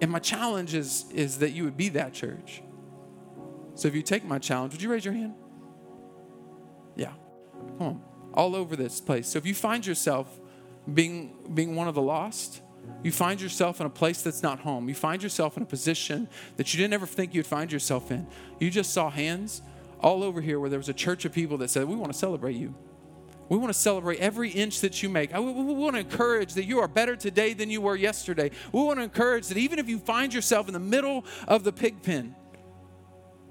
And 0.00 0.10
my 0.10 0.18
challenge 0.18 0.74
is, 0.74 1.04
is 1.12 1.40
that 1.40 1.50
you 1.50 1.64
would 1.64 1.76
be 1.76 1.90
that 1.90 2.14
church. 2.14 2.62
So 3.74 3.86
if 3.86 3.94
you 3.94 4.02
take 4.02 4.24
my 4.24 4.38
challenge, 4.38 4.72
would 4.72 4.82
you 4.82 4.90
raise 4.90 5.04
your 5.04 5.14
hand? 5.14 5.34
Yeah. 6.96 7.12
Come 7.78 7.86
on. 7.86 8.02
All 8.34 8.56
over 8.56 8.76
this 8.76 9.00
place. 9.00 9.28
So 9.28 9.38
if 9.38 9.46
you 9.46 9.54
find 9.54 9.86
yourself 9.86 10.40
being, 10.92 11.36
being 11.54 11.76
one 11.76 11.88
of 11.88 11.94
the 11.94 12.02
lost, 12.02 12.62
you 13.02 13.12
find 13.12 13.40
yourself 13.40 13.80
in 13.80 13.86
a 13.86 13.90
place 13.90 14.22
that's 14.22 14.42
not 14.42 14.60
home. 14.60 14.88
You 14.88 14.94
find 14.94 15.22
yourself 15.22 15.56
in 15.56 15.62
a 15.62 15.66
position 15.66 16.28
that 16.56 16.72
you 16.72 16.78
didn't 16.78 16.94
ever 16.94 17.06
think 17.06 17.34
you'd 17.34 17.46
find 17.46 17.70
yourself 17.70 18.10
in. 18.10 18.26
You 18.58 18.70
just 18.70 18.92
saw 18.92 19.10
hands 19.10 19.62
all 20.00 20.22
over 20.22 20.40
here 20.40 20.58
where 20.58 20.70
there 20.70 20.78
was 20.78 20.88
a 20.88 20.94
church 20.94 21.24
of 21.24 21.32
people 21.32 21.58
that 21.58 21.70
said, 21.70 21.86
We 21.86 21.96
want 21.96 22.12
to 22.12 22.18
celebrate 22.18 22.56
you. 22.56 22.74
We 23.48 23.58
want 23.58 23.72
to 23.72 23.78
celebrate 23.78 24.18
every 24.18 24.50
inch 24.50 24.80
that 24.80 25.02
you 25.02 25.08
make. 25.08 25.32
We 25.32 25.40
want 25.40 25.94
to 25.94 26.00
encourage 26.00 26.54
that 26.54 26.64
you 26.64 26.78
are 26.78 26.88
better 26.88 27.16
today 27.16 27.52
than 27.52 27.70
you 27.70 27.80
were 27.80 27.96
yesterday. 27.96 28.50
We 28.72 28.82
want 28.82 28.98
to 28.98 29.02
encourage 29.02 29.48
that 29.48 29.58
even 29.58 29.78
if 29.78 29.88
you 29.88 29.98
find 29.98 30.32
yourself 30.32 30.68
in 30.68 30.72
the 30.72 30.80
middle 30.80 31.24
of 31.46 31.62
the 31.62 31.72
pig 31.72 32.02
pen, 32.02 32.34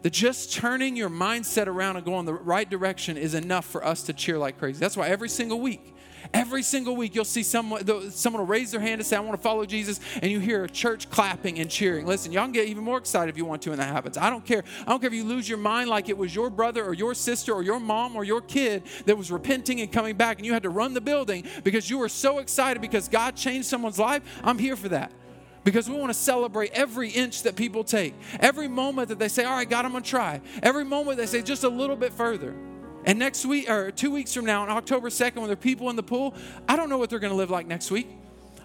that 0.02 0.12
just 0.12 0.54
turning 0.54 0.96
your 0.96 1.10
mindset 1.10 1.68
around 1.68 1.98
and 1.98 2.06
going 2.06 2.26
the 2.26 2.34
right 2.34 2.68
direction 2.68 3.18
is 3.18 3.36
enough 3.36 3.66
for 3.66 3.86
us 3.86 4.02
to 4.04 4.14
cheer 4.14 4.40
like 4.40 4.58
crazy. 4.58 4.80
That's 4.80 4.98
why 4.98 5.08
every 5.08 5.30
single 5.30 5.60
week, 5.60 5.91
Every 6.34 6.64
single 6.64 6.96
week, 6.96 7.14
you'll 7.14 7.26
see 7.26 7.44
someone, 7.44 8.12
someone 8.12 8.42
will 8.42 8.48
raise 8.48 8.72
their 8.72 8.80
hand 8.80 9.02
and 9.02 9.06
say, 9.06 9.18
I 9.18 9.20
want 9.20 9.38
to 9.38 9.42
follow 9.42 9.66
Jesus, 9.66 10.00
and 10.22 10.32
you 10.32 10.40
hear 10.40 10.64
a 10.64 10.70
church 10.70 11.10
clapping 11.10 11.60
and 11.60 11.70
cheering. 11.70 12.06
Listen, 12.06 12.32
y'all 12.32 12.44
can 12.44 12.54
get 12.54 12.68
even 12.68 12.84
more 12.84 12.98
excited 12.98 13.30
if 13.30 13.38
you 13.38 13.44
want 13.44 13.62
to, 13.64 13.72
and 13.72 13.82
that 13.82 13.90
happens. 13.90 14.18
I 14.18 14.30
don't 14.30 14.46
care. 14.46 14.64
I 14.82 14.92
don't 14.92 15.02
care 15.02 15.10
if 15.10 15.14
you 15.14 15.26
lose 15.26 15.50
your 15.50 15.58
mind 15.58 15.90
like 15.90 16.08
it 16.08 16.18
was 16.18 16.34
your 16.34 16.50
brother 16.50 16.86
or 16.86 16.94
your 16.94 17.14
sister 17.14 17.54
or 17.54 17.64
your 17.64 17.82
mom 17.82 18.16
or 18.16 18.24
your 18.24 18.42
kid 18.42 18.84
that 19.06 19.18
was 19.18 19.30
repenting 19.30 19.82
and 19.82 19.92
coming 19.92 20.16
back, 20.16 20.38
and 20.38 20.46
you 20.46 20.54
had 20.54 20.64
to 20.64 20.70
run 20.70 20.94
the 20.94 21.02
building 21.02 21.46
because 21.64 21.90
you 21.90 21.98
were 21.98 22.10
so 22.10 22.40
excited 22.40 22.82
because 22.82 23.10
God 23.10 23.36
changed 23.36 23.68
someone's 23.68 24.00
life. 24.00 24.24
I'm 24.42 24.58
here 24.58 24.78
for 24.78 24.90
that 24.90 25.12
because 25.66 25.90
we 25.90 25.98
want 25.98 26.12
to 26.12 26.18
celebrate 26.18 26.72
every 26.72 27.10
inch 27.10 27.44
that 27.44 27.56
people 27.56 27.84
take, 27.84 28.14
every 28.40 28.68
moment 28.70 29.10
that 29.10 29.20
they 29.20 29.28
say, 29.28 29.44
All 29.44 29.54
right, 29.54 29.70
God, 29.70 29.86
I'm 29.86 29.92
going 29.92 30.04
to 30.04 30.10
try, 30.10 30.42
every 30.64 30.86
moment 30.86 31.18
they 31.18 31.26
say, 31.26 31.42
just 31.42 31.64
a 31.64 31.70
little 31.70 31.96
bit 31.96 32.14
further. 32.14 32.56
And 33.06 33.18
next 33.18 33.46
week, 33.46 33.70
or 33.70 33.92
two 33.92 34.12
weeks 34.12 34.34
from 34.34 34.46
now, 34.46 34.62
on 34.62 34.70
October 34.70 35.10
2nd, 35.10 35.38
when 35.38 35.46
there 35.46 35.54
are 35.54 35.56
people 35.56 35.90
in 35.90 35.96
the 35.96 36.04
pool, 36.04 36.36
I 36.68 36.76
don't 36.76 36.90
know 36.90 36.98
what 36.98 37.10
they're 37.10 37.20
going 37.20 37.32
to 37.32 37.38
live 37.38 37.50
like 37.50 37.68
next 37.68 37.90
week. 37.92 38.08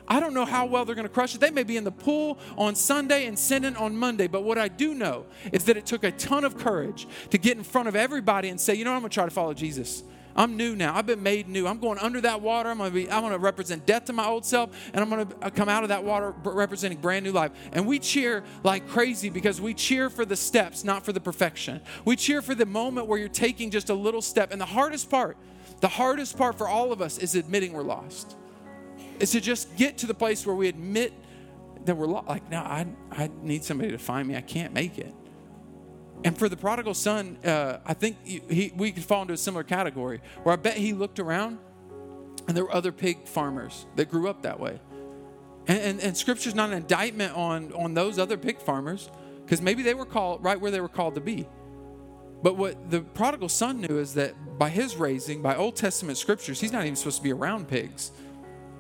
I 0.09 0.21
don't 0.21 0.35
know 0.35 0.45
how 0.45 0.67
well 0.67 0.85
they're 0.85 0.95
going 0.95 1.09
to 1.09 1.13
crush 1.13 1.35
it. 1.35 1.41
They 1.41 1.51
may 1.51 1.65
be 1.65 1.77
in 1.77 1.85
the 1.85 1.91
pool 1.91 2.39
on 2.57 2.75
Sunday 2.75 3.27
and 3.27 3.39
sending 3.39 3.75
on 3.77 3.97
Monday. 3.97 4.29
But 4.29 4.45
what 4.45 4.59
I 4.59 4.69
do 4.69 4.95
know 4.95 5.27
is 5.53 5.65
that 5.65 5.77
it 5.77 5.87
took 5.87 6.05
a 6.05 6.13
ton 6.13 6.45
of 6.45 6.57
courage 6.57 7.09
to 7.31 7.39
get 7.39 7.57
in 7.57 7.65
front 7.65 7.89
of 7.89 7.97
everybody 7.97 8.49
and 8.49 8.61
say, 8.61 8.75
you 8.75 8.85
know, 8.85 8.93
I'm 8.93 9.01
going 9.01 9.11
to 9.11 9.15
try 9.15 9.25
to 9.25 9.31
follow 9.31 9.55
Jesus. 9.55 10.05
I'm 10.37 10.57
new 10.57 10.77
now. 10.77 10.95
I've 10.95 11.07
been 11.07 11.23
made 11.23 11.49
new. 11.49 11.67
I'm 11.67 11.79
going 11.79 11.99
under 11.99 12.21
that 12.21 12.43
water. 12.43 12.69
I'm 12.69 12.79
going 12.79 12.91
to 12.91 12.95
be. 12.95 13.11
I'm 13.11 13.23
going 13.23 13.33
to 13.33 13.39
represent 13.39 13.87
death 13.87 14.05
to 14.05 14.13
my 14.13 14.27
old 14.27 14.45
self, 14.45 14.71
and 14.93 15.01
I'm 15.03 15.09
going 15.09 15.27
to 15.27 15.37
uh, 15.47 15.51
come 15.51 15.69
out 15.69 15.83
of 15.83 15.89
that 15.89 16.05
water 16.05 16.35
representing 16.45 16.99
brand 16.99 17.25
new 17.25 17.33
life. 17.33 17.53
And 17.73 17.87
we 17.87 17.99
cheer 17.99 18.45
like 18.63 18.87
crazy 18.89 19.31
because 19.31 19.61
we 19.61 19.73
cheer 19.73 20.11
for 20.11 20.25
the 20.25 20.37
steps, 20.37 20.85
not 20.85 21.05
for 21.05 21.13
the 21.13 21.21
perfection. 21.21 21.81
We 22.05 22.17
cheer 22.17 22.43
for 22.43 22.55
the 22.55 22.67
moment 22.67 23.07
where 23.07 23.19
you're 23.19 23.29
taking 23.29 23.71
just 23.71 23.89
a 23.89 23.95
little 23.95 24.23
step. 24.23 24.53
And 24.53 24.61
the 24.61 24.67
hardest 24.67 25.11
part, 25.11 25.39
the 25.81 25.89
hardest 25.89 26.37
part 26.37 26.59
for 26.59 26.69
all 26.69 26.93
of 26.93 27.01
us 27.01 27.17
is 27.17 27.35
admitting 27.35 27.73
we're 27.73 27.83
lost. 27.83 28.37
Is 29.19 29.31
to 29.31 29.41
just 29.41 29.75
get 29.77 29.97
to 29.99 30.07
the 30.07 30.15
place 30.15 30.47
where 30.47 30.55
we 30.55 30.69
admit 30.69 31.15
that 31.87 31.97
we're 31.97 32.07
lost. 32.07 32.29
Like, 32.29 32.51
no, 32.51 32.59
I, 32.59 32.87
I 33.11 33.31
need 33.43 33.65
somebody 33.65 33.91
to 33.93 33.99
find 33.99 34.29
me. 34.29 34.37
I 34.37 34.43
can't 34.43 34.75
make 34.75 34.99
it. 34.99 35.15
And 36.25 36.37
for 36.37 36.49
the 36.49 36.57
prodigal 36.57 36.95
son, 36.95 37.39
uh, 37.45 37.79
I 37.85 37.95
think 37.95 38.17
he, 38.25 38.73
we 38.75 38.93
could 38.93 39.05
fall 39.05 39.23
into 39.23 39.35
a 39.35 39.37
similar 39.37 39.63
category 39.63 40.21
where 40.43 40.53
I 40.53 40.57
bet 40.57 40.77
he 40.77 40.93
looked 40.93 41.19
around 41.19 41.59
and 42.49 42.57
there 42.57 42.65
were 42.65 42.75
other 42.75 42.93
pig 42.93 43.27
farmers 43.27 43.87
that 43.97 44.11
grew 44.11 44.29
up 44.29 44.43
that 44.43 44.59
way. 44.59 44.81
And, 45.69 45.79
and, 45.79 46.01
and 46.01 46.17
scripture's 46.17 46.55
not 46.55 46.71
an 46.71 46.77
indictment 46.77 47.37
on, 47.37 47.73
on 47.73 47.95
those 47.95 48.19
other 48.19 48.37
pig 48.37 48.61
farmers 48.61 49.11
because 49.45 49.61
maybe 49.61 49.83
they 49.83 49.95
were 49.95 50.07
called 50.07 50.43
right 50.43 50.61
where 50.61 50.71
they 50.71 50.81
were 50.81 50.89
called 50.89 51.15
to 51.17 51.21
be. 51.21 51.47
But 52.43 52.57
what 52.57 52.91
the 52.91 53.01
prodigal 53.01 53.49
son 53.49 53.81
knew 53.81 53.99
is 53.99 54.15
that 54.15 54.59
by 54.59 54.69
his 54.69 54.97
raising, 54.97 55.43
by 55.43 55.57
Old 55.57 55.77
Testament 55.77 56.19
scriptures, 56.19 56.61
he's 56.61 56.73
not 56.73 56.83
even 56.83 56.97
supposed 56.97 57.19
to 57.19 57.23
be 57.23 57.33
around 57.33 57.69
pigs. 57.69 58.13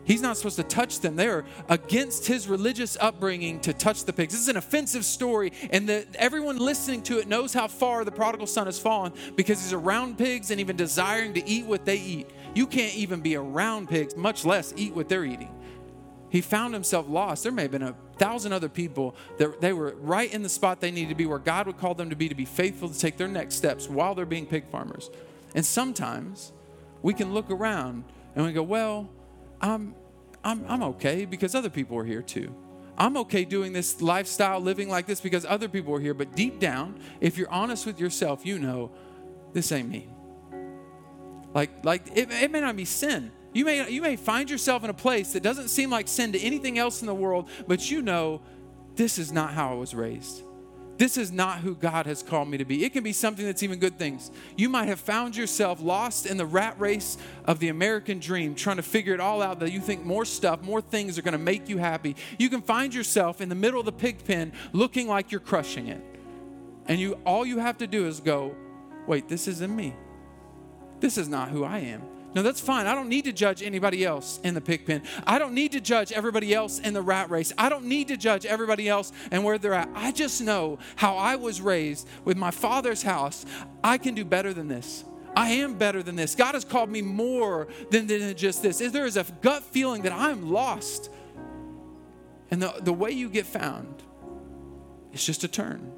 He's 0.07 0.23
not 0.23 0.37
supposed 0.37 0.57
to 0.57 0.63
touch 0.63 1.01
them. 1.01 1.17
They're 1.17 1.45
against 1.69 2.29
his 2.29 2.47
religious 2.47 2.97
upbringing 3.01 3.59
to 3.61 3.73
touch 3.73 4.05
the 4.05 4.13
pigs. 4.13 4.33
This 4.33 4.41
is 4.41 4.49
an 4.49 4.57
offensive 4.57 5.05
story, 5.05 5.53
and 5.71 5.89
the, 5.89 6.07
everyone 6.15 6.59
listening 6.59 7.03
to 7.03 7.19
it 7.19 7.27
knows 7.27 7.53
how 7.53 7.67
far 7.67 8.05
the 8.05 8.13
prodigal 8.13 8.47
son 8.47 8.67
has 8.67 8.79
fallen 8.79 9.13
because 9.35 9.61
he's 9.61 9.73
around 9.73 10.17
pigs 10.17 10.53
and 10.53 10.61
even 10.61 10.77
desiring 10.77 11.35
to 11.35 11.47
eat 11.49 11.67
what 11.67 11.85
they 11.85 11.97
eat. 11.97 12.31
You 12.55 12.69
can't 12.69 12.95
even 12.95 13.21
be 13.21 13.35
around 13.35 13.89
pigs, 13.89 14.17
much 14.17 14.45
less 14.45 14.73
eat 14.77 14.95
what 14.95 15.09
they're 15.09 15.25
eating. 15.25 15.53
He 16.31 16.41
found 16.41 16.73
himself 16.73 17.09
lost. 17.09 17.43
There 17.43 17.51
may 17.51 17.63
have 17.63 17.73
been 17.73 17.83
a 17.83 17.97
thousand 18.17 18.53
other 18.53 18.69
people 18.69 19.17
that 19.39 19.61
they 19.61 19.73
were 19.73 19.97
right 20.01 20.33
in 20.33 20.43
the 20.43 20.49
spot 20.49 20.81
they 20.81 20.93
needed 20.93 21.09
to 21.09 21.15
be, 21.17 21.27
where 21.27 21.41
God 21.41 21.67
would 21.67 21.79
call 21.79 21.95
them 21.95 22.11
to 22.11 22.17
be, 22.17 22.29
to 22.29 22.35
be 22.35 22.45
faithful 22.45 22.89
to 22.89 22.99
take 22.99 23.17
their 23.17 23.29
next 23.29 23.57
steps 23.57 23.89
while 23.89 24.15
they're 24.15 24.25
being 24.25 24.47
pig 24.47 24.69
farmers. 24.69 25.11
And 25.57 25.67
sometimes 25.67 26.53
we 27.03 27.13
can 27.13 27.35
look 27.35 27.51
around 27.51 28.05
and 28.37 28.45
we 28.47 28.53
go, 28.53 28.63
well, 28.63 29.09
I'm, 29.61 29.95
I'm, 30.45 30.65
I'm 30.69 30.83
okay 30.83 31.25
because 31.25 31.55
other 31.55 31.71
people 31.71 31.99
are 31.99 32.05
here 32.05 32.23
too. 32.23 32.55
I'm 32.99 33.17
okay 33.19 33.45
doing 33.45 33.73
this 33.73 34.01
lifestyle, 34.01 34.61
living 34.61 34.89
like 34.89 35.07
this 35.07 35.21
because 35.21 35.45
other 35.45 35.69
people 35.69 35.95
are 35.95 36.01
here. 36.01 36.15
But 36.15 36.35
deep 36.35 36.59
down, 36.59 37.01
if 37.21 37.37
you're 37.37 37.51
honest 37.51 37.85
with 37.85 38.01
yourself, 38.01 38.47
you 38.47 38.59
know 38.59 38.91
this 39.53 39.71
ain't 39.73 39.89
me. 39.89 40.09
Like, 41.53 41.85
like 41.85 42.07
it, 42.15 42.31
it 42.31 42.51
may 42.51 42.61
not 42.61 42.77
be 42.77 42.85
sin. 42.85 43.33
You 43.53 43.65
may, 43.65 43.89
you 43.91 44.03
may 44.03 44.17
find 44.17 44.51
yourself 44.51 44.85
in 44.85 44.91
a 44.91 44.95
place 44.95 45.33
that 45.33 45.43
doesn't 45.43 45.69
seem 45.69 45.91
like 45.91 46.09
sin 46.09 46.33
to 46.33 46.41
anything 46.41 46.79
else 46.79 47.01
in 47.01 47.07
the 47.07 47.15
world, 47.15 47.49
but 47.67 47.91
you 47.91 48.03
know 48.03 48.43
this 48.95 49.19
is 49.19 49.33
not 49.33 49.53
how 49.53 49.73
I 49.73 49.75
was 49.75 49.95
raised. 49.95 50.43
This 50.99 51.19
is 51.19 51.31
not 51.31 51.59
who 51.59 51.75
God 51.75 52.07
has 52.07 52.23
called 52.23 52.49
me 52.49 52.57
to 52.57 52.65
be. 52.65 52.85
It 52.85 52.93
can 52.93 53.05
be 53.05 53.13
something 53.13 53.45
that's 53.45 53.63
even 53.63 53.79
good 53.79 53.99
things. 53.99 54.31
You 54.57 54.69
might 54.71 54.87
have 54.87 54.99
found 54.99 55.37
yourself 55.37 55.83
lost 55.83 56.25
in 56.25 56.39
the 56.39 56.47
rat 56.47 56.79
race 56.81 57.19
of 57.45 57.59
the 57.59 57.69
American 57.69 58.19
dream, 58.19 58.55
trying 58.55 58.77
to 58.77 58.83
figure 58.83 59.13
it 59.13 59.21
all 59.21 59.43
out 59.43 59.61
that 59.61 59.73
you 59.73 59.81
think 59.81 60.05
more 60.05 60.25
stuff, 60.25 60.63
more 60.63 60.81
things 60.81 61.19
are 61.19 61.23
going 61.23 61.33
to 61.33 61.39
make 61.39 61.69
you 61.69 61.77
happy. 61.77 62.17
You 62.39 62.49
can 62.49 62.63
find 62.63 62.95
yourself 62.95 63.43
in 63.43 63.51
the 63.51 63.55
middle 63.55 63.79
of 63.79 63.85
the 63.85 63.93
pig 63.93 64.25
pen 64.25 64.53
looking 64.73 65.07
like 65.07 65.31
you're 65.31 65.41
crushing 65.41 65.89
it. 65.89 66.03
And 66.87 66.99
you 66.99 67.19
all 67.27 67.45
you 67.45 67.59
have 67.59 67.79
to 67.79 67.87
do 67.87 68.07
is 68.07 68.21
go, 68.21 68.55
"Wait, 69.07 69.29
this 69.29 69.49
isn't 69.49 69.75
me. 69.75 69.95
This 71.01 71.19
is 71.19 71.29
not 71.29 71.51
who 71.51 71.63
I 71.63 71.81
am." 71.81 72.16
No, 72.37 72.43
that's 72.43 72.61
fine. 72.61 72.87
I 72.87 72.95
don't 72.95 73.09
need 73.09 73.25
to 73.25 73.33
judge 73.33 73.63
anybody 73.63 74.05
else 74.05 74.41
in 74.45 74.53
the 74.53 74.61
pig 74.61 74.85
pen. 74.85 75.03
I 75.27 75.39
don't 75.39 75.55
need 75.55 75.73
to 75.73 75.81
judge 75.81 76.13
everybody 76.13 76.53
else 76.53 76.79
in 76.79 76.93
the 76.93 77.01
rat 77.01 77.31
race. 77.31 77.51
I 77.57 77.71
don't 77.71 77.87
need 77.87 78.09
to 78.09 78.19
judge 78.19 78.45
everybody 78.45 78.91
else 78.91 79.11
and 79.31 79.43
where 79.43 79.57
they're 79.57 79.73
at. 79.73 79.89
I 79.95 80.13
just 80.13 80.43
know 80.43 80.79
how 80.97 81.17
I 81.17 81.37
was 81.37 81.63
raised 81.63 82.07
with 82.27 82.37
my 82.37 82.51
father's 82.51 83.03
house. 83.03 83.47
I 83.83 83.97
can 83.97 84.15
do 84.15 84.23
better 84.23 84.53
than 84.53 84.69
this. 84.69 85.03
I 85.35 85.49
am 85.53 85.79
better 85.79 86.03
than 86.03 86.15
this. 86.15 86.35
God 86.35 86.55
has 86.55 86.63
called 86.63 86.91
me 86.91 87.01
more 87.01 87.69
than, 87.91 88.07
than 88.07 88.37
just 88.37 88.63
this. 88.63 88.81
There 88.81 89.07
is 89.07 89.17
a 89.17 89.25
gut 89.41 89.63
feeling 89.63 90.03
that 90.03 90.13
I'm 90.13 90.51
lost. 90.51 91.09
And 92.51 92.61
the, 92.61 92.75
the 92.83 92.93
way 92.93 93.13
you 93.13 93.31
get 93.31 93.47
found 93.47 94.03
is 95.15 95.25
just 95.25 95.43
a 95.43 95.49
turn. 95.49 95.91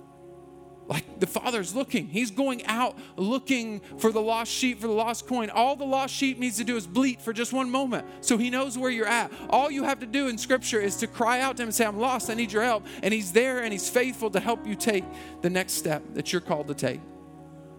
Like 0.89 1.21
the 1.21 1.27
Father's 1.27 1.75
looking. 1.75 2.09
He's 2.09 2.31
going 2.31 2.65
out 2.65 2.99
looking 3.17 3.81
for 3.99 4.11
the 4.11 4.23
lost 4.23 4.51
sheep, 4.51 4.81
for 4.81 4.87
the 4.87 4.95
lost 4.95 5.27
coin. 5.27 5.51
All 5.51 5.77
the 5.77 5.85
lost 5.85 6.15
sheep 6.15 6.39
needs 6.39 6.57
to 6.57 6.65
do 6.65 6.77
is 6.77 6.87
bleat 6.87 7.21
for 7.21 7.35
just 7.35 7.53
one 7.53 7.71
moment. 7.71 8.07
So 8.23 8.39
he 8.39 8.49
knows 8.49 8.79
where 8.79 8.91
you're 8.91 9.07
at. 9.07 9.31
All 9.51 9.71
you 9.71 9.85
have 9.85 10.01
to 10.01 10.07
do 10.07 10.29
in 10.29 10.39
Scripture 10.39 10.81
is 10.81 10.97
to 10.97 11.07
cry 11.07 11.41
out 11.41 11.59
to 11.59 11.63
him 11.63 11.69
and 11.69 11.75
say, 11.75 11.85
I'm 11.85 11.99
lost. 11.99 12.31
I 12.31 12.35
need 12.35 12.51
your 12.51 12.63
help. 12.63 12.87
And 13.03 13.13
he's 13.13 13.33
there 13.33 13.63
and 13.63 13.71
he's 13.71 13.91
faithful 13.91 14.31
to 14.31 14.41
help 14.41 14.67
you 14.67 14.75
take 14.75 15.05
the 15.43 15.51
next 15.51 15.75
step 15.75 16.03
that 16.15 16.33
you're 16.33 16.41
called 16.41 16.69
to 16.69 16.75
take. 16.75 17.01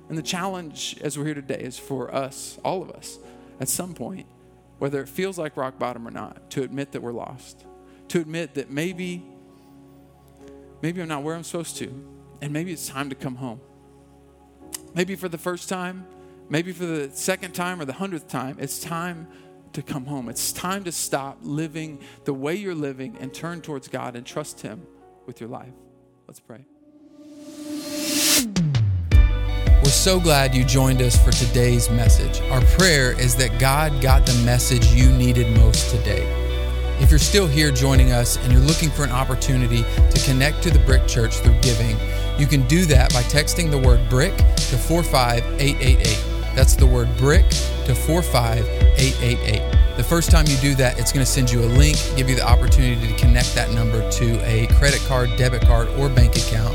And 0.07 0.15
the 0.15 0.23
challenge 0.23 0.95
as 1.01 1.17
we're 1.17 1.25
here 1.25 1.33
today 1.33 1.61
is 1.61 1.79
for 1.79 2.13
us, 2.13 2.59
all 2.63 2.83
of 2.83 2.91
us, 2.91 3.17
at 3.59 3.69
some 3.69 3.95
point, 3.95 4.27
whether 4.77 5.01
it 5.01 5.09
feels 5.09 5.39
like 5.39 5.57
rock 5.57 5.79
bottom 5.79 6.07
or 6.07 6.11
not, 6.11 6.51
to 6.51 6.61
admit 6.61 6.91
that 6.91 7.01
we're 7.01 7.11
lost. 7.11 7.65
To 8.09 8.21
admit 8.21 8.53
that 8.53 8.69
maybe, 8.69 9.25
maybe 10.83 11.01
I'm 11.01 11.07
not 11.07 11.23
where 11.23 11.35
I'm 11.35 11.43
supposed 11.43 11.77
to 11.77 12.18
and 12.41 12.53
maybe 12.53 12.71
it's 12.71 12.87
time 12.87 13.09
to 13.09 13.15
come 13.15 13.35
home. 13.35 13.59
Maybe 14.93 15.15
for 15.15 15.29
the 15.29 15.37
first 15.37 15.69
time, 15.69 16.05
maybe 16.49 16.71
for 16.71 16.85
the 16.85 17.09
second 17.13 17.53
time 17.53 17.81
or 17.81 17.85
the 17.85 17.93
hundredth 17.93 18.27
time, 18.27 18.57
it's 18.59 18.79
time 18.79 19.27
to 19.73 19.81
come 19.81 20.05
home. 20.05 20.29
It's 20.29 20.51
time 20.51 20.83
to 20.85 20.91
stop 20.91 21.37
living 21.41 21.99
the 22.25 22.33
way 22.33 22.55
you're 22.55 22.75
living 22.75 23.17
and 23.19 23.33
turn 23.33 23.61
towards 23.61 23.87
God 23.87 24.15
and 24.15 24.25
trust 24.25 24.61
Him 24.61 24.85
with 25.25 25.39
your 25.39 25.49
life. 25.49 25.73
Let's 26.27 26.39
pray. 26.39 26.65
We're 29.83 29.93
so 29.93 30.19
glad 30.19 30.53
you 30.53 30.63
joined 30.63 31.01
us 31.01 31.17
for 31.23 31.31
today's 31.31 31.89
message. 31.89 32.41
Our 32.51 32.61
prayer 32.77 33.19
is 33.19 33.35
that 33.37 33.59
God 33.59 34.01
got 34.01 34.25
the 34.25 34.39
message 34.45 34.85
you 34.87 35.11
needed 35.11 35.55
most 35.57 35.89
today. 35.95 36.27
If 36.99 37.09
you're 37.09 37.19
still 37.19 37.47
here 37.47 37.71
joining 37.71 38.11
us 38.11 38.37
and 38.37 38.51
you're 38.51 38.61
looking 38.61 38.89
for 38.89 39.03
an 39.03 39.11
opportunity 39.11 39.83
to 39.83 40.21
connect 40.25 40.61
to 40.63 40.69
the 40.69 40.79
Brick 40.79 41.07
Church 41.07 41.37
through 41.37 41.57
giving, 41.61 41.95
you 42.39 42.47
can 42.47 42.65
do 42.67 42.85
that 42.85 43.13
by 43.13 43.21
texting 43.23 43.69
the 43.69 43.77
word 43.77 44.07
brick 44.09 44.35
to 44.37 44.77
45888. 44.77 46.55
That's 46.55 46.75
the 46.75 46.87
word 46.87 47.09
brick 47.17 47.47
to 47.49 47.93
45888. 47.93 49.97
The 49.97 50.03
first 50.03 50.31
time 50.31 50.45
you 50.47 50.55
do 50.57 50.73
that, 50.75 50.97
it's 50.97 51.11
going 51.11 51.25
to 51.25 51.29
send 51.29 51.51
you 51.51 51.61
a 51.61 51.67
link, 51.67 51.97
give 52.15 52.29
you 52.29 52.35
the 52.35 52.47
opportunity 52.47 53.05
to 53.05 53.13
connect 53.17 53.53
that 53.55 53.71
number 53.71 54.09
to 54.11 54.45
a 54.45 54.67
credit 54.75 55.01
card, 55.07 55.29
debit 55.37 55.63
card, 55.63 55.89
or 55.89 56.07
bank 56.07 56.37
account. 56.37 56.73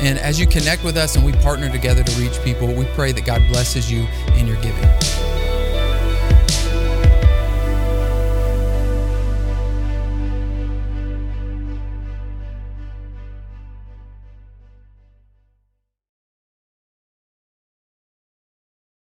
And 0.00 0.18
as 0.18 0.38
you 0.38 0.46
connect 0.46 0.84
with 0.84 0.98
us 0.98 1.16
and 1.16 1.24
we 1.24 1.32
partner 1.32 1.70
together 1.70 2.04
to 2.04 2.20
reach 2.20 2.38
people, 2.42 2.72
we 2.74 2.84
pray 2.94 3.12
that 3.12 3.24
God 3.24 3.40
blesses 3.48 3.90
you 3.90 4.06
in 4.34 4.46
your 4.46 4.60
giving. 4.60 5.35